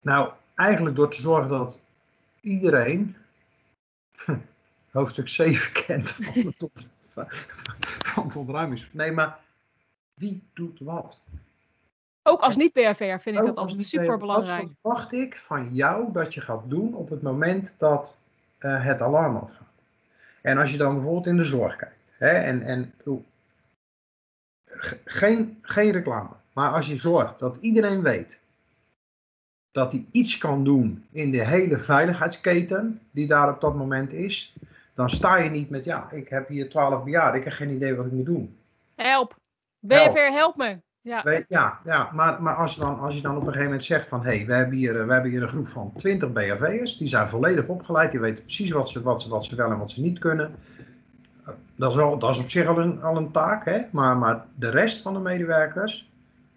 Nou, 0.01 0.33
eigenlijk 0.55 0.97
door 0.97 1.11
te 1.11 1.21
zorgen 1.21 1.51
dat 1.51 1.85
iedereen 2.41 3.17
hoofdstuk 4.91 5.29
7 5.29 5.73
kent 5.73 6.11
van 6.11 6.55
tot 6.57 6.87
van 8.15 8.35
ontruimings. 8.35 8.89
Nee, 8.93 9.13
maar 9.13 9.39
wie 10.15 10.43
doet 10.55 10.79
wat? 10.79 11.21
Ook 12.29 12.41
als 12.41 12.57
niet-BRV'er 12.57 13.21
vind 13.21 13.39
ik 13.39 13.45
dat 13.45 13.57
altijd 13.57 13.81
super 13.81 14.19
belangrijk. 14.19 14.63
Wat 14.63 14.71
verwacht 14.81 15.13
ik 15.13 15.37
van 15.37 15.75
jou 15.75 16.13
dat 16.13 16.35
je 16.35 16.41
gaat 16.41 16.71
doen 16.71 16.95
op 16.95 17.09
het 17.09 17.23
moment 17.23 17.75
dat 17.79 18.21
uh, 18.61 18.85
het 18.85 19.03
alarm 19.03 19.37
afgaat? 19.37 19.83
En 20.43 20.59
als 20.59 20.71
je 20.71 20.77
dan 20.77 20.95
bijvoorbeeld 20.95 21.27
in 21.27 21.37
de 21.37 21.45
zorg 21.45 21.77
kijkt. 21.77 22.15
Hè, 22.19 22.29
en, 22.29 22.63
en 22.63 22.95
geen, 25.05 25.59
geen 25.63 25.91
reclame. 25.91 26.31
Maar 26.53 26.73
als 26.73 26.87
je 26.87 26.97
zorgt 26.97 27.39
dat 27.39 27.57
iedereen 27.57 28.03
weet 28.03 28.41
dat 29.71 29.93
hij 29.93 30.07
iets 30.11 30.39
kan 30.39 30.65
doen 30.65 31.07
in 31.11 31.31
de 31.31 31.45
hele 31.45 31.79
veiligheidsketen 31.79 33.01
die 33.11 33.27
daar 33.27 33.53
op 33.53 33.61
dat 33.61 33.75
moment 33.75 34.13
is, 34.13 34.55
dan 34.95 35.11
sta 35.11 35.37
je 35.37 35.51
niet 35.51 35.71
met, 35.71 35.85
ja, 35.85 36.11
ik 36.11 36.29
heb 36.29 36.49
hier 36.49 36.71
12 36.71 37.05
bejaarden, 37.05 37.41
ik 37.41 37.45
heb 37.45 37.53
geen 37.53 37.75
idee 37.75 37.95
wat 37.95 38.07
ik 38.07 38.13
moet 38.13 38.27
doen. 38.27 38.59
Help. 38.95 39.37
BFR, 39.79 40.19
help 40.19 40.57
me. 40.57 40.79
Ja, 41.09 41.45
ja, 41.49 41.79
ja 41.85 42.11
maar, 42.13 42.43
maar 42.43 42.55
als, 42.55 42.75
je 42.75 42.81
dan, 42.81 43.01
als 43.01 43.15
je 43.15 43.23
dan 43.23 43.31
op 43.31 43.41
een 43.41 43.47
gegeven 43.47 43.65
moment 43.65 43.85
zegt 43.85 44.09
van, 44.09 44.23
hé, 44.25 44.37
hey, 44.37 44.47
we, 44.47 44.55
hebben 44.55 44.77
hier, 44.77 45.07
we 45.07 45.13
hebben 45.13 45.31
hier 45.31 45.43
een 45.43 45.49
groep 45.49 45.69
van 45.69 45.93
20 45.97 46.33
BHV'ers, 46.33 46.97
die 46.97 47.07
zijn 47.07 47.29
volledig 47.29 47.67
opgeleid, 47.67 48.11
die 48.11 48.21
weten 48.21 48.45
precies 48.45 48.71
wat 48.71 48.91
ze, 48.91 49.03
wat, 49.03 49.23
ze, 49.23 49.29
wat 49.29 49.45
ze 49.45 49.57
wel 49.57 49.71
en 49.71 49.79
wat 49.79 49.91
ze 49.91 50.01
niet 50.01 50.19
kunnen. 50.19 50.55
Dat 51.77 51.91
is, 51.91 51.97
wel, 51.97 52.19
dat 52.19 52.31
is 52.31 52.41
op 52.41 52.49
zich 52.49 52.67
al 52.67 52.79
een, 52.79 53.03
al 53.03 53.17
een 53.17 53.31
taak, 53.31 53.65
hè? 53.65 53.81
Maar, 53.91 54.17
maar 54.17 54.45
de 54.55 54.71
rest 54.71 55.03
van 55.03 55.13
de 55.13 55.19
medewerkers, 55.19 56.11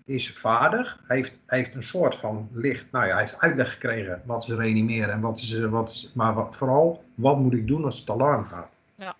is 0.05 0.33
vaardig, 0.33 0.99
heeft, 1.07 1.39
heeft 1.45 1.75
een 1.75 1.83
soort 1.83 2.15
van 2.15 2.49
licht, 2.51 2.91
nou 2.91 3.05
ja, 3.05 3.11
hij 3.11 3.21
heeft 3.21 3.39
uitleg 3.39 3.71
gekregen 3.71 4.21
wat 4.25 4.43
ze 4.43 4.55
reanimeren 4.55 5.13
en 5.13 5.21
wat 5.21 5.37
is, 5.37 5.59
wat 5.59 5.89
is 5.89 6.11
maar 6.13 6.33
wat, 6.33 6.55
vooral, 6.55 7.03
wat 7.15 7.39
moet 7.39 7.53
ik 7.53 7.67
doen 7.67 7.85
als 7.85 7.99
het 7.99 8.09
alarm 8.09 8.45
gaat? 8.45 8.69
Ja. 8.95 9.15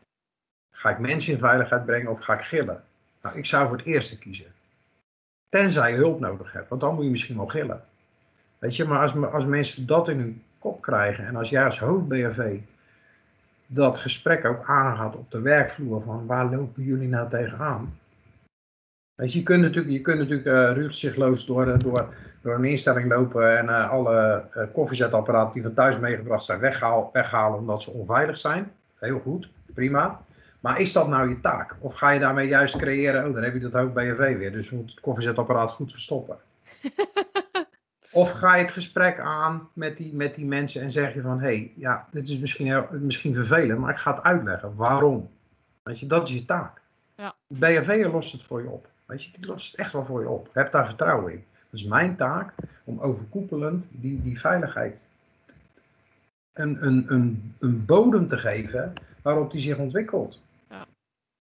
Ga 0.72 0.90
ik 0.90 1.00
mensen 1.00 1.34
in 1.34 1.40
veiligheid 1.40 1.86
brengen 1.86 2.12
of 2.12 2.20
ga 2.20 2.34
ik 2.34 2.42
gillen? 2.42 2.84
Nou, 3.22 3.38
ik 3.38 3.46
zou 3.46 3.68
voor 3.68 3.78
het 3.78 3.86
eerste 3.86 4.18
kiezen. 4.18 4.54
Tenzij 5.52 5.92
je 5.92 5.98
hulp 5.98 6.20
nodig 6.20 6.52
hebt, 6.52 6.70
want 6.70 6.82
dan 6.82 6.96
moet 6.96 7.04
je 7.04 7.10
misschien 7.10 7.38
wel 7.38 7.48
gillen. 7.48 7.84
Weet 8.60 8.76
je, 8.76 8.86
maar 8.86 9.00
als, 9.00 9.16
als 9.16 9.46
mensen 9.46 9.88
dat 9.88 10.08
in 10.08 10.20
hun 10.20 10.44
kop 10.60 10.82
krijgen 10.82 11.26
en 11.26 11.36
als 11.36 11.50
jij 11.50 11.66
als 11.66 11.80
hoofd 11.80 12.08
BHV 12.08 12.58
dat 13.66 13.98
gesprek 13.98 14.46
ook 14.46 14.64
aangaat 14.66 15.16
op 15.16 15.32
de 15.32 15.42
werkvloer 15.42 16.02
van 16.02 16.26
waar 16.26 16.50
lopen 16.50 16.84
jullie 16.84 17.08
nou 17.08 17.30
tegenaan? 17.30 17.98
je, 19.16 19.44
kunt 19.44 19.62
natuurlijk, 19.62 19.94
je 19.94 20.02
kunt 20.02 20.18
natuurlijk 20.18 20.48
uh, 20.48 21.46
door, 21.46 21.68
eh, 21.68 21.80
door, 21.80 22.14
door 22.42 22.56
een 22.56 22.66
instelling 22.66 23.10
lopen 23.10 23.58
en 23.58 23.66
uh, 23.66 23.90
alle 23.90 24.44
koffiezetapparaten 24.74 25.54
die 25.54 25.62
van 25.62 25.74
thuis 25.74 26.00
meegebracht 26.00 26.44
zijn 26.44 26.60
weghalen 27.12 27.60
omdat 27.60 27.84
ze 27.84 27.92
onveilig 27.92 28.38
zijn. 28.38 28.72
Heel 29.00 29.20
goed, 29.20 29.50
prima. 29.74 30.22
Maar 30.62 30.82
is 30.82 30.92
dat 30.92 31.08
nou 31.08 31.30
je 31.30 31.40
taak? 31.40 31.76
Of 31.80 31.94
ga 31.94 32.10
je 32.10 32.20
daarmee 32.20 32.48
juist 32.48 32.78
creëren, 32.78 33.28
oh 33.28 33.34
dan 33.34 33.44
heb 33.44 33.54
je 33.54 33.60
dat 33.60 33.76
ook 33.76 33.94
BNV 33.94 34.38
weer, 34.38 34.52
dus 34.52 34.70
we 34.70 34.76
moeten 34.76 34.96
het 34.96 35.04
koffiezetapparaat 35.04 35.72
goed 35.72 35.92
verstoppen. 35.92 36.38
of 38.12 38.32
ga 38.32 38.56
je 38.56 38.62
het 38.62 38.72
gesprek 38.72 39.20
aan 39.20 39.70
met 39.74 39.98
die, 39.98 40.14
met 40.14 40.36
die 40.36 40.46
mensen 40.46 40.82
en 40.82 40.90
zeg 40.90 41.14
je 41.14 41.22
van, 41.22 41.40
hé, 41.40 41.46
hey, 41.46 41.74
ja, 41.76 42.08
dit 42.12 42.30
is 42.30 42.40
misschien, 42.40 42.66
heel, 42.66 42.88
misschien 42.92 43.34
vervelend, 43.34 43.80
maar 43.80 43.90
ik 43.90 43.98
ga 43.98 44.14
het 44.14 44.24
uitleggen. 44.24 44.76
Waarom? 44.76 45.30
Weet 45.84 46.00
je, 46.00 46.08
dat 46.08 46.28
is 46.28 46.34
je 46.34 46.46
taak. 46.46 46.82
Ja. 47.16 47.36
BNV 47.48 48.08
lost 48.12 48.32
het 48.32 48.44
voor 48.44 48.62
je 48.62 48.70
op. 48.70 48.88
Weet 49.06 49.24
je, 49.24 49.32
die 49.32 49.46
lost 49.46 49.72
het 49.72 49.80
echt 49.80 49.94
wel 49.94 50.06
voor 50.06 50.22
je 50.22 50.30
op. 50.30 50.50
Heb 50.54 50.72
daar 50.72 50.86
vertrouwen 50.86 51.32
in. 51.32 51.44
Dat 51.70 51.80
is 51.80 51.86
mijn 51.86 52.16
taak 52.16 52.54
om 52.84 53.00
overkoepelend 53.00 53.88
die, 53.92 54.22
die 54.22 54.40
veiligheid 54.40 55.08
een, 56.54 56.86
een, 56.86 57.06
een, 57.08 57.56
een 57.60 57.86
bodem 57.86 58.28
te 58.28 58.38
geven 58.38 58.94
waarop 59.22 59.52
die 59.52 59.62
zich 59.62 59.78
ontwikkelt. 59.78 60.40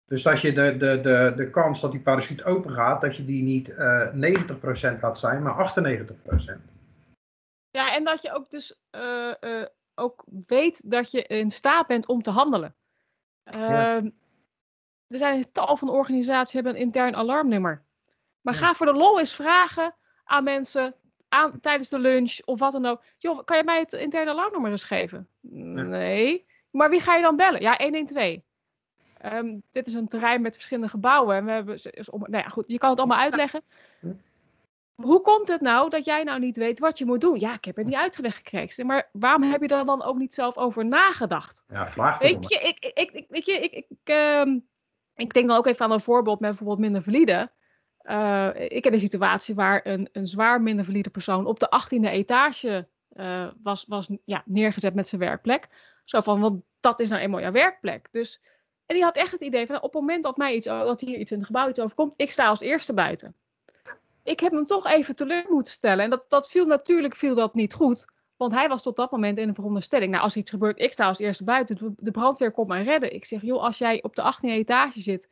Dus 0.07 0.23
dat 0.23 0.41
je 0.41 0.53
de, 0.53 0.77
de, 0.77 1.01
de, 1.01 1.33
de 1.35 1.49
kans 1.49 1.81
dat 1.81 1.91
die 1.91 2.01
parachute 2.01 2.43
open 2.43 2.71
gaat, 2.71 3.01
dat 3.01 3.15
je 3.17 3.25
die 3.25 3.43
niet 3.43 3.69
uh, 3.69 4.29
eh, 4.29 4.95
90% 4.97 4.99
laat 5.01 5.17
zijn, 5.17 5.43
maar 5.43 5.73
98%. 5.75 6.77
Ja, 7.69 7.95
en 7.95 8.03
dat 8.03 8.21
je 8.21 8.33
ook 8.33 8.49
dus 8.49 8.79
uh, 8.91 9.33
uh, 9.41 9.65
ook 9.95 10.23
weet 10.45 10.91
dat 10.91 11.11
je 11.11 11.23
in 11.23 11.51
staat 11.51 11.87
bent 11.87 12.07
om 12.07 12.21
te 12.21 12.31
handelen. 12.31 12.75
Ja. 13.43 13.95
Ehm, 13.95 14.09
er 15.07 15.17
zijn 15.17 15.37
een 15.37 15.51
tal 15.51 15.77
van 15.77 15.89
organisaties 15.89 16.53
hebben 16.53 16.75
een 16.75 16.81
intern 16.81 17.15
alarmnummer. 17.15 17.83
Maar 18.41 18.53
ga 18.53 18.73
voor 18.73 18.85
de 18.85 18.93
lol 18.93 19.19
eens 19.19 19.35
vragen 19.35 19.95
aan 20.23 20.43
mensen 20.43 20.95
aan, 21.29 21.59
tijdens 21.59 21.89
de 21.89 21.99
lunch 21.99 22.39
of 22.45 22.59
wat 22.59 22.71
dan 22.71 22.85
ook. 22.85 23.03
Joh, 23.17 23.43
kan 23.43 23.57
je 23.57 23.63
mij 23.63 23.79
het 23.79 23.93
interne 23.93 24.31
alarmnummer 24.31 24.71
eens 24.71 24.83
geven? 24.83 25.29
Nee. 25.41 26.47
Maar 26.71 26.89
wie 26.89 27.01
ga 27.01 27.15
je 27.15 27.21
dan 27.21 27.35
bellen? 27.35 27.61
Ja, 27.61 27.77
112. 27.77 28.46
Um, 29.25 29.61
dit 29.71 29.87
is 29.87 29.93
een 29.93 30.07
terrein 30.07 30.41
met 30.41 30.53
verschillende 30.53 30.89
gebouwen. 30.89 31.35
En 31.35 31.45
we 31.45 31.51
hebben, 31.51 31.79
nou 32.05 32.43
ja, 32.43 32.47
goed, 32.47 32.65
je 32.67 32.77
kan 32.77 32.89
het 32.89 32.99
allemaal 32.99 33.17
uitleggen. 33.17 33.61
Hoe 34.95 35.21
komt 35.21 35.47
het 35.47 35.61
nou 35.61 35.89
dat 35.89 36.05
jij 36.05 36.23
nou 36.23 36.39
niet 36.39 36.57
weet 36.57 36.79
wat 36.79 36.97
je 36.97 37.05
moet 37.05 37.21
doen? 37.21 37.39
Ja, 37.39 37.53
ik 37.53 37.65
heb 37.65 37.75
het 37.75 37.85
niet 37.85 37.95
uitgelegd 37.95 38.35
gekregen. 38.35 38.85
Maar 38.85 39.09
waarom 39.11 39.43
heb 39.43 39.61
je 39.61 39.67
er 39.67 39.85
dan 39.85 40.03
ook 40.03 40.17
niet 40.17 40.33
zelf 40.33 40.57
over 40.57 40.85
nagedacht? 40.85 41.63
Ja, 41.67 41.87
vraag 41.87 42.19
weet 42.19 42.49
je, 42.49 42.59
ik, 42.59 42.93
ik, 42.93 43.11
ik, 43.11 43.25
weet 43.29 43.45
je, 43.45 43.59
ik, 43.59 43.71
ik, 43.89 44.15
um, 44.15 44.67
ik 45.15 45.33
denk 45.33 45.47
dan 45.47 45.57
ook 45.57 45.67
even 45.67 45.85
aan 45.85 45.91
een 45.91 46.01
voorbeeld 46.01 46.39
met 46.39 46.49
bijvoorbeeld 46.49 46.79
minder 46.79 47.03
valide. 47.03 47.51
Uh, 48.03 48.49
ik 48.55 48.83
heb 48.83 48.93
een 48.93 48.99
situatie 48.99 49.55
waar 49.55 49.85
een, 49.85 50.09
een 50.11 50.27
zwaar 50.27 50.61
minder 50.61 50.85
valide 50.85 51.09
persoon 51.09 51.45
op 51.45 51.59
de 51.59 51.81
18e 51.81 52.09
etage 52.09 52.87
uh, 53.13 53.47
was, 53.63 53.85
was 53.87 54.09
ja, 54.25 54.43
neergezet 54.45 54.93
met 54.93 55.07
zijn 55.07 55.21
werkplek. 55.21 55.67
Zo 56.03 56.21
van, 56.21 56.39
want 56.39 56.63
dat 56.79 56.99
is 56.99 57.09
nou 57.09 57.21
eenmaal 57.21 57.39
jouw 57.39 57.51
werkplek. 57.51 58.07
Dus, 58.11 58.41
en 58.87 58.95
die 58.95 59.03
had 59.03 59.15
echt 59.15 59.31
het 59.31 59.41
idee 59.41 59.65
van, 59.65 59.75
op 59.75 59.81
het 59.81 59.93
moment 59.93 60.23
dat, 60.23 60.37
mij 60.37 60.55
iets, 60.55 60.65
dat 60.65 61.01
hier 61.01 61.17
iets 61.17 61.31
in 61.31 61.37
het 61.37 61.45
gebouw 61.45 61.69
iets 61.69 61.79
overkomt, 61.79 62.13
ik 62.15 62.31
sta 62.31 62.47
als 62.47 62.59
eerste 62.59 62.93
buiten. 62.93 63.35
Ik 64.23 64.39
heb 64.39 64.51
hem 64.51 64.65
toch 64.65 64.85
even 64.85 65.15
teleur 65.15 65.45
moeten 65.49 65.73
stellen. 65.73 66.03
En 66.03 66.09
dat, 66.09 66.29
dat 66.29 66.49
viel 66.49 66.65
natuurlijk 66.65 67.15
viel 67.15 67.35
dat 67.35 67.53
niet 67.53 67.73
goed. 67.73 68.05
Want 68.37 68.51
hij 68.51 68.67
was 68.67 68.83
tot 68.83 68.95
dat 68.95 69.11
moment 69.11 69.37
in 69.37 69.47
een 69.47 69.55
veronderstelling. 69.55 70.11
Nou, 70.11 70.23
als 70.23 70.33
er 70.33 70.39
iets 70.39 70.49
gebeurt, 70.49 70.79
ik 70.79 70.91
sta 70.91 71.07
als 71.07 71.19
eerste 71.19 71.43
buiten. 71.43 71.95
De 71.97 72.11
brandweer 72.11 72.51
komt 72.51 72.67
mij 72.67 72.83
redden. 72.83 73.13
Ik 73.13 73.25
zeg, 73.25 73.41
joh, 73.41 73.63
als 73.63 73.77
jij 73.77 74.03
op 74.03 74.15
de 74.15 74.33
18e 74.33 74.49
etage 74.49 75.01
zit 75.01 75.29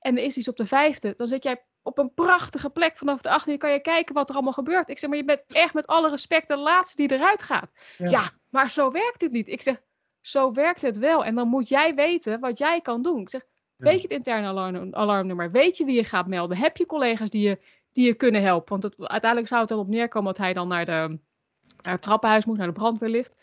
en 0.00 0.16
er 0.16 0.24
is 0.24 0.36
iets 0.36 0.48
op 0.48 0.56
de 0.56 0.66
vijfde, 0.66 1.14
dan 1.16 1.28
zit 1.28 1.44
jij 1.44 1.64
op 1.82 1.98
een 1.98 2.14
prachtige 2.14 2.70
plek 2.70 2.96
vanaf 2.96 3.20
de 3.20 3.40
18e. 3.40 3.56
Kan 3.56 3.72
je 3.72 3.80
kijken 3.80 4.14
wat 4.14 4.28
er 4.28 4.34
allemaal 4.34 4.52
gebeurt. 4.52 4.88
Ik 4.88 4.98
zeg, 4.98 5.08
maar 5.08 5.18
je 5.18 5.24
bent 5.24 5.42
echt 5.46 5.74
met 5.74 5.86
alle 5.86 6.10
respect 6.10 6.48
de 6.48 6.56
laatste 6.56 6.96
die 6.96 7.12
eruit 7.12 7.42
gaat. 7.42 7.70
Ja, 7.98 8.10
ja 8.10 8.32
maar 8.48 8.70
zo 8.70 8.90
werkt 8.90 9.20
het 9.20 9.32
niet. 9.32 9.48
Ik 9.48 9.62
zeg, 9.62 9.82
zo 10.26 10.52
werkt 10.52 10.82
het 10.82 10.98
wel. 10.98 11.24
En 11.24 11.34
dan 11.34 11.48
moet 11.48 11.68
jij 11.68 11.94
weten 11.94 12.40
wat 12.40 12.58
jij 12.58 12.80
kan 12.80 13.02
doen. 13.02 13.20
Ik 13.20 13.28
zeg, 13.28 13.42
weet 13.76 13.96
je 13.96 14.02
het 14.02 14.16
interne 14.16 14.46
alarm, 14.46 14.94
alarmnummer? 14.94 15.50
Weet 15.50 15.76
je 15.76 15.84
wie 15.84 15.94
je 15.94 16.04
gaat 16.04 16.26
melden? 16.26 16.56
Heb 16.56 16.76
je 16.76 16.86
collega's 16.86 17.30
die 17.30 17.48
je, 17.48 17.58
die 17.92 18.06
je 18.06 18.14
kunnen 18.14 18.42
helpen? 18.42 18.68
Want 18.68 18.82
het, 18.82 19.08
uiteindelijk 19.08 19.50
zou 19.50 19.60
het 19.60 19.70
dan 19.70 19.78
op 19.78 19.88
neerkomen 19.88 20.32
dat 20.32 20.42
hij 20.42 20.52
dan 20.52 20.68
naar, 20.68 20.84
de, 20.84 21.18
naar 21.82 21.92
het 21.92 22.02
trappenhuis 22.02 22.44
moet, 22.44 22.56
naar 22.56 22.66
de 22.66 22.72
brandweerlift. 22.72 23.34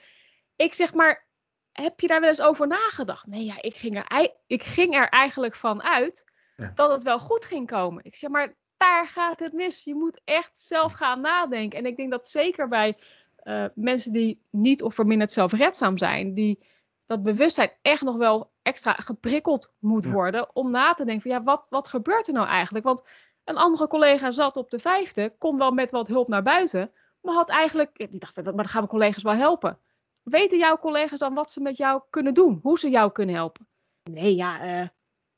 Ik 0.56 0.74
zeg 0.74 0.94
maar, 0.94 1.28
heb 1.72 2.00
je 2.00 2.08
daar 2.08 2.20
wel 2.20 2.30
eens 2.30 2.42
over 2.42 2.68
nagedacht? 2.68 3.28
Nee, 3.28 3.46
ja, 3.46 3.62
ik 3.62 3.76
ging 3.76 3.98
er, 3.98 4.32
ik 4.48 4.64
ging 4.64 4.96
er 4.96 5.10
eigenlijk 5.10 5.56
van 5.56 5.84
uit 5.84 6.32
dat 6.76 6.92
het 6.92 7.04
wel 7.04 7.20
goed 7.20 7.46
ging 7.46 7.68
komen. 7.68 8.04
Ik 8.04 8.16
zeg 8.16 8.30
maar, 8.30 8.56
daar 8.78 9.08
gaat 9.08 9.40
het 9.40 9.54
mis. 9.54 9.84
Je 9.84 9.96
moet 9.96 10.22
echt 10.24 10.60
zelf 10.60 10.94
gaan 10.94 11.22
nadenken. 11.22 11.80
En 11.80 11.86
ik 11.86 11.98
denk 11.98 12.12
dat 12.12 12.28
zeker 12.28 12.68
bij 12.68 12.96
uh, 13.44 13.66
mensen 13.76 14.12
die 14.12 14.42
niet 14.50 14.84
of 14.84 14.94
verminderd 14.94 15.32
zelfredzaam 15.32 15.98
zijn, 15.98 16.34
die 16.34 16.72
dat 17.06 17.24
bewustzijn 17.24 17.72
echt 17.82 18.02
nog 18.02 18.16
wel 18.16 18.52
extra 18.62 18.94
geprikkeld 18.94 19.74
moet 19.80 20.06
worden 20.06 20.56
om 20.56 20.72
na 20.72 20.94
te 20.94 21.06
denken 21.06 21.22
van 21.22 21.32
ja, 21.32 21.44
wat, 21.44 21.68
wat 21.70 21.88
gebeurt 21.88 22.28
er 22.28 22.34
nou 22.34 22.48
eigenlijk? 22.48 22.86
Want 22.86 23.04
een 23.44 23.58
andere 23.58 23.88
collega 23.88 24.32
zat 24.32 24.58
op 24.58 24.70
de 24.70 24.80
vijfde, 24.80 25.36
kon 25.38 25.58
wel 25.58 25.72
met 25.72 25.92
wat 25.92 26.08
hulp 26.08 26.28
naar 26.28 26.44
buiten, 26.44 26.92
maar 27.22 27.34
had 27.34 27.50
eigenlijk, 27.50 27.98
die 28.10 28.20
dacht, 28.20 28.36
maar 28.36 28.54
dan 28.54 28.68
gaan 28.68 28.82
we 28.84 28.88
collega's 28.88 29.24
wel 29.24 29.34
helpen. 29.34 29.80
Weten 30.24 30.58
jouw 30.58 30.78
collega's 30.78 31.20
dan 31.20 31.34
wat 31.34 31.52
ze 31.52 31.62
met 31.62 31.78
jou 31.78 32.02
kunnen 32.10 32.34
doen? 32.34 32.60
Hoe 32.62 32.80
ze 32.80 32.90
jou 32.90 33.12
kunnen 33.12 33.36
helpen? 33.36 33.68
Nee, 34.12 34.36
ja, 34.36 34.64
uh, 34.64 34.82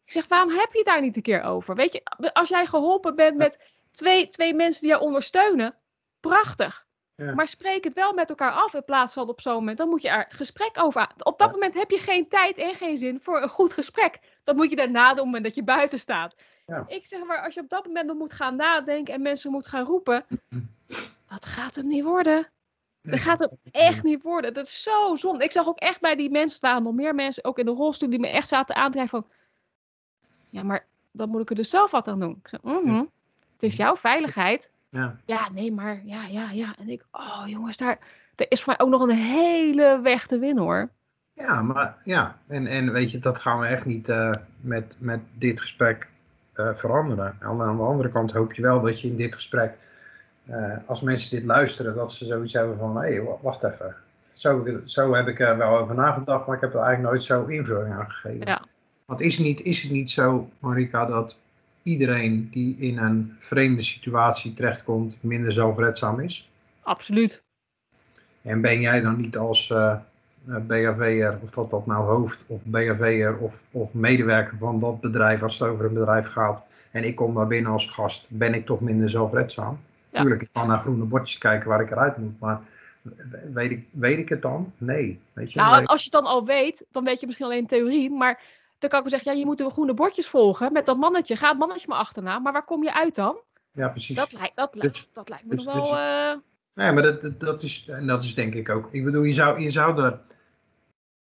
ik 0.06 0.12
zeg, 0.12 0.28
waarom 0.28 0.50
heb 0.50 0.72
je 0.72 0.78
het 0.78 0.88
daar 0.88 1.02
niet 1.02 1.16
een 1.16 1.22
keer 1.22 1.42
over? 1.42 1.76
Weet 1.76 1.94
je, 1.94 2.34
als 2.34 2.50
jij 2.50 2.66
geholpen 2.66 3.16
bent 3.16 3.38
met 3.38 3.60
twee, 3.92 4.30
twee 4.30 4.54
mensen 4.54 4.82
die 4.82 4.90
jou 4.92 5.04
ondersteunen, 5.04 5.76
prachtig. 6.20 6.88
Maar 7.16 7.48
spreek 7.48 7.84
het 7.84 7.94
wel 7.94 8.14
met 8.14 8.30
elkaar 8.30 8.52
af 8.52 8.74
in 8.74 8.84
plaats 8.84 9.14
van 9.14 9.30
op 9.30 9.42
zo'n 9.42 9.54
moment. 9.54 9.78
Dan 9.78 9.90
moet 9.90 10.02
je 10.02 10.10
er 10.10 10.24
het 10.24 10.34
gesprek 10.34 10.78
over. 10.78 11.10
Op 11.18 11.38
dat 11.38 11.52
moment 11.52 11.74
heb 11.74 11.92
je 11.92 11.98
geen 11.98 12.28
tijd 12.28 12.58
en 12.58 12.76
geen 12.76 12.98
zin 12.98 13.20
voor 13.22 13.42
een 13.42 13.50
goed 13.50 13.74
gesprek. 13.74 14.20
Dat 14.44 14.56
moet 14.56 14.70
je 14.70 14.76
daarna 14.76 15.02
doen 15.02 15.12
op 15.12 15.16
het 15.16 15.26
moment 15.26 15.44
dat 15.44 15.56
je 15.56 15.64
buiten 15.64 16.00
staat. 16.00 16.36
Ja. 16.66 16.86
Ik 16.88 17.06
zeg 17.06 17.24
maar, 17.24 17.42
als 17.42 17.54
je 17.54 17.60
op 17.60 17.70
dat 17.70 17.86
moment 17.86 18.08
dan 18.08 18.18
moet 18.18 18.34
gaan 18.34 18.56
nadenken 18.56 19.14
en 19.14 19.22
mensen 19.22 19.52
moet 19.52 19.68
gaan 19.68 19.86
roepen. 19.86 20.26
Dat 21.30 21.46
gaat 21.46 21.76
hem 21.76 21.88
niet 21.88 22.04
worden. 22.04 22.50
Dat 23.02 23.20
gaat 23.20 23.40
hem 23.40 23.50
echt 23.72 24.04
niet 24.04 24.22
worden. 24.22 24.54
Dat 24.54 24.66
is 24.66 24.84
zo 24.84 25.16
zonde. 25.16 25.44
Ik 25.44 25.52
zag 25.52 25.68
ook 25.68 25.80
echt 25.80 26.02
bij 26.02 26.16
die 26.16 26.30
mensen, 26.30 26.52
het 26.52 26.62
waren 26.62 26.84
nog 26.84 26.94
meer 26.94 27.16
mensen, 27.16 27.44
ook 27.44 27.60
in 27.60 27.66
de 27.66 27.72
rolstoel, 27.72 28.10
die 28.10 28.20
me 28.20 28.28
echt 28.28 28.48
zaten 28.48 28.76
aan 28.76 28.92
te 28.92 28.98
kijken 28.98 29.22
van. 29.22 29.32
Ja, 30.50 30.64
maar 30.64 30.86
dan 31.12 31.30
moet 31.30 31.42
ik 31.42 31.50
er 31.50 31.56
dus 31.56 31.70
zelf 31.70 31.92
wat 31.92 32.08
aan 32.08 32.20
doen. 32.20 32.42
Ik 32.52 32.64
mm 32.64 33.10
het 33.54 33.64
is 33.64 33.76
jouw 33.76 33.96
veiligheid. 33.96 34.70
Ja. 34.96 35.16
ja, 35.26 35.50
nee, 35.54 35.72
maar 35.72 36.02
ja, 36.06 36.26
ja, 36.30 36.52
ja. 36.52 36.76
En 36.80 36.90
ik, 36.90 37.06
oh 37.12 37.44
jongens, 37.46 37.78
daar, 37.78 37.98
er 38.36 38.46
is 38.50 38.64
voor 38.64 38.76
mij 38.78 38.86
ook 38.86 38.92
nog 38.92 39.02
een 39.02 39.16
hele 39.16 40.00
weg 40.04 40.28
te 40.28 40.40
winnen 40.40 40.64
hoor. 40.64 40.90
Ja, 41.34 41.62
maar 41.62 41.98
ja, 42.04 42.38
en, 42.48 42.68
en 42.68 42.92
weet 42.92 43.12
je, 43.12 43.18
dat 43.18 43.40
gaan 43.40 43.60
we 43.60 43.66
echt 43.66 43.86
niet 43.86 44.10
uh, 44.10 44.34
met, 44.62 44.96
met 45.00 45.20
dit 45.34 45.62
gesprek 45.62 46.08
uh, 46.56 46.74
veranderen. 46.74 47.38
Aan, 47.40 47.62
aan, 47.62 47.78
de 47.78 47.84
andere 47.84 48.10
kant 48.10 48.32
hoop 48.32 48.54
je 48.54 48.62
wel 48.62 48.82
dat 48.82 49.02
je 49.02 49.08
in 49.08 49.16
dit 49.16 49.34
gesprek, 49.34 49.74
uh, 50.50 50.74
als 50.86 51.02
mensen 51.02 51.38
dit 51.38 51.46
luisteren, 51.46 51.96
dat 51.96 52.14
ze 52.14 52.26
zoiets 52.26 52.54
hebben 52.54 52.78
van, 52.78 52.98
hé, 52.98 53.14
hey, 53.14 53.38
wacht 53.42 53.64
even. 53.64 53.96
Zo, 54.32 54.68
zo 54.86 55.14
heb 55.14 55.28
ik 55.28 55.40
er 55.40 55.58
wel 55.58 55.78
over 55.78 55.96
nagedacht, 55.96 56.48
maar 56.48 56.56
ik 56.56 56.62
heb 56.62 56.74
er 56.74 56.80
eigenlijk 56.80 57.10
nooit 57.10 57.24
zo 57.24 57.46
invulling 57.46 57.94
aan 57.94 58.12
gegeven. 58.12 58.48
Ja. 58.48 58.62
Want 59.06 59.22
is, 59.22 59.38
niet, 59.38 59.62
is 59.62 59.82
het 59.82 59.92
niet 59.92 60.12
zo, 60.12 60.50
Marika, 60.60 61.06
dat 61.06 61.40
iedereen 61.86 62.48
die 62.52 62.76
in 62.78 62.98
een 62.98 63.36
vreemde 63.40 63.82
situatie 63.82 64.54
terechtkomt 64.54 65.20
minder 65.22 65.52
zelfredzaam 65.52 66.20
is? 66.20 66.50
Absoluut. 66.82 67.44
En 68.42 68.62
ben 68.62 68.82
jij 68.82 69.02
dan 69.02 69.18
niet 69.18 69.38
als 69.38 69.70
uh, 69.70 69.96
eh, 70.48 70.56
eh, 70.56 70.62
BHV'er, 70.66 71.40
of 71.42 71.50
dat 71.50 71.70
dat 71.70 71.86
nou 71.86 72.06
hoofd 72.06 72.44
of 72.48 72.66
BHV'er 72.66 73.38
of, 73.38 73.68
of 73.72 73.94
medewerker 73.94 74.58
van 74.58 74.80
dat 74.80 75.02
bedrijf, 75.02 75.44
als 75.44 75.60
het 75.60 75.70
over 75.70 75.86
een 75.86 75.94
bedrijf 75.94 76.28
gaat, 76.28 76.64
en 76.92 77.04
ik 77.04 77.16
kom 77.16 77.34
daar 77.34 77.48
binnen 77.48 77.72
als 77.72 77.90
gast, 77.90 78.28
ben 78.30 78.54
ik 78.54 78.66
toch 78.66 78.82
minder 78.82 79.10
zelfredzaam? 79.10 79.80
Ja. 80.10 80.22
Tuurlijk, 80.22 80.42
ik 80.42 80.50
kan 80.52 80.68
naar 80.68 80.80
groene 80.80 81.04
bordjes 81.04 81.38
kijken 81.38 81.70
waar 81.70 81.82
ik 81.82 81.92
eruit 81.92 82.18
moet, 82.18 82.40
maar 82.40 82.62
weet 83.54 83.72
ik, 83.72 83.86
weet 83.92 84.18
ik 84.18 84.30
het 84.30 84.42
dan? 84.42 84.74
Nee. 84.78 85.20
Weet 85.34 85.52
je? 85.52 85.60
Nou, 85.60 85.86
als 85.86 86.04
je 86.04 86.10
het 86.12 86.24
dan 86.24 86.32
al 86.32 86.46
weet, 86.46 86.86
dan 86.92 87.04
weet 87.04 87.20
je 87.20 87.26
misschien 87.26 87.48
alleen 87.48 87.68
theorie, 87.68 88.12
maar 88.12 88.42
dan 88.90 88.90
kan 88.90 89.00
ik 89.00 89.06
me 89.06 89.12
zeggen, 89.12 89.32
ja, 89.32 89.40
je 89.40 89.46
moet 89.46 89.58
de 89.58 89.70
groene 89.70 89.94
bordjes 89.94 90.28
volgen 90.28 90.74
met 90.74 90.86
dat 90.86 90.98
mannetje. 90.98 91.36
Ga 91.36 91.50
het 91.50 91.58
mannetje 91.58 91.88
maar 91.88 91.98
achterna. 91.98 92.40
Maar 92.40 92.54
waar 92.54 92.66
kom 92.66 92.84
je 92.84 92.94
uit 92.94 93.16
dan? 93.16 93.40
Ja, 93.72 93.90
precies. 93.90 94.16
Dat 94.16 94.34
lijkt, 94.34 94.56
dat, 94.56 94.74
dus, 94.74 95.10
dat 95.14 95.30
lijkt 95.30 95.46
me 95.46 95.56
dus, 95.56 95.66
nog 95.66 95.74
wel... 95.74 95.84
Dus, 95.84 95.92
uh... 95.92 96.34
Nee, 96.74 96.92
maar 96.92 97.04
dat, 97.04 97.40
dat, 97.40 97.64
is, 97.64 97.88
en 97.88 98.08
dat 98.08 98.24
is 98.24 98.36
denk 98.36 98.54
ik 98.54 98.70
ook... 98.70 98.90
Ik 98.92 99.04
bedoel, 99.04 99.24
je 99.24 99.32
zou, 99.32 99.60
je 99.60 99.70
zou 99.70 100.04
er... 100.04 100.20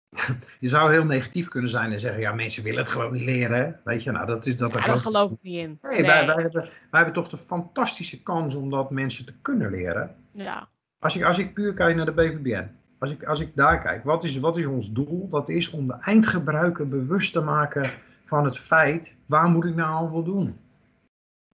Je 0.59 0.67
zou 0.67 0.91
heel 0.91 1.05
negatief 1.05 1.47
kunnen 1.47 1.69
zijn 1.69 1.91
en 1.91 1.99
zeggen, 1.99 2.21
ja, 2.21 2.33
mensen 2.33 2.63
willen 2.63 2.79
het 2.79 2.89
gewoon 2.89 3.13
niet 3.13 3.25
leren. 3.25 3.81
Weet 3.83 4.03
je, 4.03 4.11
nou, 4.11 4.25
dat 4.25 4.45
is 4.45 4.57
dat. 4.57 4.73
Ja, 4.73 4.81
daar 4.81 4.95
geloof 4.95 5.31
ik 5.31 5.37
niet 5.41 5.57
in. 5.57 5.79
Nee, 5.81 6.01
Wij, 6.01 6.25
wij, 6.25 6.41
hebben, 6.41 6.61
wij 6.61 6.69
hebben 6.89 7.13
toch 7.13 7.27
de 7.27 7.37
fantastische 7.37 8.23
kans 8.23 8.55
om 8.55 8.69
dat 8.69 8.91
mensen 8.91 9.25
te 9.25 9.33
kunnen 9.41 9.71
leren. 9.71 10.15
Ja. 10.31 10.69
Als 10.99 11.15
ik, 11.15 11.23
als 11.23 11.37
ik 11.37 11.53
puur 11.53 11.73
kijk 11.73 11.95
naar 11.95 12.05
de 12.05 12.11
BVBN, 12.11 12.71
als 13.05 13.13
ik, 13.13 13.23
als 13.23 13.39
ik 13.39 13.55
daar 13.55 13.81
kijk, 13.81 14.03
wat 14.03 14.23
is, 14.23 14.39
wat 14.39 14.57
is 14.57 14.65
ons 14.65 14.91
doel? 14.91 15.27
Dat 15.29 15.49
is 15.49 15.69
om 15.69 15.87
de 15.87 15.93
eindgebruiker 15.93 16.87
bewust 16.87 17.33
te 17.33 17.41
maken 17.41 17.91
van 18.25 18.45
het 18.45 18.57
feit, 18.57 19.15
waar 19.25 19.49
moet 19.49 19.65
ik 19.65 19.75
nou 19.75 19.89
aan 19.89 20.09
voldoen? 20.09 20.57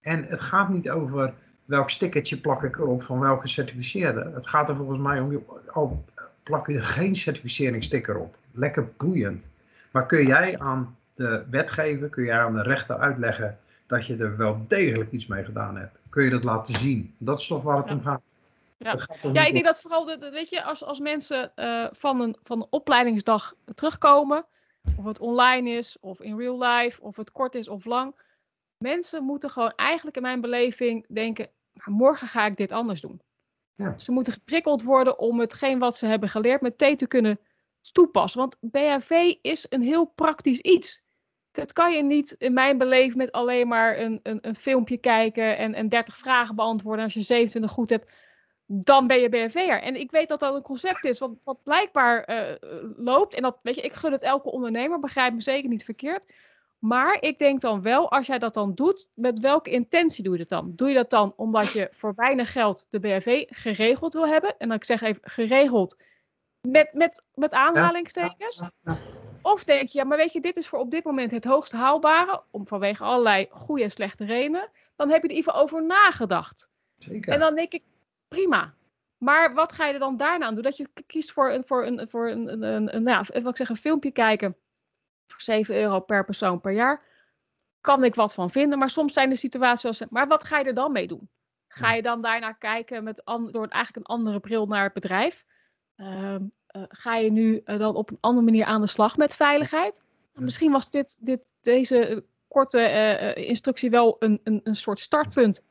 En 0.02 0.26
het 0.26 0.42
gaat 0.42 0.70
niet 0.70 0.90
over 0.90 1.34
welk 1.66 1.90
stickertje 1.90 2.38
plak 2.38 2.64
ik 2.64 2.78
erop 2.78 3.04
van 3.04 3.20
welke 3.20 3.48
certificeerde. 3.48 4.32
Het 4.34 4.48
gaat 4.48 4.70
er 4.70 4.76
volgens 4.76 5.00
mij 5.00 5.20
om, 5.20 5.46
al 5.72 6.06
plak 6.44 6.68
je 6.68 6.76
er 6.76 6.84
geen 6.84 7.16
certificeringssticker 7.16 8.18
op. 8.18 8.36
Lekker 8.52 8.90
boeiend. 8.98 9.50
Maar 9.92 10.06
kun 10.06 10.28
jij 10.28 10.60
aan 10.60 10.96
de 11.16 11.44
wetgever, 11.50 12.10
kun 12.10 12.24
jij 12.24 12.40
aan 12.40 12.54
de 12.54 12.64
rechter 12.64 12.98
uitleggen 12.98 13.58
dat 13.88 14.06
je 14.06 14.18
er 14.18 14.38
wel 14.38 14.62
degelijk 14.68 15.12
iets 15.12 15.28
mee 15.28 15.44
gedaan 15.44 15.78
hebt? 15.78 15.98
Kun 16.10 16.24
je 16.24 16.30
dat 16.30 16.44
laten 16.44 16.74
zien? 16.74 17.14
Dat 17.18 17.40
is 17.40 17.48
toch 17.48 17.64
waar 17.64 17.78
het 17.78 17.92
om 17.92 18.02
gaat. 18.02 18.22
Ja, 18.84 18.96
ja 19.34 19.46
ik 19.46 19.54
denk 19.54 19.66
dat 19.66 19.82
vooral, 19.82 20.06
de, 20.06 20.30
weet 20.30 20.50
je, 20.50 20.64
als, 20.64 20.84
als 20.84 21.00
mensen 21.00 21.52
uh, 21.56 21.88
van, 21.92 22.22
een, 22.22 22.36
van 22.44 22.62
een 22.62 22.68
opleidingsdag 22.70 23.54
terugkomen, 23.74 24.46
of 24.98 25.06
het 25.06 25.20
online 25.20 25.70
is, 25.70 25.98
of 26.00 26.22
in 26.22 26.38
real 26.38 26.64
life, 26.64 27.02
of 27.02 27.16
het 27.16 27.32
kort 27.32 27.56
is 27.56 27.68
of 27.68 27.86
lang, 27.86 28.16
mensen 28.78 29.24
moeten 29.24 29.50
gewoon 29.50 29.74
eigenlijk 29.76 30.16
in 30.16 30.22
mijn 30.22 30.42
beleving 30.42 31.06
denken, 31.08 31.50
maar 31.74 31.96
morgen 31.96 32.28
ga 32.28 32.46
ik 32.46 32.56
dit 32.56 32.72
anders 32.72 33.02
doen. 33.02 33.22
Ja. 33.76 33.98
Ze 33.98 34.12
moeten 34.12 34.34
geprikkeld 34.34 34.84
worden 34.84 35.20
om 35.20 35.40
hetgeen 35.40 35.80
wat 35.80 35.98
ze 35.98 36.06
hebben 36.06 36.30
geleerd 36.30 36.62
meteen 36.62 36.98
te 36.98 37.08
kunnen 37.08 37.40
toepassen. 37.92 38.40
Want 38.40 38.58
BHV 38.60 39.34
is 39.42 39.66
een 39.70 39.82
heel 39.82 40.06
praktisch 40.06 40.60
iets. 40.60 41.02
Dat 41.52 41.74
kan 41.74 41.94
je 41.94 42.04
niet 42.04 42.32
in 42.32 42.54
mijn 42.54 42.78
beleving 42.78 43.16
met 43.16 43.32
alleen 43.32 43.68
maar 43.68 44.00
een, 44.00 44.20
een, 44.24 44.38
een 44.42 44.56
filmpje 44.56 44.98
kijken 44.98 45.58
en, 45.58 45.74
en 45.74 45.90
30 45.90 46.18
vragen 46.18 46.56
beantwoorden. 46.56 47.04
Als 47.04 47.14
je 47.14 47.22
27 47.22 47.72
goed 47.72 47.90
hebt, 47.90 48.12
dan 48.74 49.08
ben 49.08 49.20
je 49.20 49.30
BNV'er. 49.30 49.82
En 49.82 49.96
ik 49.96 50.12
weet 50.12 50.30
dat 50.30 50.40
dat 50.40 50.56
een 50.56 50.62
concept 50.62 51.06
is 51.06 51.20
wat, 51.20 51.32
wat 51.44 51.64
blijkbaar 51.64 52.30
uh, 52.30 52.56
loopt. 52.98 53.34
En 53.36 53.42
dat, 53.42 53.60
weet 53.62 53.76
je, 53.76 53.82
ik 53.82 53.94
gun 53.94 54.12
het 54.12 54.24
elke 54.24 54.52
ondernemer, 54.52 55.00
begrijp 55.00 55.34
me 55.34 55.42
zeker 55.42 55.70
niet 55.70 55.84
verkeerd. 55.84 56.34
Maar 56.80 57.18
ik 57.22 57.40
denk 57.40 57.62
dan 57.62 57.82
wel, 57.82 58.12
als 58.12 58.28
jij 58.28 58.40
dat 58.40 58.54
dan 58.54 58.76
doet, 58.76 59.10
met 59.14 59.40
welke 59.40 59.70
intentie 59.70 60.24
doe 60.24 60.34
je 60.34 60.40
dat 60.40 60.50
dan? 60.50 60.74
Doe 60.76 60.88
je 60.88 60.94
dat 60.94 61.10
dan 61.10 61.34
omdat 61.36 61.72
je 61.72 61.88
voor 61.92 62.14
weinig 62.16 62.52
geld 62.52 62.86
de 62.90 63.00
BHV 63.00 63.44
geregeld 63.48 64.14
wil 64.14 64.28
hebben? 64.28 64.58
En 64.58 64.68
dan 64.68 64.78
ik 64.78 64.84
zeg 64.84 65.02
even 65.02 65.22
geregeld 65.24 65.98
met, 66.62 66.94
met, 66.94 67.24
met 67.34 67.52
aanhalingstekens. 67.52 68.62
Of 69.42 69.64
denk 69.64 69.90
je, 69.90 69.98
ja, 69.98 70.04
maar 70.04 70.18
weet 70.18 70.34
je, 70.34 70.42
dit 70.42 70.58
is 70.58 70.68
voor 70.68 70.80
op 70.80 70.92
dit 70.92 71.04
moment 71.04 71.32
het 71.32 71.46
hoogst 71.46 71.72
haalbare, 71.72 72.44
om 72.52 72.68
vanwege 72.68 73.04
allerlei 73.04 73.48
goede 73.50 73.84
en 73.84 73.92
slechte 73.92 74.26
redenen. 74.26 74.70
Dan 74.96 75.10
heb 75.10 75.22
je 75.22 75.28
er 75.28 75.36
even 75.36 75.54
over 75.54 75.86
nagedacht. 75.86 76.70
Zeker. 76.98 77.34
En 77.34 77.40
dan 77.40 77.56
denk 77.56 77.74
ik, 77.74 77.84
prima. 78.32 78.74
Maar 79.18 79.54
wat 79.54 79.72
ga 79.72 79.86
je 79.86 79.94
er 79.94 80.00
dan 80.00 80.18
daarna 80.18 80.46
aan 80.46 80.54
doen? 80.54 80.64
Dat 80.64 80.78
je 80.78 80.90
kiest 81.06 81.32
voor 81.32 81.52
een, 81.52 81.64
voor 81.66 81.86
een, 81.86 82.10
voor 82.10 82.30
een, 82.30 82.52
een, 82.52 82.64
een, 82.64 82.96
een 82.96 83.04
nou, 83.04 83.26
wat 83.32 83.48
ik 83.48 83.58
zeg, 83.58 83.70
een 83.70 83.76
filmpje 83.76 84.12
kijken 84.12 84.56
voor 85.28 85.42
7 85.42 85.76
euro 85.76 86.00
per 86.00 86.26
persoon 86.26 86.62
per 86.62 86.72
jaar. 86.72 87.04
Kan 87.82 88.04
ik 88.04 88.16
wat 88.16 88.34
van 88.34 88.52
vinden, 88.52 88.80
maar 88.80 88.90
soms 88.90 89.14
zijn 89.14 89.30
de 89.30 89.36
situaties 89.36 89.86
als. 89.86 90.10
Maar 90.10 90.28
wat 90.28 90.44
ga 90.44 90.58
je 90.58 90.66
er 90.66 90.74
dan 90.74 90.92
mee 90.92 91.08
doen? 91.08 91.30
Ga 91.68 91.94
je 91.94 92.02
dan 92.02 92.22
daarna 92.22 92.52
kijken 92.52 93.04
met 93.04 93.22
door 93.26 93.68
eigenlijk 93.68 93.96
een 93.96 94.16
andere 94.16 94.40
bril 94.40 94.66
naar 94.66 94.84
het 94.84 94.94
bedrijf? 94.94 95.46
Ehm, 95.96 96.44
eh, 96.68 96.84
ga 96.88 97.16
je 97.16 97.32
nu 97.32 97.62
eh, 97.66 97.80
dan 97.80 97.96
op 97.96 98.12
een 98.12 98.18
andere 98.20 98.46
manier 98.46 98.66
aan 98.66 98.82
de 98.82 98.88
slag 98.88 99.18
met 99.18 99.36
veiligheid? 99.36 100.04
Nou, 100.34 100.46
misschien 100.46 100.72
was 100.72 100.90
dit, 100.90 101.18
dit, 101.20 101.56
deze 101.62 102.24
korte 102.48 102.80
uh, 102.80 103.48
instructie 103.48 103.90
wel 103.90 104.16
een, 104.20 104.42
een, 104.44 104.62
een 104.64 104.76
soort 104.76 105.00
startpunt. 105.00 105.64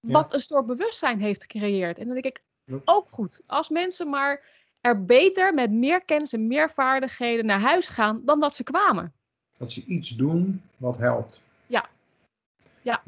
Wat 0.00 0.32
een 0.32 0.40
soort 0.40 0.66
bewustzijn 0.66 1.20
heeft 1.20 1.42
gecreëerd. 1.42 1.98
En 1.98 2.04
dan 2.04 2.20
denk 2.20 2.36
ik, 2.36 2.42
ook 2.84 3.08
goed. 3.08 3.42
Als 3.46 3.68
mensen 3.68 4.10
maar 4.10 4.44
er 4.80 5.04
beter 5.04 5.54
met 5.54 5.70
meer 5.70 6.04
kennis 6.04 6.32
en 6.32 6.46
meer 6.46 6.70
vaardigheden 6.70 7.46
naar 7.46 7.60
huis 7.60 7.88
gaan 7.88 8.20
dan 8.24 8.40
dat 8.40 8.54
ze 8.54 8.62
kwamen. 8.62 9.12
Dat 9.56 9.72
ze 9.72 9.84
iets 9.84 10.16
doen 10.16 10.62
wat 10.76 10.98
helpt. 10.98 11.42
Ja. 11.66 11.88
Ja. 12.82 13.02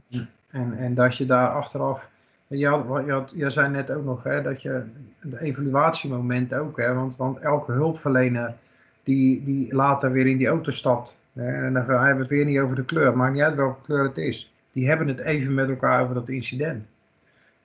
En, 0.50 0.78
en 0.78 0.94
dat 0.94 1.16
je 1.16 1.26
daar 1.26 1.48
achteraf 1.48 2.10
je, 2.58 2.66
had, 2.66 3.04
je, 3.04 3.12
had, 3.12 3.32
je 3.36 3.50
zei 3.50 3.68
net 3.68 3.90
ook 3.90 4.04
nog 4.04 4.22
hè, 4.22 4.42
dat 4.42 4.62
je 4.62 4.84
het 5.18 5.36
evaluatiemoment 5.36 6.54
ook, 6.54 6.76
hè, 6.76 6.94
want, 6.94 7.16
want 7.16 7.38
elke 7.38 7.72
hulpverlener 7.72 8.54
die, 9.02 9.44
die 9.44 9.74
later 9.74 10.12
weer 10.12 10.26
in 10.26 10.36
die 10.36 10.46
auto 10.46 10.70
stapt, 10.70 11.18
hè, 11.32 11.66
en 11.66 11.72
dan 11.72 11.84
hebben 11.86 12.14
we 12.14 12.20
het 12.20 12.28
weer 12.28 12.44
niet 12.44 12.58
over 12.58 12.76
de 12.76 12.84
kleur, 12.84 13.16
maakt 13.16 13.32
niet 13.32 13.42
uit 13.42 13.54
welke 13.54 13.82
kleur 13.82 14.04
het 14.04 14.18
is, 14.18 14.52
die 14.80 14.88
hebben 14.88 15.08
het 15.08 15.18
even 15.18 15.54
met 15.54 15.68
elkaar 15.68 16.02
over 16.02 16.14
dat 16.14 16.28
incident. 16.28 16.88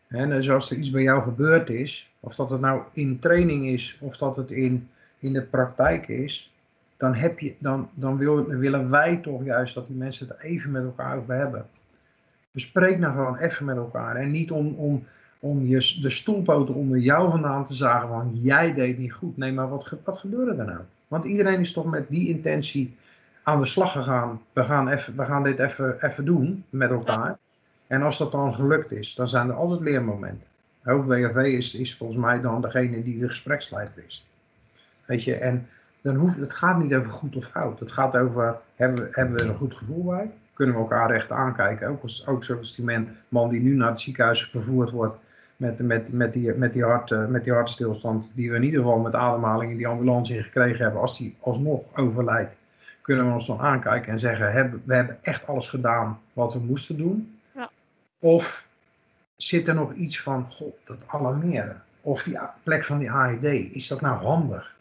En 0.08 0.30
dus 0.30 0.50
als 0.50 0.72
er 0.72 0.78
iets 0.78 0.90
bij 0.90 1.02
jou 1.02 1.22
gebeurd 1.22 1.70
is, 1.70 2.12
of 2.20 2.36
dat 2.36 2.50
het 2.50 2.62
nou 2.62 2.82
in 2.94 3.20
training 3.20 3.68
is, 3.68 3.98
of 4.00 4.18
dat 4.18 4.36
het 4.36 4.52
in, 4.52 4.90
in 5.20 5.34
de 5.34 5.42
praktijk 5.42 6.08
is, 6.08 6.54
dan, 6.98 7.14
heb 7.14 7.40
je, 7.40 7.56
dan, 7.60 7.90
dan 7.94 8.18
wil, 8.18 8.46
willen 8.46 8.90
wij 8.90 9.18
toch 9.18 9.44
juist 9.44 9.74
dat 9.74 9.88
die 9.88 9.96
mensen 9.96 10.28
het 10.28 10.42
even 10.42 10.72
met 10.72 10.84
elkaar 10.84 11.18
over 11.18 11.36
hebben. 11.36 11.66
Bespreek 12.52 13.00
nou 13.00 13.14
gewoon 13.14 13.38
even 13.38 13.66
met 13.66 13.78
elkaar. 13.78 14.16
En 14.16 14.32
niet 14.32 14.52
om, 14.52 14.74
om, 14.74 15.04
om 15.40 15.66
je, 15.66 15.98
de 16.02 16.10
stoelpoten 16.10 16.74
onder 16.74 16.98
jou 16.98 17.30
vandaan 17.32 17.66
te 17.66 17.74
zagen 17.74 18.08
van 18.08 18.32
jij 18.34 18.74
deed 18.74 18.98
niet 18.98 19.14
goed. 19.14 19.38
Nee, 19.38 19.52
maar 19.52 19.70
wat, 19.70 19.94
wat 20.04 20.18
gebeurde 20.18 20.52
er 20.52 20.66
nou? 20.66 20.82
Want 21.08 21.26
iedereen 21.26 21.60
is 21.60 21.74
toch 21.74 21.86
met 21.86 22.10
die 22.10 22.30
intentie 22.30 22.96
aan 23.46 23.60
de 23.60 23.66
slag 23.66 23.92
gegaan. 23.92 24.42
We 24.54 24.64
gaan, 24.64 24.88
even, 24.88 25.16
we 25.16 25.26
gaan 25.26 25.44
dit 25.44 25.60
even, 25.60 26.06
even 26.06 26.26
doen 26.26 26.66
met 26.70 26.90
elkaar. 26.90 27.38
En 27.88 28.02
als 28.02 28.18
dat 28.18 28.32
dan 28.32 28.54
gelukt 28.54 28.92
is, 28.92 29.16
dan 29.16 29.28
zijn 29.28 29.50
er 29.50 29.56
altijd 29.56 29.80
leermomenten. 29.80 30.48
Hoofd 30.84 31.08
BHV 31.08 31.36
is, 31.36 31.76
is 31.76 31.98
volgens 31.98 32.20
mij 32.20 32.42
dan 32.42 32.62
degene 32.62 33.04
die 33.04 33.20
de 33.20 33.30
gespreksleider 33.30 34.04
is. 34.08 34.28
Weet 35.06 35.24
je, 35.24 35.36
en 35.36 35.68
dan 36.02 36.16
hoeft, 36.16 36.38
het 36.38 36.54
gaat 36.54 36.82
niet 36.82 36.94
over 36.94 37.12
goed 37.12 37.36
of 37.36 37.46
fout. 37.46 37.80
Het 37.80 37.92
gaat 37.92 38.18
over, 38.18 38.58
hebben 38.76 39.08
hebben 39.12 39.36
we 39.36 39.44
er 39.44 39.50
een 39.50 39.56
goed 39.56 39.78
gevoel 39.78 40.04
bij? 40.04 40.32
kunnen 40.56 40.76
we 40.76 40.82
elkaar 40.82 41.12
recht 41.12 41.32
aankijken. 41.32 41.88
Ook, 41.88 42.02
als, 42.02 42.28
ook 42.28 42.44
zoals 42.44 42.76
die 42.76 42.86
man, 42.86 43.08
man 43.30 43.50
die 43.50 43.62
nu 43.62 43.76
naar 43.76 43.90
het 43.90 44.02
ziekenhuis 44.02 44.44
vervoerd 44.44 44.92
wordt 44.92 45.18
met, 45.56 45.80
met, 45.80 46.12
met, 46.12 46.34
die, 46.34 46.54
met, 46.54 46.74
die 46.74 46.84
hart, 46.84 47.12
uh, 47.12 47.26
met 47.28 47.44
die 47.44 47.54
hartstilstand, 47.54 48.32
die 48.36 48.50
we 48.50 48.56
in 48.56 48.64
ieder 48.64 48.80
geval 48.80 49.00
met 49.00 49.16
ademhaling 49.16 49.72
in 49.72 49.78
die 49.78 49.88
ambulance 49.88 50.44
gekregen 50.44 50.84
hebben, 50.84 51.02
als 51.02 51.18
die 51.18 51.36
alsnog 51.40 51.82
overlijdt, 51.96 52.58
kunnen 53.06 53.28
we 53.28 53.34
ons 53.34 53.48
dan 53.48 53.60
aankijken 53.60 54.12
en 54.12 54.20
zeggen, 54.20 54.52
hebben, 54.52 54.82
we 54.86 54.96
hebben 54.96 55.18
echt 55.22 55.48
alles 55.48 55.68
gedaan 55.68 56.20
wat 56.34 56.54
we 56.54 56.60
moesten 56.60 56.98
doen. 56.98 57.40
Ja. 57.56 57.70
Of 58.20 58.68
zit 59.36 59.68
er 59.68 59.76
nog 59.76 59.94
iets 59.94 60.22
van, 60.22 60.52
god, 60.52 60.74
dat 60.84 60.98
alarmeren? 61.08 61.84
Of 62.02 62.24
die 62.24 62.38
plek 62.64 62.84
van 62.84 62.98
die 62.98 63.12
AED, 63.12 63.44
is 63.74 63.88
dat 63.88 64.02
nou 64.02 64.24
handig? 64.24 64.76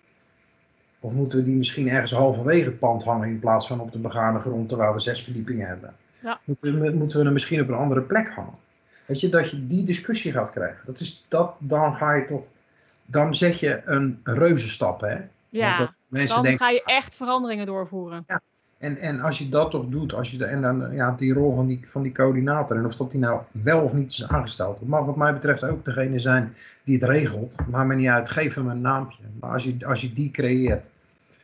Of 1.01 1.13
moeten 1.13 1.39
we 1.39 1.45
die 1.45 1.57
misschien 1.57 1.89
ergens 1.89 2.13
halverwege 2.13 2.65
het 2.65 2.79
pand 2.79 3.05
hangen 3.05 3.29
in 3.29 3.39
plaats 3.39 3.67
van 3.67 3.81
op 3.81 3.93
de 3.93 3.99
begane 3.99 4.39
grond 4.39 4.71
waar 4.71 4.95
we 4.95 5.01
zes 5.01 5.23
verdiepingen 5.25 5.67
hebben? 5.67 5.95
Ja. 6.21 6.41
Moeten, 6.45 6.81
we, 6.81 6.91
moeten 6.91 7.19
we 7.19 7.25
hem 7.25 7.33
misschien 7.33 7.61
op 7.61 7.69
een 7.69 7.75
andere 7.75 8.03
plek 8.03 8.29
hangen? 8.29 8.59
Weet 9.07 9.21
je, 9.21 9.29
dat 9.29 9.51
je 9.51 9.67
die 9.67 9.85
discussie 9.85 10.33
gaat 10.33 10.51
krijgen. 10.51 10.81
Dat 10.87 11.01
is, 11.01 11.25
dat, 11.29 11.55
dan 11.59 11.95
ga 11.95 12.13
je 12.13 12.27
toch, 12.27 12.45
dan 13.05 13.35
zet 13.35 13.61
je 13.61 13.81
een 13.85 14.21
reuze 14.23 14.69
stap, 14.69 15.01
hè? 15.01 15.17
Ja, 15.49 15.95
mensen 16.19 16.37
dan 16.37 16.45
denken, 16.45 16.67
ga 16.67 16.73
je 16.73 16.83
echt 16.85 17.17
veranderingen 17.17 17.67
doorvoeren. 17.67 18.25
Ja, 18.27 18.41
en, 18.79 18.97
en 18.97 19.21
als 19.21 19.39
je 19.39 19.49
dat 19.49 19.71
toch 19.71 19.87
doet, 19.89 20.13
als 20.13 20.31
je 20.31 20.37
de, 20.37 20.45
en 20.45 20.63
dan 20.63 20.95
ja, 20.95 21.11
die 21.11 21.33
rol 21.33 21.55
van 21.55 21.67
die, 21.67 21.81
van 21.87 22.03
die 22.03 22.13
coördinator, 22.13 22.77
en 22.77 22.85
of 22.85 22.97
dat 22.97 23.11
die 23.11 23.21
nou 23.21 23.41
wel 23.51 23.83
of 23.83 23.93
niet 23.93 24.13
is 24.13 24.29
aangesteld, 24.29 24.79
dat 24.79 24.89
mag 24.89 25.05
wat 25.05 25.17
mij 25.17 25.33
betreft 25.33 25.65
ook 25.65 25.85
degene 25.85 26.19
zijn 26.19 26.55
die 26.85 26.95
het 26.95 27.05
regelt. 27.05 27.57
Maakt 27.69 27.89
me 27.89 27.95
niet 27.95 28.09
uit, 28.09 28.29
geef 28.31 28.55
hem 28.55 28.69
een 28.69 28.81
naampje. 28.81 29.23
Maar 29.41 29.51
als 29.51 29.65
je, 29.65 29.77
als 29.87 30.01
je 30.01 30.13
die 30.13 30.31
creëert, 30.31 30.91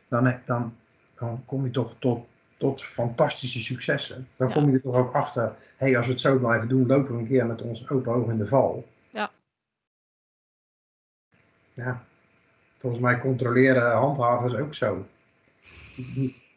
dan, 0.07 0.35
dan, 0.45 0.73
dan 1.19 1.43
kom 1.45 1.63
je 1.63 1.71
toch 1.71 1.95
tot, 1.99 2.25
tot 2.57 2.83
fantastische 2.83 3.59
successen. 3.59 4.27
Dan 4.35 4.51
kom 4.51 4.67
je 4.67 4.73
er 4.75 4.81
toch 4.81 4.95
ook 4.95 5.13
achter, 5.13 5.43
hé, 5.77 5.85
hey, 5.85 5.97
als 5.97 6.05
we 6.05 6.11
het 6.11 6.21
zo 6.21 6.37
blijven 6.37 6.69
doen, 6.69 6.87
lopen 6.87 7.13
we 7.13 7.21
een 7.21 7.27
keer 7.27 7.45
met 7.45 7.61
ons 7.61 7.89
open 7.89 8.13
oog 8.13 8.29
in 8.29 8.37
de 8.37 8.45
val. 8.45 8.87
Ja. 9.09 9.31
Ja. 11.73 12.03
Volgens 12.81 13.01
mij 13.01 13.19
controleren 13.19 13.91
handhavers 13.91 14.55
ook 14.55 14.73
zo. 14.73 15.05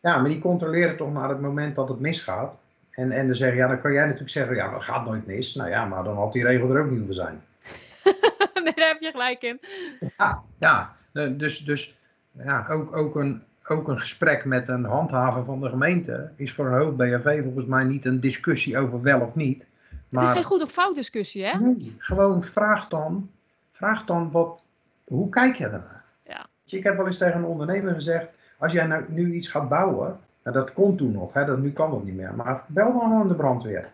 Ja, 0.00 0.18
maar 0.18 0.30
die 0.30 0.38
controleren 0.38 0.96
toch 0.96 1.12
naar 1.12 1.28
het 1.28 1.40
moment 1.40 1.74
dat 1.74 1.88
het 1.88 2.00
misgaat. 2.00 2.54
En, 2.90 3.12
en 3.12 3.26
dan 3.26 3.36
zeggen, 3.36 3.56
ja, 3.56 3.66
dan 3.66 3.80
kan 3.80 3.92
jij 3.92 4.02
natuurlijk 4.02 4.30
zeggen, 4.30 4.56
ja, 4.56 4.70
dat 4.70 4.82
gaat 4.82 5.04
nooit 5.04 5.26
mis. 5.26 5.54
Nou 5.54 5.70
ja, 5.70 5.84
maar 5.84 6.04
dan 6.04 6.16
had 6.16 6.32
die 6.32 6.44
regel 6.44 6.70
er 6.70 6.82
ook 6.82 6.88
niet 6.88 6.96
hoeven 6.96 7.14
zijn. 7.14 7.42
nee, 8.64 8.74
daar 8.74 8.88
heb 8.88 9.00
je 9.00 9.10
gelijk 9.10 9.42
in. 9.42 9.60
Ja, 10.16 10.42
ja. 10.58 10.96
dus, 11.36 11.58
dus 11.58 11.98
ja, 12.32 12.66
ook, 12.70 12.96
ook, 12.96 13.16
een, 13.16 13.42
ook 13.68 13.88
een 13.88 13.98
gesprek 13.98 14.44
met 14.44 14.68
een 14.68 14.84
handhaver 14.84 15.44
van 15.44 15.60
de 15.60 15.68
gemeente 15.68 16.30
is 16.36 16.52
voor 16.52 16.66
een 16.66 16.78
hoofd 16.78 16.96
BHV 16.96 17.42
volgens 17.42 17.66
mij 17.66 17.84
niet 17.84 18.04
een 18.04 18.20
discussie 18.20 18.78
over 18.78 19.02
wel 19.02 19.20
of 19.20 19.34
niet. 19.34 19.66
Maar, 20.08 20.22
het 20.22 20.30
is 20.30 20.36
geen 20.36 20.50
goed 20.50 20.62
of 20.62 20.72
fout 20.72 20.94
discussie, 20.94 21.44
hè? 21.44 21.58
Nee, 21.58 21.94
gewoon 21.98 22.42
vraag 22.42 22.88
dan, 22.88 23.30
vraag 23.70 24.04
dan 24.04 24.30
wat, 24.30 24.64
hoe 25.04 25.28
kijk 25.28 25.56
je 25.56 25.64
ernaar? 25.64 25.93
Ik 26.68 26.82
heb 26.82 26.96
wel 26.96 27.06
eens 27.06 27.18
tegen 27.18 27.36
een 27.36 27.44
ondernemer 27.44 27.94
gezegd, 27.94 28.28
als 28.58 28.72
jij 28.72 28.86
nou, 28.86 29.04
nu 29.08 29.34
iets 29.34 29.48
gaat 29.48 29.68
bouwen, 29.68 30.20
nou 30.42 30.56
dat 30.56 30.72
kon 30.72 30.96
toen 30.96 31.12
nog, 31.12 31.32
hè, 31.32 31.44
dat, 31.44 31.58
nu 31.58 31.72
kan 31.72 31.90
dat 31.90 32.04
niet 32.04 32.14
meer, 32.14 32.34
maar 32.34 32.64
bel 32.66 32.92
dan 32.92 33.00
gewoon 33.00 33.28
de 33.28 33.34
brandweer. 33.34 33.90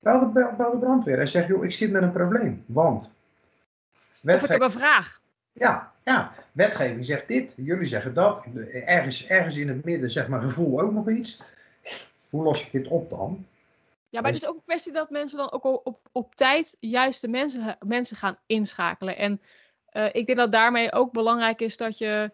Bel 0.00 0.20
de, 0.20 0.26
bel, 0.26 0.50
bel 0.56 0.70
de 0.70 0.78
brandweer 0.78 1.18
en 1.18 1.28
zeg, 1.28 1.48
joh, 1.48 1.64
ik 1.64 1.72
zit 1.72 1.90
met 1.90 2.02
een 2.02 2.12
probleem, 2.12 2.64
want... 2.66 3.16
Of 4.24 4.42
ik 4.42 4.50
heb 4.50 4.60
een 4.60 4.70
vraag. 4.70 5.20
Ja, 5.52 5.92
ja, 6.04 6.32
wetgeving 6.52 7.04
zegt 7.04 7.28
dit, 7.28 7.54
jullie 7.56 7.86
zeggen 7.86 8.14
dat. 8.14 8.44
Ergens, 8.72 9.26
ergens 9.26 9.56
in 9.56 9.68
het 9.68 9.84
midden 9.84 10.10
zeg 10.10 10.28
maar 10.28 10.40
gevoel 10.40 10.80
ook 10.80 10.92
nog 10.92 11.10
iets. 11.10 11.42
Hoe 12.30 12.42
los 12.42 12.64
je 12.64 12.68
dit 12.70 12.88
op 12.88 13.10
dan? 13.10 13.46
Ja, 14.08 14.20
maar 14.20 14.30
het 14.30 14.42
is 14.42 14.48
ook 14.48 14.54
een 14.54 14.64
kwestie 14.64 14.92
dat 14.92 15.10
mensen 15.10 15.38
dan 15.38 15.52
ook 15.52 15.64
op, 15.64 16.00
op 16.12 16.34
tijd 16.34 16.76
juist 16.80 17.20
de 17.20 17.28
mensen, 17.28 17.76
mensen 17.86 18.16
gaan 18.16 18.38
inschakelen. 18.46 19.16
En 19.16 19.40
uh, 19.98 20.06
ik 20.12 20.26
denk 20.26 20.38
dat 20.38 20.52
daarmee 20.52 20.92
ook 20.92 21.12
belangrijk 21.12 21.60
is 21.60 21.76
dat 21.76 21.98
je, 21.98 22.30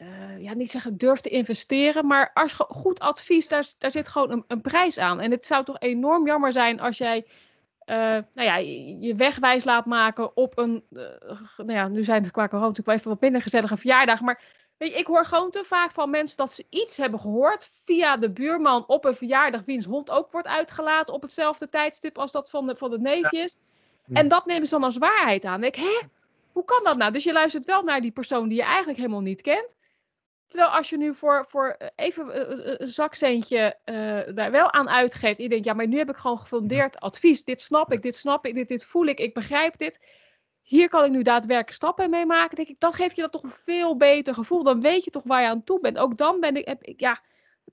uh, 0.00 0.42
ja, 0.42 0.54
niet 0.54 0.70
zeggen 0.70 0.96
durft 0.96 1.22
te 1.22 1.28
investeren, 1.28 2.06
maar 2.06 2.30
als 2.34 2.52
goed 2.52 3.00
advies, 3.00 3.48
daar, 3.48 3.66
daar 3.78 3.90
zit 3.90 4.08
gewoon 4.08 4.30
een, 4.30 4.44
een 4.46 4.60
prijs 4.60 4.98
aan. 4.98 5.20
En 5.20 5.30
het 5.30 5.44
zou 5.44 5.64
toch 5.64 5.78
enorm 5.78 6.26
jammer 6.26 6.52
zijn 6.52 6.80
als 6.80 6.98
jij 6.98 7.26
uh, 7.90 7.96
nou 8.34 8.48
ja, 8.48 8.56
je 9.06 9.14
wegwijs 9.14 9.64
laat 9.64 9.86
maken 9.86 10.36
op 10.36 10.58
een, 10.58 10.84
nou 11.56 11.72
ja, 11.72 11.88
nu 11.88 12.04
zijn 12.04 12.22
het 12.22 12.32
qua 12.32 12.48
corona 12.48 12.68
natuurlijk 12.68 12.86
wel 12.86 12.96
even 12.96 13.10
wat 13.10 13.20
minder 13.20 13.42
gezellige 13.42 13.76
verjaardag, 13.76 14.20
maar 14.20 14.42
weet 14.76 14.92
je, 14.92 14.98
ik 14.98 15.06
hoor 15.06 15.24
gewoon 15.24 15.50
te 15.50 15.64
vaak 15.64 15.90
van 15.90 16.10
mensen 16.10 16.36
dat 16.36 16.52
ze 16.52 16.66
iets 16.70 16.96
hebben 16.96 17.20
gehoord 17.20 17.70
via 17.84 18.16
de 18.16 18.30
buurman 18.30 18.84
op 18.86 19.04
een 19.04 19.14
verjaardag 19.14 19.64
wiens 19.64 19.84
hond 19.84 20.10
ook 20.10 20.30
wordt 20.30 20.46
uitgelaten 20.46 21.14
op 21.14 21.22
hetzelfde 21.22 21.68
tijdstip 21.68 22.18
als 22.18 22.32
dat 22.32 22.50
van 22.50 22.66
de, 22.66 22.76
van 22.76 22.90
de 22.90 22.98
neefjes. 22.98 23.58
En 24.12 24.28
dat 24.28 24.46
nemen 24.46 24.66
ze 24.66 24.74
dan 24.74 24.84
als 24.84 24.98
waarheid 24.98 25.44
aan. 25.44 25.64
Ik, 25.64 25.74
hè, 25.74 26.00
hoe 26.58 26.66
kan 26.66 26.84
dat 26.84 26.96
nou? 26.96 27.12
Dus 27.12 27.24
je 27.24 27.32
luistert 27.32 27.64
wel 27.64 27.82
naar 27.82 28.00
die 28.00 28.10
persoon 28.10 28.48
die 28.48 28.56
je 28.56 28.64
eigenlijk 28.64 28.98
helemaal 28.98 29.20
niet 29.20 29.42
kent. 29.42 29.76
Terwijl 30.46 30.70
als 30.70 30.90
je 30.90 30.96
nu 30.96 31.14
voor, 31.14 31.44
voor 31.48 31.68
eh, 31.68 31.88
even 31.96 32.32
eh, 32.32 32.40
eh, 32.40 32.74
een 32.78 32.88
zakcentje 32.88 33.78
uh, 33.84 34.34
daar 34.34 34.50
wel 34.50 34.72
aan 34.72 34.88
uitgeeft. 34.88 35.36
En 35.36 35.42
je 35.42 35.48
denkt, 35.48 35.64
ja, 35.64 35.72
maar 35.72 35.86
nu 35.86 35.98
heb 35.98 36.10
ik 36.10 36.16
gewoon 36.16 36.38
gefundeerd 36.38 37.00
advies. 37.00 37.44
Dit 37.44 37.60
snap 37.60 37.92
ik, 37.92 38.02
dit 38.02 38.16
snap 38.16 38.46
ik, 38.46 38.54
dit, 38.54 38.68
dit 38.68 38.84
voel 38.84 39.06
ik, 39.06 39.18
ik 39.18 39.34
begrijp 39.34 39.78
dit. 39.78 40.00
Hier 40.62 40.88
kan 40.88 41.04
ik 41.04 41.10
nu 41.10 41.22
daadwerkelijk 41.22 41.76
stappen 41.76 42.10
mee 42.10 42.26
maken. 42.26 42.56
Denk 42.56 42.68
ik, 42.68 42.80
dat 42.80 42.94
geeft 42.94 43.16
je 43.16 43.20
dan 43.20 43.30
toch 43.30 43.42
een 43.42 43.50
veel 43.50 43.96
beter 43.96 44.34
gevoel. 44.34 44.62
Dan 44.62 44.80
weet 44.80 45.04
je 45.04 45.10
toch 45.10 45.24
waar 45.24 45.40
je 45.40 45.48
aan 45.48 45.64
toe 45.64 45.80
bent. 45.80 45.98
Ook 45.98 46.16
dan 46.16 46.40
ben 46.40 46.56
ik, 46.56 46.66
heb 46.66 46.82
ik 46.82 47.00
ja, 47.00 47.22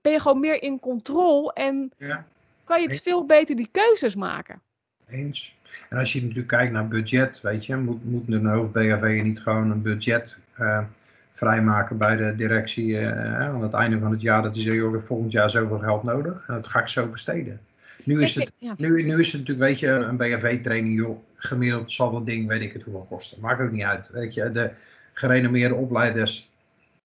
ben 0.01 0.11
je 0.11 0.19
gewoon 0.19 0.39
meer 0.39 0.61
in 0.61 0.79
controle 0.79 1.53
en 1.53 1.91
ja. 1.97 2.27
kan 2.63 2.81
je 2.81 2.87
het 2.87 3.01
veel 3.01 3.25
beter 3.25 3.55
die 3.55 3.69
keuzes 3.71 4.15
maken. 4.15 4.61
Eens. 5.09 5.55
En 5.89 5.97
als 5.97 6.13
je 6.13 6.21
natuurlijk 6.21 6.47
kijkt 6.47 6.71
naar 6.71 6.87
budget, 6.87 7.41
weet 7.41 7.65
je, 7.65 7.75
moet, 7.75 8.11
moet 8.11 8.23
een 8.27 8.45
hoofd 8.45 8.71
BHV 8.71 9.21
niet 9.23 9.41
gewoon 9.41 9.71
een 9.71 9.81
budget 9.81 10.39
uh, 10.59 10.83
vrijmaken 11.31 11.97
bij 11.97 12.15
de 12.15 12.35
directie 12.35 12.87
uh, 12.87 13.39
aan 13.39 13.63
het 13.63 13.73
einde 13.73 13.99
van 13.99 14.11
het 14.11 14.21
jaar, 14.21 14.41
dat 14.41 14.55
is 14.55 14.63
joh, 14.63 15.03
volgend 15.03 15.31
jaar 15.31 15.49
zoveel 15.49 15.79
geld 15.79 16.03
nodig 16.03 16.43
en 16.47 16.53
dat 16.53 16.67
ga 16.67 16.79
ik 16.79 16.87
zo 16.87 17.07
besteden. 17.07 17.59
Nu 18.03 18.21
is, 18.21 18.35
het, 18.35 18.51
nu, 18.77 19.03
nu 19.03 19.19
is 19.19 19.31
het 19.31 19.41
natuurlijk, 19.41 19.67
weet 19.67 19.79
je, 19.79 19.87
een 19.87 20.17
BHV-training, 20.17 20.95
joh, 20.95 21.17
gemiddeld 21.35 21.91
zal 21.91 22.11
dat 22.11 22.25
ding, 22.25 22.47
weet 22.47 22.61
ik 22.61 22.73
het 22.73 22.83
hoeveel 22.83 23.05
kosten. 23.09 23.39
Maakt 23.41 23.61
ook 23.61 23.71
niet 23.71 23.83
uit. 23.83 24.09
Weet 24.09 24.33
je, 24.33 24.51
de 24.51 24.71
gerenommeerde 25.13 25.75
opleiders, 25.75 26.51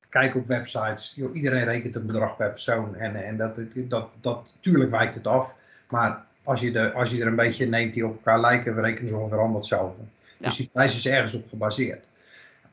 kijk 0.09 0.35
op 0.35 0.47
websites, 0.47 1.13
joh, 1.15 1.35
iedereen 1.35 1.63
rekent 1.63 1.95
een 1.95 2.05
bedrag 2.05 2.37
per 2.37 2.49
persoon 2.49 2.95
en, 2.95 3.15
en 3.15 3.37
dat, 3.37 3.55
dat, 3.75 4.09
dat, 4.21 4.57
tuurlijk 4.59 4.91
wijkt 4.91 5.13
het 5.13 5.27
af, 5.27 5.55
maar 5.89 6.25
als 6.49 6.59
je, 6.59 6.71
de, 6.71 6.91
als 6.91 7.11
je 7.11 7.21
er 7.21 7.27
een 7.27 7.35
beetje 7.35 7.65
neemt 7.65 7.93
die 7.93 8.05
op 8.05 8.15
elkaar 8.15 8.39
lijken, 8.39 8.75
we 8.75 8.81
rekenen 8.81 9.09
ze 9.09 9.15
ongeveer 9.15 9.37
allemaal 9.37 9.57
hetzelfde. 9.57 10.01
Dus 10.37 10.55
die 10.55 10.69
prijs 10.73 10.95
is 10.95 11.07
ergens 11.07 11.33
op 11.33 11.49
gebaseerd. 11.49 12.03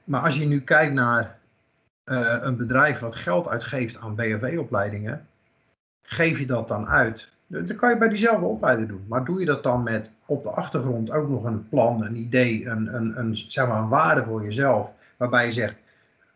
Maar 0.05 0.20
als 0.20 0.37
je 0.37 0.47
nu 0.47 0.61
kijkt 0.61 0.93
naar 0.93 1.39
uh, 2.05 2.37
een 2.41 2.57
bedrijf 2.57 2.99
wat 2.99 3.14
geld 3.14 3.49
uitgeeft 3.49 3.99
aan 3.99 4.14
BHV-opleidingen, 4.14 5.27
geef 6.03 6.39
je 6.39 6.47
dat 6.47 6.68
dan 6.68 6.89
uit 6.89 7.29
dat 7.47 7.77
kan 7.77 7.91
je 7.91 7.97
bij 7.97 8.09
diezelfde 8.09 8.47
opleider 8.47 8.89
doen. 8.89 9.05
Maar 9.09 9.24
doe 9.24 9.41
je 9.41 9.47
dat 9.47 9.62
dan 9.62 9.83
met 9.83 10.12
op 10.27 10.43
de 10.43 10.51
achtergrond 10.51 11.11
ook 11.11 11.29
nog 11.29 11.45
een 11.45 11.68
plan, 11.68 12.05
een 12.05 12.16
idee, 12.16 12.66
een, 12.66 12.95
een, 12.95 13.18
een, 13.18 13.37
zeg 13.37 13.66
maar 13.66 13.79
een 13.79 13.89
waarde 13.89 14.24
voor 14.24 14.45
jezelf. 14.45 14.95
Waarbij 15.16 15.47
je 15.47 15.53
zegt, 15.53 15.77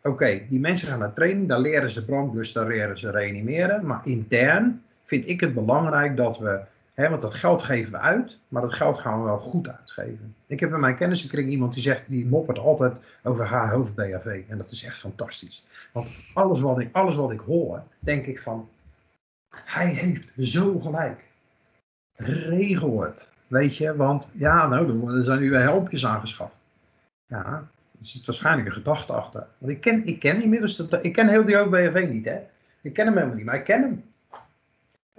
oké, 0.02 0.40
die 0.48 0.60
mensen 0.60 0.88
gaan 0.88 0.98
naar 0.98 1.12
training, 1.12 1.48
daar 1.48 1.60
leren 1.60 1.90
ze 1.90 2.04
brandblussen, 2.04 2.60
daar 2.60 2.70
leren 2.70 2.98
ze 2.98 3.10
reanimeren. 3.10 3.86
Maar 3.86 4.00
intern 4.06 4.82
vind 5.04 5.28
ik 5.28 5.40
het 5.40 5.54
belangrijk 5.54 6.16
dat 6.16 6.38
we, 6.38 6.60
want 7.08 7.22
dat 7.22 7.34
geld 7.34 7.62
geven 7.62 7.92
we 7.92 7.98
uit, 7.98 8.38
maar 8.48 8.62
dat 8.62 8.74
geld 8.74 8.98
gaan 8.98 9.18
we 9.18 9.24
wel 9.24 9.38
goed 9.38 9.68
uitgeven. 9.68 10.34
Ik 10.46 10.60
heb 10.60 10.72
in 10.72 10.80
mijn 10.80 10.96
kennissenkring 10.96 11.50
iemand 11.50 11.72
die 11.72 11.82
zegt, 11.82 12.04
die 12.06 12.26
moppert 12.26 12.58
altijd 12.58 12.94
over 13.22 13.44
haar 13.44 13.72
hoofd 13.72 13.94
BHV. 13.94 14.42
En 14.48 14.56
dat 14.56 14.70
is 14.70 14.84
echt 14.84 14.98
fantastisch. 14.98 15.66
Want 15.92 16.10
alles 16.34 16.60
wat 16.60 16.78
ik, 16.78 16.88
alles 16.92 17.16
wat 17.16 17.30
ik 17.30 17.40
hoor, 17.40 17.82
denk 17.98 18.26
ik 18.26 18.40
van, 18.40 18.68
hij 19.64 19.88
heeft 19.88 20.32
zo 20.36 20.78
gelijk. 20.78 21.24
Regel 22.16 23.02
het. 23.02 23.28
Weet 23.46 23.76
je, 23.76 23.96
want 23.96 24.30
ja, 24.32 24.66
nou, 24.66 25.16
er 25.16 25.24
zijn 25.24 25.40
nu 25.40 25.50
weer 25.50 25.60
helpjes 25.60 26.06
aangeschaft. 26.06 26.58
Ja, 27.26 27.44
er 27.98 28.04
zit 28.06 28.26
waarschijnlijk 28.26 28.68
een 28.68 28.74
gedachte 28.74 29.12
achter. 29.12 29.46
Want 29.58 29.72
ik 29.72 29.80
ken, 29.80 30.06
ik 30.06 30.18
ken 30.18 30.42
inmiddels, 30.42 30.86
ik 31.02 31.12
ken 31.12 31.28
heel 31.28 31.44
die 31.44 31.60
OBV 31.60 32.08
niet, 32.10 32.24
hè. 32.24 32.38
Ik 32.82 32.92
ken 32.92 33.06
hem 33.06 33.14
helemaal 33.14 33.36
niet, 33.36 33.44
maar 33.44 33.54
ik 33.54 33.64
ken 33.64 33.82
hem. 33.82 34.04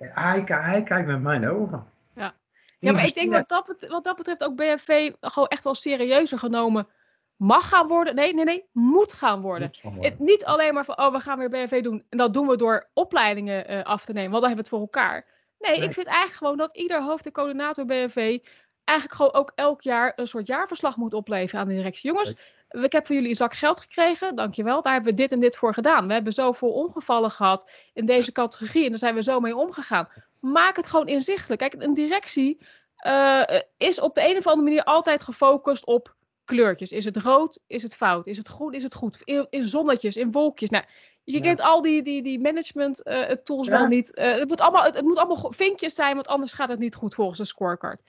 Hij, 0.01 0.43
hij 0.45 0.83
kijkt 0.83 1.07
met 1.07 1.21
mijn 1.21 1.49
ogen. 1.49 1.85
Ja, 2.15 2.33
ja 2.79 2.91
maar 2.91 3.05
ik 3.05 3.13
denk 3.13 3.31
wat 3.31 3.49
dat, 3.49 3.85
wat 3.87 4.03
dat 4.03 4.15
betreft 4.15 4.43
ook 4.43 4.55
BFV 4.55 5.11
gewoon 5.19 5.47
echt 5.47 5.63
wel 5.63 5.75
serieuzer 5.75 6.39
genomen 6.39 6.87
mag 7.35 7.69
gaan 7.69 7.87
worden. 7.87 8.15
Nee, 8.15 8.33
nee, 8.33 8.45
nee, 8.45 8.69
moet 8.71 9.13
gaan 9.13 9.41
worden. 9.41 9.71
Het, 9.99 10.19
niet 10.19 10.45
alleen 10.45 10.73
maar 10.73 10.85
van, 10.85 10.97
oh, 10.97 11.11
we 11.11 11.19
gaan 11.19 11.37
weer 11.37 11.49
BNV 11.49 11.83
doen. 11.83 12.03
En 12.09 12.17
dat 12.17 12.33
doen 12.33 12.47
we 12.47 12.57
door 12.57 12.89
opleidingen 12.93 13.71
uh, 13.71 13.83
af 13.83 14.05
te 14.05 14.13
nemen, 14.13 14.31
want 14.31 14.43
dan 14.43 14.51
hebben 14.51 14.69
we 14.69 14.75
het 14.75 14.91
voor 14.91 15.01
elkaar. 15.01 15.25
Nee, 15.59 15.75
ik 15.75 15.93
vind 15.93 16.07
eigenlijk 16.07 16.37
gewoon 16.37 16.57
dat 16.57 16.75
ieder 16.75 17.03
hoofd- 17.03 17.25
en 17.25 17.31
coördinator 17.31 17.85
BNV 17.85 18.39
eigenlijk 18.83 19.17
gewoon 19.17 19.33
ook 19.33 19.51
elk 19.55 19.81
jaar 19.81 20.13
een 20.15 20.27
soort 20.27 20.47
jaarverslag 20.47 20.97
moet 20.97 21.13
opleveren 21.13 21.61
aan 21.61 21.67
de 21.67 21.75
directie. 21.75 22.09
Jongens, 22.09 22.33
ik 22.69 22.91
heb 22.91 23.05
van 23.05 23.15
jullie 23.15 23.29
een 23.29 23.35
zak 23.35 23.53
geld 23.53 23.79
gekregen, 23.79 24.35
dankjewel. 24.35 24.81
Daar 24.81 24.93
hebben 24.93 25.11
we 25.11 25.17
dit 25.17 25.31
en 25.31 25.39
dit 25.39 25.57
voor 25.57 25.73
gedaan. 25.73 26.07
We 26.07 26.13
hebben 26.13 26.33
zoveel 26.33 26.71
ongevallen 26.71 27.31
gehad 27.31 27.71
in 27.93 28.05
deze 28.05 28.31
categorie 28.31 28.83
en 28.83 28.89
daar 28.89 28.99
zijn 28.99 29.15
we 29.15 29.23
zo 29.23 29.39
mee 29.39 29.55
omgegaan. 29.55 30.09
Maak 30.39 30.75
het 30.75 30.87
gewoon 30.87 31.07
inzichtelijk. 31.07 31.59
Kijk, 31.59 31.83
een 31.83 31.93
directie 31.93 32.65
uh, 33.05 33.43
is 33.77 33.99
op 33.99 34.15
de 34.15 34.29
een 34.29 34.37
of 34.37 34.47
andere 34.47 34.67
manier 34.67 34.83
altijd 34.83 35.23
gefocust 35.23 35.85
op 35.85 36.15
kleurtjes. 36.45 36.91
Is 36.91 37.05
het 37.05 37.17
rood? 37.17 37.59
Is 37.67 37.83
het 37.83 37.95
fout? 37.95 38.27
Is 38.27 38.37
het 38.37 38.47
groen? 38.47 38.73
Is 38.73 38.83
het 38.83 38.93
goed? 38.93 39.17
In, 39.23 39.47
in 39.49 39.65
zonnetjes, 39.65 40.17
in 40.17 40.31
wolkjes. 40.31 40.69
Nou, 40.69 40.83
je 41.23 41.41
kent 41.41 41.61
al 41.61 41.81
die, 41.81 42.01
die, 42.01 42.23
die 42.23 42.39
management 42.39 43.07
uh, 43.07 43.21
tools 43.43 43.67
wel 43.67 43.87
niet. 43.87 44.17
Uh, 44.17 44.31
het, 44.31 44.47
moet 44.47 44.61
allemaal, 44.61 44.83
het, 44.83 44.95
het, 44.95 45.05
moet 45.05 45.17
allemaal 45.17 45.51
vinkjes 45.51 45.95
zijn, 45.95 46.15
want 46.15 46.27
anders 46.27 46.53
gaat 46.53 46.69
het 46.69 46.79
niet 46.79 46.95
goed 46.95 47.13
volgens 47.13 47.39
een 47.39 47.45
scorecard. 47.45 48.03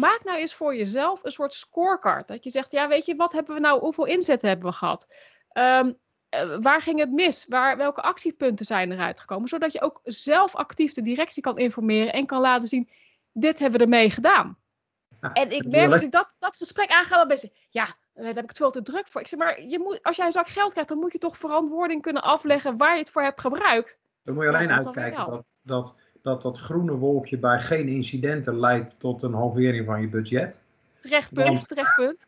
Maak 0.00 0.24
nou 0.24 0.38
eens 0.38 0.54
voor 0.54 0.76
jezelf 0.76 1.24
een 1.24 1.30
soort 1.30 1.52
scorecard. 1.52 2.28
Dat 2.28 2.44
je 2.44 2.50
zegt, 2.50 2.72
ja, 2.72 2.88
weet 2.88 3.06
je, 3.06 3.16
wat 3.16 3.32
hebben 3.32 3.54
we 3.54 3.60
nou, 3.60 3.80
hoeveel 3.80 4.04
inzetten 4.04 4.48
hebben 4.48 4.70
we 4.70 4.76
gehad? 4.76 5.14
Um, 5.52 5.98
uh, 6.30 6.56
waar 6.60 6.82
ging 6.82 6.98
het 6.98 7.12
mis? 7.12 7.46
Waar, 7.48 7.76
welke 7.76 8.02
actiepunten 8.02 8.66
zijn 8.66 8.92
eruit 8.92 9.20
gekomen? 9.20 9.48
Zodat 9.48 9.72
je 9.72 9.80
ook 9.80 10.00
zelf 10.04 10.54
actief 10.54 10.92
de 10.92 11.02
directie 11.02 11.42
kan 11.42 11.58
informeren 11.58 12.12
en 12.12 12.26
kan 12.26 12.40
laten 12.40 12.68
zien, 12.68 12.90
dit 13.32 13.58
hebben 13.58 13.78
we 13.78 13.84
ermee 13.84 14.10
gedaan 14.10 14.58
en 15.32 15.50
ik 15.50 15.66
merk 15.66 15.92
als 15.92 16.02
ik 16.02 16.12
dat, 16.12 16.34
dat 16.38 16.56
gesprek 16.56 16.90
aanga, 16.90 17.16
dan 17.16 17.28
ben 17.28 17.50
ja, 17.70 17.84
eh, 17.84 17.94
daar 18.14 18.34
heb 18.34 18.42
ik 18.42 18.48
het 18.48 18.56
veel 18.56 18.70
te 18.70 18.82
druk 18.82 19.08
voor. 19.08 19.20
Ik 19.20 19.26
zeg, 19.26 19.38
maar 19.38 19.62
je 19.62 19.78
moet, 19.78 20.02
als 20.02 20.16
jij 20.16 20.26
een 20.26 20.32
zak 20.32 20.48
geld 20.48 20.70
krijgt, 20.72 20.88
dan 20.88 20.98
moet 20.98 21.12
je 21.12 21.18
toch 21.18 21.38
verantwoording 21.38 22.02
kunnen 22.02 22.22
afleggen 22.22 22.76
waar 22.76 22.92
je 22.92 22.98
het 22.98 23.10
voor 23.10 23.22
hebt 23.22 23.40
gebruikt. 23.40 23.98
Dan 24.22 24.34
moet 24.34 24.44
je 24.44 24.50
alleen 24.50 24.70
uitkijken 24.70 25.30
dat, 25.30 25.54
dat, 25.62 25.96
dat 26.26 26.42
dat 26.42 26.58
groene 26.58 26.92
wolkje 26.92 27.38
bij 27.38 27.60
geen 27.60 27.88
incidenten 27.88 28.58
leidt 28.60 29.00
tot 29.00 29.22
een 29.22 29.32
halvering 29.32 29.86
van 29.86 30.00
je 30.00 30.08
budget. 30.08 30.62
Terecht 31.00 31.34
punt, 31.34 31.46
want... 31.46 31.68
terecht 31.68 31.94
punt. 31.94 32.24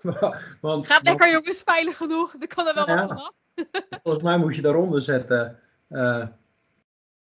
want, 0.60 0.86
Gaat 0.86 1.08
lekker 1.08 1.30
jongens, 1.30 1.62
veilig 1.64 1.96
genoeg, 1.96 2.34
er 2.40 2.46
kan 2.46 2.66
er 2.68 2.74
wel 2.74 2.86
wat 2.86 3.00
vanaf. 3.00 3.32
volgens 4.02 4.24
mij 4.24 4.38
moet 4.38 4.54
je 4.54 4.62
daaronder 4.62 5.02
zetten 5.02 5.58
uh, 5.90 6.26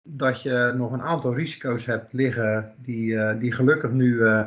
dat 0.02 0.42
je 0.42 0.72
nog 0.76 0.92
een 0.92 1.02
aantal 1.02 1.34
risico's 1.34 1.86
hebt 1.86 2.12
liggen 2.12 2.74
die, 2.76 3.12
uh, 3.12 3.38
die 3.38 3.52
gelukkig 3.52 3.90
nu 3.90 4.14
uh, 4.14 4.46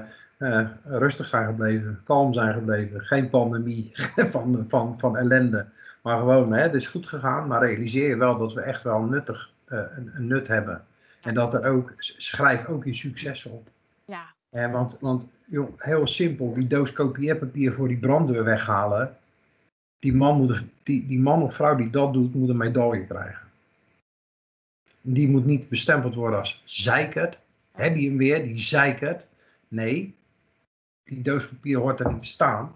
rustig 0.84 1.28
zijn 1.28 1.46
gebleven, 1.46 2.02
kalm 2.04 2.34
zijn 2.34 2.54
gebleven. 2.54 3.02
Geen 3.02 3.30
pandemie 3.30 3.92
van, 4.34 4.66
van, 4.68 5.00
van 5.00 5.18
ellende, 5.18 5.66
maar 6.02 6.18
gewoon, 6.18 6.54
hè, 6.54 6.62
het 6.62 6.74
is 6.74 6.88
goed 6.88 7.08
gegaan, 7.08 7.48
maar 7.48 7.66
realiseer 7.66 8.10
je 8.10 8.18
wel 8.18 8.38
dat 8.38 8.54
we 8.54 8.62
echt 8.62 8.84
wel 8.84 9.02
nuttig, 9.02 9.52
een, 9.66 10.12
een, 10.14 10.28
nut 10.28 10.48
hebben. 10.48 10.86
En 11.26 11.34
dat 11.34 11.54
er 11.54 11.66
ook, 11.66 11.94
schrijf 11.98 12.66
ook 12.68 12.86
je 12.86 12.94
succes 12.94 13.46
op. 13.46 13.68
Ja. 14.06 14.34
Eh, 14.50 14.72
want 14.72 14.98
want 15.00 15.30
joh, 15.46 15.70
heel 15.78 16.08
simpel, 16.08 16.54
die 16.54 16.68
doos 16.68 16.94
kopieerpapier 16.94 17.74
voor 17.74 17.88
die 17.88 17.98
branddeur 17.98 18.44
weghalen. 18.44 19.18
Die 20.00 20.14
man, 20.14 20.38
moet, 20.38 20.64
die, 20.84 21.06
die 21.06 21.20
man 21.20 21.42
of 21.42 21.54
vrouw 21.54 21.76
die 21.76 21.90
dat 21.90 22.14
doet, 22.14 22.34
moet 22.34 22.50
een 22.50 22.58
medaille 22.58 23.06
krijgen 23.06 23.46
die 25.08 25.30
moet 25.30 25.46
niet 25.46 25.70
bestempeld 25.70 26.16
worden 26.16 26.40
als 26.40 26.62
zeikert. 26.66 27.40
Heb 27.72 27.96
je 27.96 28.08
hem 28.08 28.18
weer, 28.18 28.44
die 28.44 28.58
zeikert? 28.58 29.28
Nee, 29.68 30.16
die 31.04 31.22
doos 31.22 31.48
papier 31.48 31.78
hoort 31.78 32.00
er 32.00 32.12
niet 32.12 32.22
te 32.22 32.28
staan. 32.28 32.76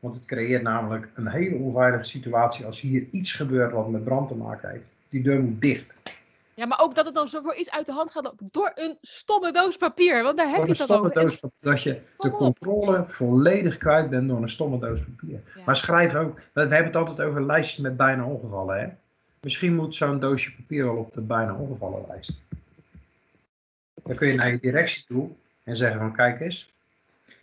Want 0.00 0.14
het 0.14 0.24
creëert 0.24 0.62
namelijk 0.62 1.08
een 1.14 1.28
hele 1.28 1.56
onveilige 1.56 2.04
situatie 2.04 2.64
als 2.64 2.80
hier 2.80 3.06
iets 3.10 3.32
gebeurt 3.32 3.72
wat 3.72 3.90
met 3.90 4.04
brand 4.04 4.28
te 4.28 4.36
maken 4.36 4.70
heeft. 4.70 4.84
Die 5.08 5.22
deur 5.22 5.40
moet 5.40 5.60
dicht. 5.60 5.96
Ja, 6.56 6.66
maar 6.66 6.80
ook 6.80 6.94
dat 6.94 7.06
het 7.06 7.14
dan 7.14 7.28
zo 7.28 7.40
voor 7.40 7.54
iets 7.54 7.70
uit 7.70 7.86
de 7.86 7.92
hand 7.92 8.10
gaat 8.10 8.32
door 8.38 8.72
een 8.74 8.98
stomme 9.00 9.52
doos 9.52 9.76
papier. 9.76 10.22
Want 10.22 10.36
daar 10.36 10.48
heb 10.48 10.66
je 10.66 10.72
het 10.72 10.86
dan 10.86 10.98
over. 10.98 11.12
Doos 11.12 11.38
papier, 11.38 11.72
dat 11.72 11.82
je 11.82 12.00
de 12.18 12.30
controle 12.30 13.04
volledig 13.06 13.76
kwijt 13.76 14.10
bent 14.10 14.28
door 14.28 14.42
een 14.42 14.48
stomme 14.48 14.78
doos 14.78 15.04
papier. 15.04 15.40
Maar 15.66 15.76
schrijf 15.76 16.14
ook, 16.14 16.40
we 16.52 16.60
hebben 16.60 16.84
het 16.84 16.96
altijd 16.96 17.20
over 17.20 17.46
lijstjes 17.46 17.78
met 17.78 17.96
bijna 17.96 18.24
ongevallen. 18.24 18.78
Hè? 18.80 18.88
Misschien 19.40 19.74
moet 19.74 19.94
zo'n 19.94 20.20
doosje 20.20 20.54
papier 20.54 20.84
wel 20.84 20.96
op 20.96 21.12
de 21.12 21.20
bijna 21.20 21.54
ongevallenlijst. 21.54 22.42
Dan 24.02 24.16
kun 24.16 24.28
je 24.28 24.34
naar 24.34 24.50
je 24.50 24.58
directie 24.58 25.04
toe 25.04 25.30
en 25.62 25.76
zeggen 25.76 25.98
van 25.98 26.12
kijk 26.12 26.40
eens, 26.40 26.72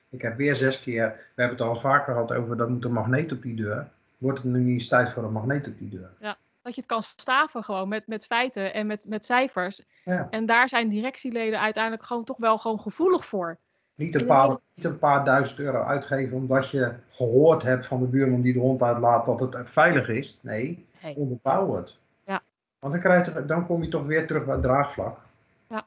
ik 0.10 0.22
heb 0.22 0.38
weer 0.38 0.56
zes 0.56 0.82
keer, 0.82 1.08
we 1.36 1.42
hebben 1.42 1.58
het 1.58 1.68
al 1.68 1.76
vaker 1.76 2.14
gehad 2.14 2.32
over 2.32 2.58
dat 2.58 2.70
moet 2.70 2.86
een 2.86 2.94
magneet 2.94 3.32
op 3.32 3.42
die 3.42 3.56
deur. 3.56 3.88
Wordt 4.18 4.38
het 4.38 4.48
nu 4.48 4.60
niet 4.60 4.74
eens 4.74 4.88
tijd 4.88 5.10
voor 5.10 5.24
een 5.24 5.32
magneet 5.32 5.68
op 5.68 5.78
die 5.78 5.90
deur? 5.90 6.10
Ja, 6.20 6.38
dat 6.64 6.76
je 6.76 6.82
het 6.82 6.90
kan 6.90 7.04
staven 7.04 7.64
gewoon 7.64 7.88
met, 7.88 8.08
met 8.08 8.26
feiten 8.26 8.74
en 8.74 8.88
met, 8.88 9.06
met 9.08 9.26
cijfers. 9.26 9.86
Ja. 10.04 10.28
En 10.30 10.46
daar 10.46 10.70
zijn 10.70 10.90
directieleden 10.90 11.60
uiteindelijk 11.60 12.04
gewoon 12.04 12.24
toch 12.24 12.38
wel 12.38 12.58
gewoon 12.58 12.80
gevoelig 12.80 13.26
voor. 13.26 13.58
Niet 13.96 14.16
een, 14.16 14.26
paar, 14.26 14.58
niet 14.74 14.86
een 14.86 15.00
paar 15.00 15.26
duizend 15.26 15.60
euro 15.60 15.84
uitgeven 15.84 16.38
omdat 16.38 16.70
je 16.70 16.94
gehoord 17.10 17.64
hebt 17.64 17.86
van 17.86 18.00
de 18.00 18.06
buurman 18.06 18.42
die 18.42 18.54
de 18.54 18.60
hond 18.60 18.82
uitlaat 18.82 19.26
dat 19.26 19.40
het 19.40 19.70
veilig 19.70 20.08
is. 20.08 20.38
Nee, 20.42 20.86
hey. 20.98 21.14
onderbouw 21.18 21.76
het. 21.76 21.98
Ja. 22.26 22.42
Want 22.80 22.94
dan, 22.94 23.02
krijg 23.02 23.26
je, 23.26 23.46
dan 23.46 23.66
kom 23.66 23.84
je 23.84 23.90
toch 23.90 24.06
weer 24.06 24.28
terug 24.28 24.46
bij 24.46 24.54
het 24.54 24.64
draagvlak. 24.64 25.20
Ja. 25.68 25.86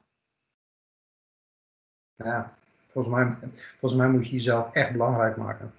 Ja, 2.17 2.53
volgens 2.91 3.15
mij, 3.15 3.51
volgens 3.77 4.01
mij 4.01 4.09
moet 4.09 4.27
je 4.27 4.33
jezelf 4.33 4.73
echt 4.73 4.93
belangrijk 4.93 5.37
maken. 5.37 5.73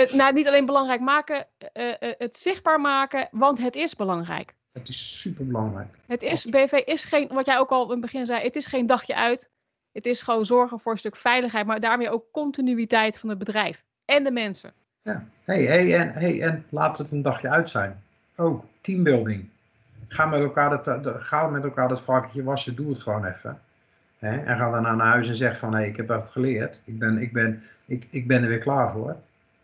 Het, 0.00 0.12
nou, 0.12 0.32
niet 0.32 0.46
alleen 0.46 0.66
belangrijk 0.66 1.00
maken, 1.00 1.46
uh, 1.76 1.86
uh, 1.86 2.12
het 2.18 2.36
zichtbaar 2.36 2.80
maken, 2.80 3.28
want 3.30 3.62
het 3.62 3.76
is 3.76 3.94
belangrijk. 3.94 4.54
Het 4.72 4.88
is 4.88 5.20
super 5.20 5.46
belangrijk. 5.46 5.94
Het 6.06 6.22
is, 6.22 6.44
BV 6.44 6.72
is 6.72 7.04
geen, 7.04 7.28
wat 7.28 7.46
jij 7.46 7.58
ook 7.58 7.70
al 7.70 7.84
in 7.84 7.90
het 7.90 8.00
begin 8.00 8.26
zei, 8.26 8.42
het 8.42 8.56
is 8.56 8.66
geen 8.66 8.86
dagje 8.86 9.14
uit. 9.14 9.50
Het 9.92 10.06
is 10.06 10.22
gewoon 10.22 10.44
zorgen 10.44 10.80
voor 10.80 10.92
een 10.92 10.98
stuk 10.98 11.16
veiligheid, 11.16 11.66
maar 11.66 11.80
daarmee 11.80 12.10
ook 12.10 12.24
continuïteit 12.32 13.18
van 13.18 13.28
het 13.28 13.38
bedrijf 13.38 13.84
en 14.04 14.24
de 14.24 14.30
mensen. 14.30 14.72
Ja, 15.02 15.24
hey, 15.44 15.62
hey, 15.62 15.96
en, 15.96 16.12
hey, 16.12 16.42
en 16.42 16.64
laat 16.68 16.98
het 16.98 17.10
een 17.10 17.22
dagje 17.22 17.48
uit 17.48 17.70
zijn. 17.70 18.02
Ook 18.36 18.64
teambuilding. 18.80 19.48
ga 20.08 20.26
met 20.26 20.40
elkaar 20.40 20.70
het, 20.70 20.88
ga 21.22 21.46
met 21.46 21.62
elkaar 21.62 21.88
dat 21.88 22.00
varkentje 22.00 22.42
wassen, 22.42 22.76
doe 22.76 22.88
het 22.88 23.02
gewoon 23.02 23.24
even. 23.24 23.60
En 24.18 24.56
ga 24.56 24.70
daarna 24.70 24.94
naar 24.94 25.06
huis 25.06 25.28
en 25.28 25.34
zeg 25.34 25.58
van, 25.58 25.72
hé, 25.72 25.78
hey, 25.78 25.88
ik 25.88 25.96
heb 25.96 26.08
wat 26.08 26.30
geleerd. 26.30 26.80
Ik 26.84 26.98
ben, 26.98 27.18
ik, 27.18 27.32
ben, 27.32 27.62
ik, 27.86 28.06
ik 28.10 28.26
ben 28.26 28.42
er 28.42 28.48
weer 28.48 28.58
klaar 28.58 28.90
voor. 28.90 29.16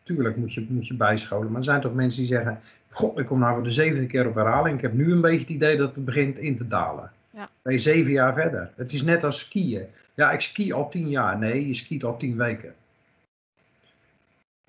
Tuurlijk 0.07 0.37
moet 0.37 0.55
je, 0.55 0.67
moet 0.69 0.87
je 0.87 0.95
bijscholen. 0.95 1.49
Maar 1.49 1.59
er 1.59 1.65
zijn 1.65 1.81
toch 1.81 1.95
mensen 1.95 2.21
die 2.21 2.29
zeggen, 2.29 2.61
god, 2.91 3.19
ik 3.19 3.27
kom 3.27 3.39
nou 3.39 3.55
voor 3.55 3.63
de 3.63 3.71
zevende 3.71 4.07
keer 4.07 4.27
op 4.27 4.35
herhaling. 4.35 4.77
Ik 4.77 4.83
heb 4.83 4.93
nu 4.93 5.13
een 5.13 5.21
beetje 5.21 5.41
het 5.41 5.49
idee 5.49 5.77
dat 5.77 5.95
het 5.95 6.05
begint 6.05 6.39
in 6.39 6.57
te 6.57 6.67
dalen. 6.67 7.13
Ja. 7.31 7.51
Ben 7.63 7.73
je 7.73 7.79
zeven 7.79 8.13
jaar 8.13 8.35
verder. 8.35 8.73
Het 8.77 8.93
is 8.93 9.03
net 9.03 9.25
als 9.25 9.41
skiën. 9.41 9.87
Ja, 10.15 10.33
ik 10.33 10.41
ski 10.41 10.73
al 10.73 10.89
tien 10.89 11.09
jaar. 11.09 11.39
Nee, 11.39 11.67
je 11.67 11.75
skiet 11.75 12.05
al 12.05 12.17
tien 12.17 12.37
weken. 12.37 12.75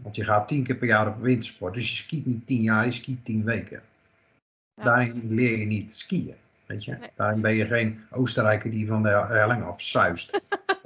Want 0.04 0.16
je 0.16 0.24
gaat 0.24 0.48
tien 0.48 0.64
keer 0.64 0.76
per 0.76 0.88
jaar 0.88 1.08
op 1.08 1.22
wintersport. 1.22 1.74
Dus 1.74 1.90
je 1.90 1.96
skiet 1.96 2.26
niet 2.26 2.48
tien 2.48 2.62
jaar, 2.62 2.86
je 2.86 2.92
skiet 2.92 3.26
tien 3.26 3.44
weken. 3.44 3.82
Daarin 4.82 5.24
leer 5.28 5.58
je 5.58 5.66
niet 5.66 5.94
skiën. 5.94 6.36
Weet 6.66 6.84
je? 6.84 6.98
Daarin 7.16 7.42
ben 7.42 7.56
je 7.56 7.66
geen 7.66 8.00
Oostenrijker 8.12 8.72
die 8.72 8.88
van 8.88 9.04
de 9.04 9.10
helling 9.10 9.64
afzuist. 9.64 10.42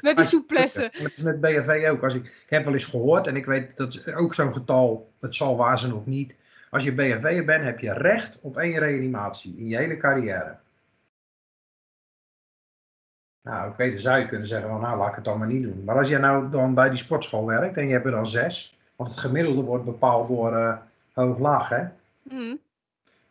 Met 0.00 0.16
die 0.16 0.24
souplesse. 0.24 0.92
Met, 1.02 1.22
met 1.22 1.40
BFV 1.40 1.88
ook. 1.90 2.02
Als 2.02 2.14
ik, 2.14 2.24
ik 2.24 2.46
heb 2.48 2.64
wel 2.64 2.72
eens 2.72 2.84
gehoord, 2.84 3.26
en 3.26 3.36
ik 3.36 3.46
weet 3.46 3.76
dat 3.76 4.14
ook 4.14 4.34
zo'n 4.34 4.52
getal, 4.52 5.12
het 5.20 5.34
zal 5.34 5.56
waar 5.56 5.78
zijn 5.78 5.92
of 5.94 6.06
niet. 6.06 6.36
Als 6.70 6.84
je 6.84 6.92
BFV'er 6.92 7.44
bent, 7.44 7.64
heb 7.64 7.78
je 7.78 7.92
recht 7.92 8.38
op 8.40 8.56
één 8.56 8.78
reanimatie 8.78 9.56
in 9.56 9.68
je 9.68 9.76
hele 9.76 9.96
carrière. 9.96 10.56
Nou, 13.42 13.70
oké, 13.70 13.90
dan 13.90 13.98
zou 13.98 14.18
je 14.18 14.28
kunnen 14.28 14.46
zeggen 14.46 14.68
van, 14.68 14.80
nou, 14.80 14.98
laat 14.98 15.08
ik 15.08 15.14
het 15.14 15.24
dan 15.24 15.38
maar 15.38 15.46
niet 15.46 15.62
doen. 15.62 15.84
Maar 15.84 15.96
als 15.96 16.08
jij 16.08 16.18
nou 16.18 16.50
dan 16.50 16.74
bij 16.74 16.88
die 16.88 16.98
sportschool 16.98 17.46
werkt 17.46 17.76
en 17.76 17.86
je 17.86 17.92
hebt 17.92 18.04
er 18.04 18.10
dan 18.10 18.26
zes, 18.26 18.78
want 18.96 19.10
het 19.10 19.18
gemiddelde 19.18 19.62
wordt 19.62 19.84
bepaald 19.84 20.28
door 20.28 20.52
uh, 20.52 20.76
hoog-laag, 21.12 21.68
hè? 21.68 21.84
Mm. 22.22 22.58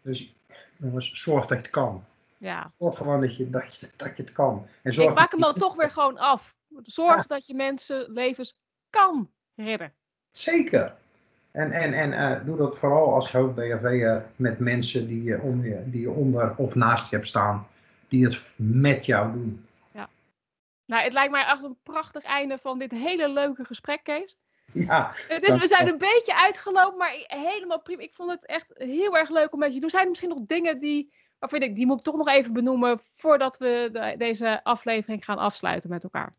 Dus 0.01 0.35
jongens, 0.75 1.11
zorg 1.11 1.45
dat 1.45 1.57
je 1.57 1.63
het 1.63 1.69
kan. 1.71 2.03
Ja. 2.37 2.67
Zorg 2.67 2.97
gewoon 2.97 3.21
dat 3.21 3.37
je, 3.37 3.49
dat 3.49 3.75
je, 3.75 3.89
dat 3.95 4.17
je 4.17 4.23
het 4.23 4.31
kan. 4.31 4.67
En 4.81 4.93
zorg 4.93 5.09
Ik 5.09 5.15
maak 5.15 5.31
hem 5.31 5.41
dan 5.41 5.53
toch 5.53 5.75
weer 5.75 5.91
gewoon 5.91 6.17
af. 6.17 6.55
Zorg 6.83 7.27
dat 7.27 7.45
je 7.45 7.53
mensen 7.53 8.11
levens 8.11 8.61
kan 8.89 9.29
redden. 9.55 9.93
Zeker. 10.31 10.95
En, 11.51 11.71
en, 11.71 11.93
en 11.93 12.11
uh, 12.11 12.45
doe 12.45 12.57
dat 12.57 12.77
vooral 12.77 13.13
als 13.13 13.31
hoofd 13.31 13.55
BHV 13.55 14.19
met 14.35 14.59
mensen 14.59 15.07
die 15.07 15.23
je, 15.23 15.41
om 15.41 15.63
je, 15.63 15.83
die 15.85 16.01
je 16.01 16.09
onder 16.09 16.55
of 16.57 16.75
naast 16.75 17.09
je 17.09 17.15
hebt 17.15 17.27
staan, 17.27 17.67
die 18.07 18.23
het 18.23 18.53
met 18.55 19.05
jou 19.05 19.31
doen. 19.31 19.67
Nou, 20.87 21.03
het 21.03 21.13
lijkt 21.13 21.31
mij 21.31 21.45
echt 21.45 21.63
een 21.63 21.77
prachtig 21.83 22.23
einde 22.23 22.57
van 22.57 22.77
dit 22.77 22.91
hele 22.91 23.29
leuke 23.29 23.65
gesprek, 23.65 24.03
Kees. 24.03 24.37
Ja. 24.73 25.15
Dus 25.27 25.55
we 25.55 25.67
zijn 25.67 25.87
een 25.87 25.97
beetje 25.97 26.35
uitgelopen, 26.35 26.97
maar 26.97 27.23
helemaal 27.27 27.81
prima. 27.81 28.01
Ik 28.01 28.13
vond 28.13 28.31
het 28.31 28.45
echt 28.45 28.67
heel 28.73 29.17
erg 29.17 29.29
leuk 29.29 29.53
om 29.53 29.59
met 29.59 29.67
je 29.67 29.73
te 29.73 29.79
doen. 29.79 29.89
Zijn 29.89 30.03
er 30.03 30.09
misschien 30.09 30.29
nog 30.29 30.39
dingen 30.45 30.79
die, 30.79 31.13
waarvan 31.39 31.61
ik, 31.61 31.75
die 31.75 31.85
moet 31.85 31.97
ik 31.97 32.03
toch 32.03 32.17
nog 32.17 32.27
even 32.27 32.53
benoemen 32.53 32.99
voordat 32.99 33.57
we 33.57 33.89
de, 33.91 34.15
deze 34.17 34.63
aflevering 34.63 35.25
gaan 35.25 35.37
afsluiten 35.37 35.89
met 35.89 36.03
elkaar? 36.03 36.33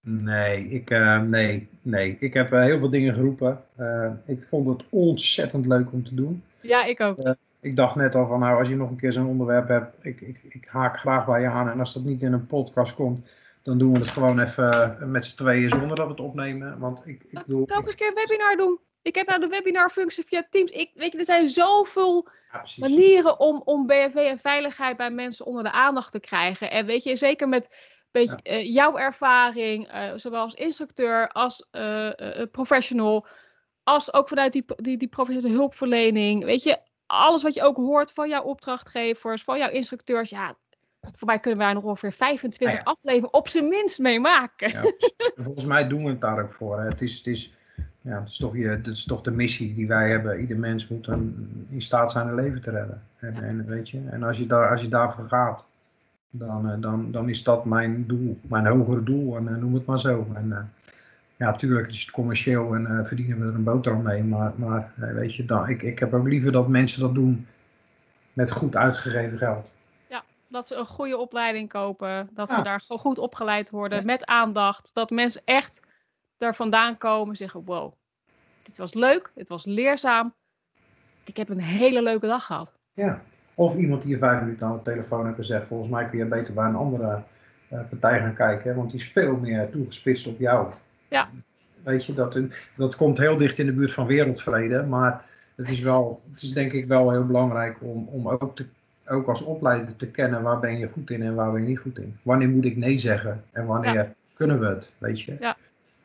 Nee, 0.00 0.68
ik, 0.68 0.90
uh, 0.90 1.20
nee, 1.20 1.68
nee. 1.82 2.16
ik 2.20 2.34
heb 2.34 2.52
uh, 2.52 2.62
heel 2.62 2.78
veel 2.78 2.90
dingen 2.90 3.14
geroepen. 3.14 3.64
Uh, 3.78 4.10
ik 4.26 4.46
vond 4.48 4.66
het 4.66 4.82
ontzettend 4.90 5.66
leuk 5.66 5.92
om 5.92 6.04
te 6.04 6.14
doen. 6.14 6.42
Ja, 6.60 6.84
ik 6.84 7.00
ook. 7.00 7.34
ik 7.60 7.76
dacht 7.76 7.94
net 7.94 8.14
al 8.14 8.26
van, 8.26 8.40
nou, 8.40 8.58
als 8.58 8.68
je 8.68 8.76
nog 8.76 8.90
een 8.90 8.96
keer 8.96 9.12
zo'n 9.12 9.26
onderwerp 9.26 9.68
hebt, 9.68 10.04
ik, 10.04 10.20
ik, 10.20 10.40
ik 10.42 10.66
haak 10.68 10.98
graag 10.98 11.26
bij 11.26 11.40
je 11.40 11.48
aan. 11.48 11.68
En 11.68 11.78
als 11.78 11.92
dat 11.92 12.04
niet 12.04 12.22
in 12.22 12.32
een 12.32 12.46
podcast 12.46 12.94
komt, 12.94 13.22
dan 13.62 13.78
doen 13.78 13.92
we 13.92 13.98
het 13.98 14.08
gewoon 14.08 14.40
even 14.40 14.70
eh, 14.70 15.06
met 15.06 15.24
z'n 15.24 15.36
tweeën 15.36 15.68
zonder 15.68 15.96
dat 15.96 16.06
we 16.06 16.12
het 16.12 16.20
opnemen. 16.20 16.78
Want 16.78 17.02
ik, 17.06 17.22
ik 17.24 17.42
bedoel... 17.46 17.60
Ook 17.60 17.70
eens 17.70 17.86
een 17.86 17.94
keer 17.94 18.08
een 18.08 18.14
webinar 18.14 18.56
doen? 18.56 18.78
Ik 19.02 19.14
heb 19.14 19.26
nou 19.26 19.40
de 19.40 19.46
webinarfunctie 19.46 20.24
via 20.24 20.46
Teams. 20.50 20.70
Ik, 20.70 20.90
weet 20.94 21.12
je, 21.12 21.18
er 21.18 21.24
zijn 21.24 21.48
zoveel 21.48 22.28
manieren 22.76 23.40
om, 23.40 23.62
om 23.64 23.86
BFV 23.86 24.14
en 24.14 24.38
veiligheid 24.38 24.96
bij 24.96 25.10
mensen 25.10 25.46
onder 25.46 25.62
de 25.62 25.72
aandacht 25.72 26.12
te 26.12 26.20
krijgen. 26.20 26.70
En 26.70 26.86
weet 26.86 27.04
je, 27.04 27.16
zeker 27.16 27.48
met 27.48 27.76
beetje, 28.10 28.36
eh, 28.42 28.74
jouw 28.74 28.96
ervaring, 28.96 29.94
uh, 29.94 30.12
zowel 30.14 30.40
als 30.40 30.54
instructeur 30.54 31.28
als 31.28 31.68
professional, 32.50 33.26
als 33.82 34.14
ook 34.14 34.28
vanuit 34.28 34.52
die, 34.52 34.64
die, 34.76 34.96
die 34.96 35.08
professionele 35.08 35.54
hulpverlening. 35.54 36.44
Weet 36.44 36.62
je, 36.62 36.78
alles 37.06 37.42
wat 37.42 37.54
je 37.54 37.62
ook 37.62 37.76
hoort 37.76 38.12
van 38.12 38.28
jouw 38.28 38.42
opdrachtgevers, 38.42 39.42
van 39.42 39.58
jouw 39.58 39.70
instructeurs. 39.70 40.30
Ja, 40.30 40.56
voor 41.00 41.26
mij 41.26 41.40
kunnen 41.40 41.58
we 41.58 41.64
daar 41.64 41.74
nog 41.74 41.84
ongeveer 41.84 42.12
25 42.12 42.78
ah, 42.78 42.84
afleveringen 42.84 43.34
op 43.34 43.48
zijn 43.48 43.68
minst 43.68 43.98
mee 43.98 44.20
maken. 44.20 44.70
Ja, 44.70 44.82
volgens 45.44 45.64
mij 45.64 45.88
doen 45.88 46.04
we 46.04 46.10
het 46.10 46.20
daar 46.20 46.42
ook 46.42 46.52
voor. 46.52 46.78
Hè. 46.78 46.84
Het, 46.84 47.00
is, 47.00 47.16
het, 47.16 47.26
is, 47.26 47.54
ja, 48.02 48.20
het, 48.20 48.28
is 48.28 48.36
toch 48.36 48.56
je, 48.56 48.68
het 48.68 48.86
is 48.86 49.04
toch 49.04 49.20
de 49.20 49.30
missie 49.30 49.74
die 49.74 49.86
wij 49.86 50.08
hebben. 50.08 50.40
Ieder 50.40 50.58
mens 50.58 50.88
moet 50.88 51.04
dan 51.04 51.34
in 51.68 51.80
staat 51.80 52.12
zijn 52.12 52.28
een 52.28 52.34
leven 52.34 52.60
te 52.60 52.70
redden. 52.70 53.02
En, 53.18 53.42
en, 53.42 53.66
weet 53.66 53.90
je, 53.90 54.00
en 54.10 54.22
als, 54.22 54.38
je 54.38 54.46
daar, 54.46 54.70
als 54.70 54.82
je 54.82 54.88
daarvoor 54.88 55.24
gaat, 55.24 55.66
dan, 56.30 56.70
eh, 56.70 56.80
dan, 56.80 57.10
dan 57.10 57.28
is 57.28 57.42
dat 57.42 57.64
mijn 57.64 58.06
doel, 58.06 58.38
mijn 58.42 58.66
hogere 58.66 59.02
doel. 59.02 59.36
En 59.36 59.44
uh, 59.44 59.56
noem 59.56 59.74
het 59.74 59.86
maar 59.86 60.00
zo. 60.00 60.26
En, 60.34 60.46
uh, 60.46 60.58
ja, 61.36 61.46
natuurlijk 61.46 61.88
is 61.88 62.00
het 62.00 62.10
commercieel 62.10 62.74
en 62.74 62.82
uh, 62.82 63.04
verdienen 63.04 63.40
we 63.40 63.46
er 63.46 63.54
een 63.54 63.64
boterham 63.64 64.02
mee. 64.02 64.24
Maar, 64.24 64.52
maar 64.56 64.92
weet 64.96 65.34
je, 65.34 65.44
dan, 65.44 65.68
ik, 65.68 65.82
ik 65.82 65.98
heb 65.98 66.14
ook 66.14 66.28
liever 66.28 66.52
dat 66.52 66.68
mensen 66.68 67.00
dat 67.00 67.14
doen 67.14 67.46
met 68.32 68.50
goed 68.50 68.76
uitgegeven 68.76 69.38
geld 69.38 69.70
dat 70.52 70.66
ze 70.66 70.74
een 70.74 70.86
goede 70.86 71.16
opleiding 71.16 71.68
kopen. 71.68 72.28
Dat 72.32 72.50
ze 72.50 72.62
daar 72.62 72.80
goed 72.80 73.18
opgeleid 73.18 73.70
worden 73.70 74.06
met 74.06 74.26
aandacht. 74.26 74.94
Dat 74.94 75.10
mensen 75.10 75.42
echt 75.44 75.80
daar 76.42 76.54
vandaan 76.54 76.98
komen 76.98 77.28
en 77.28 77.36
zeggen: 77.36 77.62
Wow, 77.64 77.92
dit 78.62 78.78
was 78.78 78.94
leuk, 78.94 79.30
het 79.34 79.48
was 79.48 79.64
leerzaam. 79.64 80.34
Ik 81.24 81.36
heb 81.36 81.48
een 81.48 81.60
hele 81.60 82.02
leuke 82.02 82.26
dag 82.26 82.46
gehad. 82.46 82.72
Ja, 82.92 83.22
of 83.54 83.76
iemand 83.76 84.02
die 84.02 84.10
je 84.10 84.18
vijf 84.18 84.40
minuten 84.40 84.66
aan 84.66 84.76
de 84.76 84.82
telefoon 84.82 85.24
hebt 85.24 85.36
gezegd: 85.36 85.66
Volgens 85.66 85.90
mij 85.90 86.08
kun 86.08 86.18
je 86.18 86.24
beter 86.24 86.54
bij 86.54 86.64
een 86.64 86.74
andere 86.74 87.22
uh, 87.72 87.80
partij 87.88 88.18
gaan 88.18 88.34
kijken, 88.34 88.76
want 88.76 88.90
die 88.90 89.00
is 89.00 89.12
veel 89.12 89.36
meer 89.36 89.70
toegespitst 89.70 90.26
op 90.26 90.38
jou. 90.38 90.72
Ja. 91.08 91.28
Weet 91.82 92.04
je, 92.04 92.14
dat, 92.14 92.40
dat 92.76 92.96
komt 92.96 93.18
heel 93.18 93.36
dicht 93.36 93.58
in 93.58 93.66
de 93.66 93.72
buurt 93.72 93.92
van 93.92 94.06
wereldvrede, 94.06 94.82
maar 94.82 95.24
het 95.54 95.68
is, 95.68 95.80
wel, 95.80 96.20
het 96.30 96.42
is 96.42 96.52
denk 96.52 96.72
ik 96.72 96.86
wel 96.86 97.10
heel 97.10 97.26
belangrijk 97.26 97.76
om, 97.80 98.08
om 98.08 98.28
ook 98.28 98.56
te 98.56 98.66
ook 99.06 99.28
als 99.28 99.42
opleider 99.42 99.96
te 99.96 100.10
kennen 100.10 100.42
waar 100.42 100.60
ben 100.60 100.78
je 100.78 100.88
goed 100.88 101.10
in 101.10 101.22
en 101.22 101.34
waar 101.34 101.52
ben 101.52 101.62
je 101.62 101.68
niet 101.68 101.78
goed 101.78 101.98
in. 101.98 102.18
Wanneer 102.22 102.48
moet 102.48 102.64
ik 102.64 102.76
nee 102.76 102.98
zeggen 102.98 103.44
en 103.52 103.66
wanneer 103.66 104.14
kunnen 104.34 104.60
we 104.60 104.66
het, 104.66 104.92
weet 104.98 105.20
je. 105.20 105.36
Ja. 105.40 105.56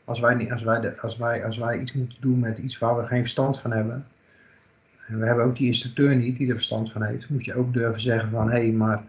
Als, 0.07 0.19
wij 0.19 0.33
niet, 0.33 0.51
als, 0.51 0.63
wij 0.63 0.79
de, 0.79 1.01
als, 1.01 1.17
wij, 1.17 1.45
als 1.45 1.57
wij 1.57 1.79
iets 1.79 1.93
moeten 1.93 2.21
doen 2.21 2.39
met 2.39 2.57
iets 2.57 2.77
waar 2.77 2.97
we 2.97 3.05
geen 3.05 3.21
verstand 3.21 3.59
van 3.59 3.71
hebben, 3.71 4.05
en 5.07 5.19
we 5.19 5.25
hebben 5.25 5.45
ook 5.45 5.55
die 5.55 5.67
instructeur 5.67 6.15
niet 6.15 6.35
die 6.35 6.47
er 6.47 6.53
verstand 6.53 6.91
van 6.91 7.01
heeft, 7.01 7.29
moet 7.29 7.45
je 7.45 7.55
ook 7.55 7.73
durven 7.73 8.01
zeggen 8.01 8.29
van 8.29 8.49
hé, 8.51 8.57
hey, 8.57 8.71
maar 8.71 9.03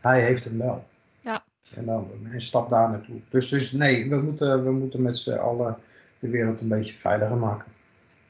hij 0.00 0.22
heeft 0.22 0.44
hem 0.44 0.58
wel. 0.58 0.86
Ja. 1.20 1.44
En 1.74 1.84
dan 1.84 2.10
een 2.32 2.42
stap 2.42 2.70
daar 2.70 2.90
naartoe. 2.90 3.20
Dus, 3.28 3.48
dus 3.48 3.72
nee, 3.72 4.08
we 4.08 4.16
moeten, 4.16 4.64
we 4.64 4.70
moeten 4.70 5.02
met 5.02 5.18
z'n 5.18 5.32
allen 5.32 5.76
de 6.18 6.28
wereld 6.28 6.60
een 6.60 6.68
beetje 6.68 6.94
veiliger 6.94 7.36
maken. 7.36 7.72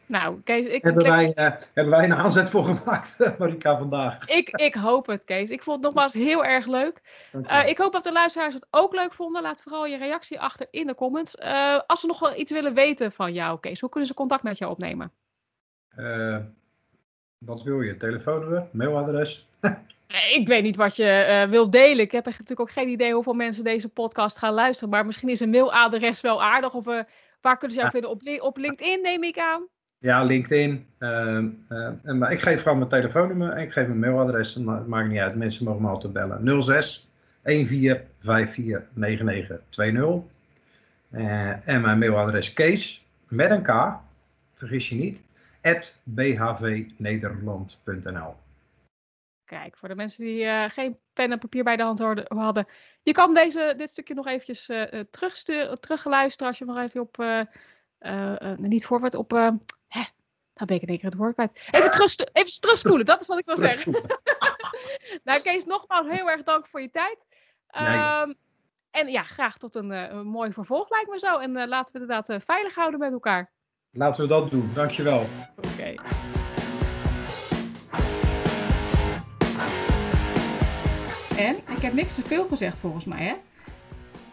Nou, 0.06 0.40
Kees, 0.42 0.66
ik... 0.66 0.82
Hebben, 0.82 1.02
wij, 1.02 1.26
uh, 1.26 1.50
hebben 1.72 1.94
wij 1.94 2.04
een 2.04 2.14
aanzet 2.14 2.50
voor 2.50 2.64
gemaakt, 2.64 3.16
Marika, 3.38 3.78
vandaag? 3.78 4.28
Ik, 4.28 4.48
ik 4.48 4.74
hoop 4.74 5.06
het, 5.06 5.24
Kees. 5.24 5.50
Ik 5.50 5.62
vond 5.62 5.76
het 5.76 5.84
nogmaals 5.84 6.12
heel 6.12 6.44
erg 6.44 6.66
leuk. 6.66 7.00
Uh, 7.32 7.68
ik 7.68 7.78
hoop 7.78 7.92
dat 7.92 8.04
de 8.04 8.12
luisteraars 8.12 8.54
het 8.54 8.66
ook 8.70 8.94
leuk 8.94 9.12
vonden. 9.12 9.42
Laat 9.42 9.60
vooral 9.60 9.86
je 9.86 9.96
reactie 9.96 10.40
achter 10.40 10.66
in 10.70 10.86
de 10.86 10.94
comments. 10.94 11.36
Uh, 11.36 11.80
als 11.86 12.00
ze 12.00 12.06
nog 12.06 12.18
wel 12.18 12.36
iets 12.36 12.52
willen 12.52 12.74
weten 12.74 13.12
van 13.12 13.32
jou, 13.32 13.60
Kees, 13.60 13.80
hoe 13.80 13.90
kunnen 13.90 14.08
ze 14.08 14.14
contact 14.14 14.42
met 14.42 14.58
jou 14.58 14.70
opnemen? 14.70 15.12
wat 17.38 17.62
wil 17.62 17.80
je? 17.80 17.96
Telefoonnummer? 17.96 18.68
Mailadres? 18.72 19.48
ik 20.38 20.46
weet 20.46 20.62
niet 20.62 20.76
wat 20.76 20.96
je 20.96 21.46
wil 21.50 21.70
delen. 21.70 22.04
Ik 22.04 22.12
heb 22.12 22.24
natuurlijk 22.24 22.60
ook 22.60 22.70
geen 22.70 22.88
idee 22.88 23.12
hoeveel 23.12 23.32
mensen 23.32 23.64
deze 23.64 23.88
podcast 23.88 24.38
gaan 24.38 24.54
luisteren. 24.54 24.88
Maar 24.88 25.06
misschien 25.06 25.28
is 25.28 25.40
een 25.40 25.50
mailadres 25.50 26.20
wel 26.20 26.42
aardig. 26.42 26.74
Of 26.74 26.84
waar 27.40 27.58
kunnen 27.58 27.70
ze 27.70 27.78
jou 27.78 27.90
vinden? 27.90 28.10
Op, 28.10 28.22
op 28.40 28.56
LinkedIn, 28.56 29.00
neem 29.02 29.22
ik 29.22 29.38
aan. 29.38 29.68
Ja, 30.04 30.22
LinkedIn. 30.22 30.86
Uh, 30.98 31.44
uh, 31.68 31.90
maar 32.02 32.32
ik 32.32 32.40
geef 32.40 32.62
gewoon 32.62 32.78
mijn 32.78 32.90
telefoonnummer 32.90 33.50
en 33.50 33.62
ik 33.62 33.72
geef 33.72 33.86
mijn 33.86 33.98
mailadres. 33.98 34.54
Het 34.54 34.86
maakt 34.86 35.08
niet 35.08 35.18
uit. 35.18 35.34
Mensen 35.34 35.64
mogen 35.64 35.82
me 35.82 35.88
altijd 35.88 36.12
bellen. 36.12 36.62
06 36.62 37.10
14 37.42 37.66
54 37.66 38.82
99 38.92 39.60
20. 39.68 40.04
Uh, 41.10 41.68
en 41.68 41.80
mijn 41.80 41.98
mailadres 41.98 42.52
Kees 42.52 43.06
met 43.28 43.50
een 43.50 43.62
K, 43.62 43.94
vergis 44.52 44.88
je 44.88 44.94
niet, 44.94 45.24
at 45.62 46.00
bhvnederland.nl. 46.02 48.34
Kijk, 49.44 49.76
voor 49.76 49.88
de 49.88 49.94
mensen 49.94 50.24
die 50.24 50.44
uh, 50.44 50.68
geen 50.68 50.98
pen 51.12 51.32
en 51.32 51.38
papier 51.38 51.64
bij 51.64 51.76
de 51.76 51.82
hand 51.82 51.98
hadden. 52.28 52.66
Je 53.02 53.12
kan 53.12 53.34
deze, 53.34 53.74
dit 53.76 53.90
stukje 53.90 54.14
nog 54.14 54.26
eventjes 54.26 54.68
uh, 54.68 54.82
terugluisteren 55.80 56.48
als 56.48 56.58
je 56.58 56.64
nog 56.64 56.78
even 56.78 57.00
op 57.00 57.18
uh, 57.18 57.42
niet 58.56 58.86
voorwaarts 58.86 59.16
op. 59.16 59.52
Hè, 59.94 60.04
nou 60.54 60.66
ben 60.66 60.76
ik 60.76 60.82
in 60.82 60.88
één 60.88 60.98
keer 60.98 61.08
het 61.08 61.18
woord 61.18 61.34
kwijt. 61.34 61.60
Even, 61.70 61.90
terug, 61.90 62.16
even 62.32 62.60
terugspoelen, 62.60 63.06
dat 63.06 63.20
is 63.20 63.26
wat 63.26 63.38
ik 63.38 63.46
wil 63.46 63.56
zeggen. 63.56 63.92
nou, 65.24 65.42
Kees, 65.42 65.64
nogmaals 65.64 66.06
heel 66.08 66.30
erg 66.30 66.42
dank 66.42 66.66
voor 66.66 66.80
je 66.80 66.90
tijd. 66.90 67.18
Um, 67.76 68.34
en 68.90 69.08
ja, 69.08 69.22
graag 69.22 69.58
tot 69.58 69.74
een, 69.74 69.90
een, 69.90 70.26
mooi 70.26 70.52
vervolg, 70.52 70.90
lijkt 70.90 71.10
me 71.10 71.18
zo. 71.18 71.38
En 71.38 71.52
laten 71.52 71.68
we 71.68 71.76
het 71.76 71.94
inderdaad 71.94 72.44
veilig 72.44 72.74
houden 72.74 73.00
met 73.00 73.12
elkaar. 73.12 73.50
Laten 73.90 74.22
we 74.22 74.28
dat 74.28 74.50
doen, 74.50 74.70
dankjewel. 74.74 75.26
Oké. 75.56 75.68
Okay. 75.68 75.98
En, 81.36 81.56
ik 81.76 81.82
heb 81.82 81.92
niks 81.92 82.14
te 82.14 82.22
veel 82.22 82.46
gezegd 82.46 82.78
volgens 82.78 83.04
mij, 83.04 83.24
hè? 83.24 83.34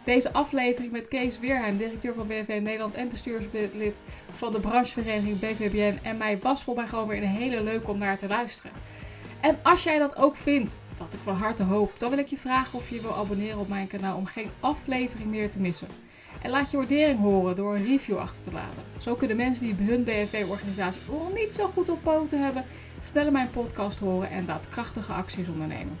Deze 0.04 0.32
aflevering 0.32 0.92
met 0.92 1.08
Kees 1.08 1.38
Weerheim, 1.38 1.76
directeur 1.76 2.14
van 2.14 2.26
BV 2.26 2.60
Nederland 2.62 2.94
en 2.94 3.10
bestuurslid 3.10 3.96
van 4.34 4.52
de 4.52 4.60
branchevereniging 4.60 5.38
BVBN 5.38 5.98
en 6.02 6.16
mij 6.16 6.38
was 6.38 6.62
voor 6.62 6.74
mij 6.74 6.86
gewoon 6.86 7.08
weer 7.08 7.22
een 7.22 7.28
hele 7.28 7.62
leuk 7.62 7.88
om 7.88 7.98
naar 7.98 8.18
te 8.18 8.26
luisteren. 8.26 8.72
En 9.40 9.58
als 9.62 9.82
jij 9.82 9.98
dat 9.98 10.16
ook 10.16 10.36
vindt, 10.36 10.80
dat 10.98 11.14
ik 11.14 11.20
van 11.22 11.34
harte 11.34 11.62
hoop, 11.62 11.92
dan 11.98 12.10
wil 12.10 12.18
ik 12.18 12.26
je 12.26 12.38
vragen 12.38 12.78
of 12.78 12.90
je 12.90 13.00
wil 13.00 13.16
abonneren 13.16 13.58
op 13.58 13.68
mijn 13.68 13.86
kanaal 13.86 14.16
om 14.16 14.26
geen 14.26 14.50
aflevering 14.60 15.30
meer 15.30 15.50
te 15.50 15.60
missen. 15.60 15.88
En 16.42 16.50
laat 16.50 16.70
je 16.70 16.76
waardering 16.76 17.18
horen 17.18 17.56
door 17.56 17.74
een 17.74 17.86
review 17.86 18.18
achter 18.18 18.42
te 18.42 18.52
laten. 18.52 18.82
Zo 18.98 19.14
kunnen 19.14 19.36
mensen 19.36 19.66
die 19.66 19.86
hun 19.86 20.04
BFV-organisatie 20.04 21.00
nog 21.08 21.32
niet 21.34 21.54
zo 21.54 21.70
goed 21.74 21.88
op 21.88 22.02
poten 22.02 22.44
hebben, 22.44 22.64
sneller 23.02 23.32
mijn 23.32 23.50
podcast 23.50 23.98
horen 23.98 24.30
en 24.30 24.46
daadkrachtige 24.46 25.12
acties 25.12 25.48
ondernemen. 25.48 25.98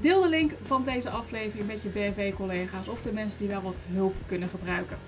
Deel 0.00 0.22
de 0.22 0.28
link 0.28 0.52
van 0.62 0.84
deze 0.84 1.10
aflevering 1.10 1.66
met 1.66 1.82
je 1.82 1.88
BFV-collega's 1.88 2.88
of 2.88 3.02
de 3.02 3.12
mensen 3.12 3.38
die 3.38 3.48
wel 3.48 3.62
wat 3.62 3.74
hulp 3.86 4.14
kunnen 4.26 4.48
gebruiken. 4.48 4.98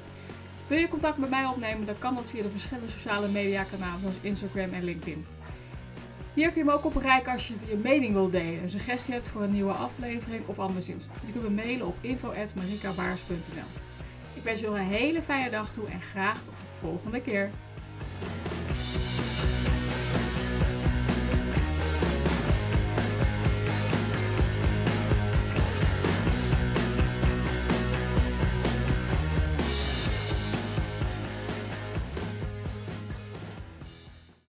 Wil 0.66 0.78
je 0.78 0.88
contact 0.88 1.18
met 1.18 1.30
mij 1.30 1.46
opnemen, 1.46 1.86
dan 1.86 1.98
kan 1.98 2.14
dat 2.14 2.30
via 2.30 2.42
de 2.42 2.50
verschillende 2.50 2.90
sociale 2.90 3.28
mediakanalen 3.28 4.00
zoals 4.00 4.16
Instagram 4.20 4.72
en 4.72 4.84
LinkedIn. 4.84 5.26
Hier 6.34 6.50
kun 6.50 6.58
je 6.58 6.64
me 6.64 6.72
ook 6.72 6.84
op 6.84 6.92
bereiken 6.92 7.32
als 7.32 7.48
je 7.48 7.54
je 7.68 7.76
mening 7.76 8.12
wilt 8.12 8.32
delen, 8.32 8.62
een 8.62 8.70
suggestie 8.70 9.14
hebt 9.14 9.28
voor 9.28 9.42
een 9.42 9.50
nieuwe 9.50 9.72
aflevering 9.72 10.46
of 10.46 10.58
anderszins. 10.58 11.08
Je 11.26 11.32
kunt 11.32 11.44
me 11.44 11.50
mailen 11.50 11.86
op 11.86 11.96
info.marikabaars.nl 12.00 13.82
Ik 14.34 14.42
wens 14.42 14.60
je 14.60 14.66
een 14.66 14.76
hele 14.76 15.22
fijne 15.22 15.50
dag 15.50 15.72
toe 15.72 15.86
en 15.86 16.00
graag 16.00 16.44
tot 16.44 16.54
de 16.58 16.64
volgende 16.80 17.20
keer. 17.20 17.50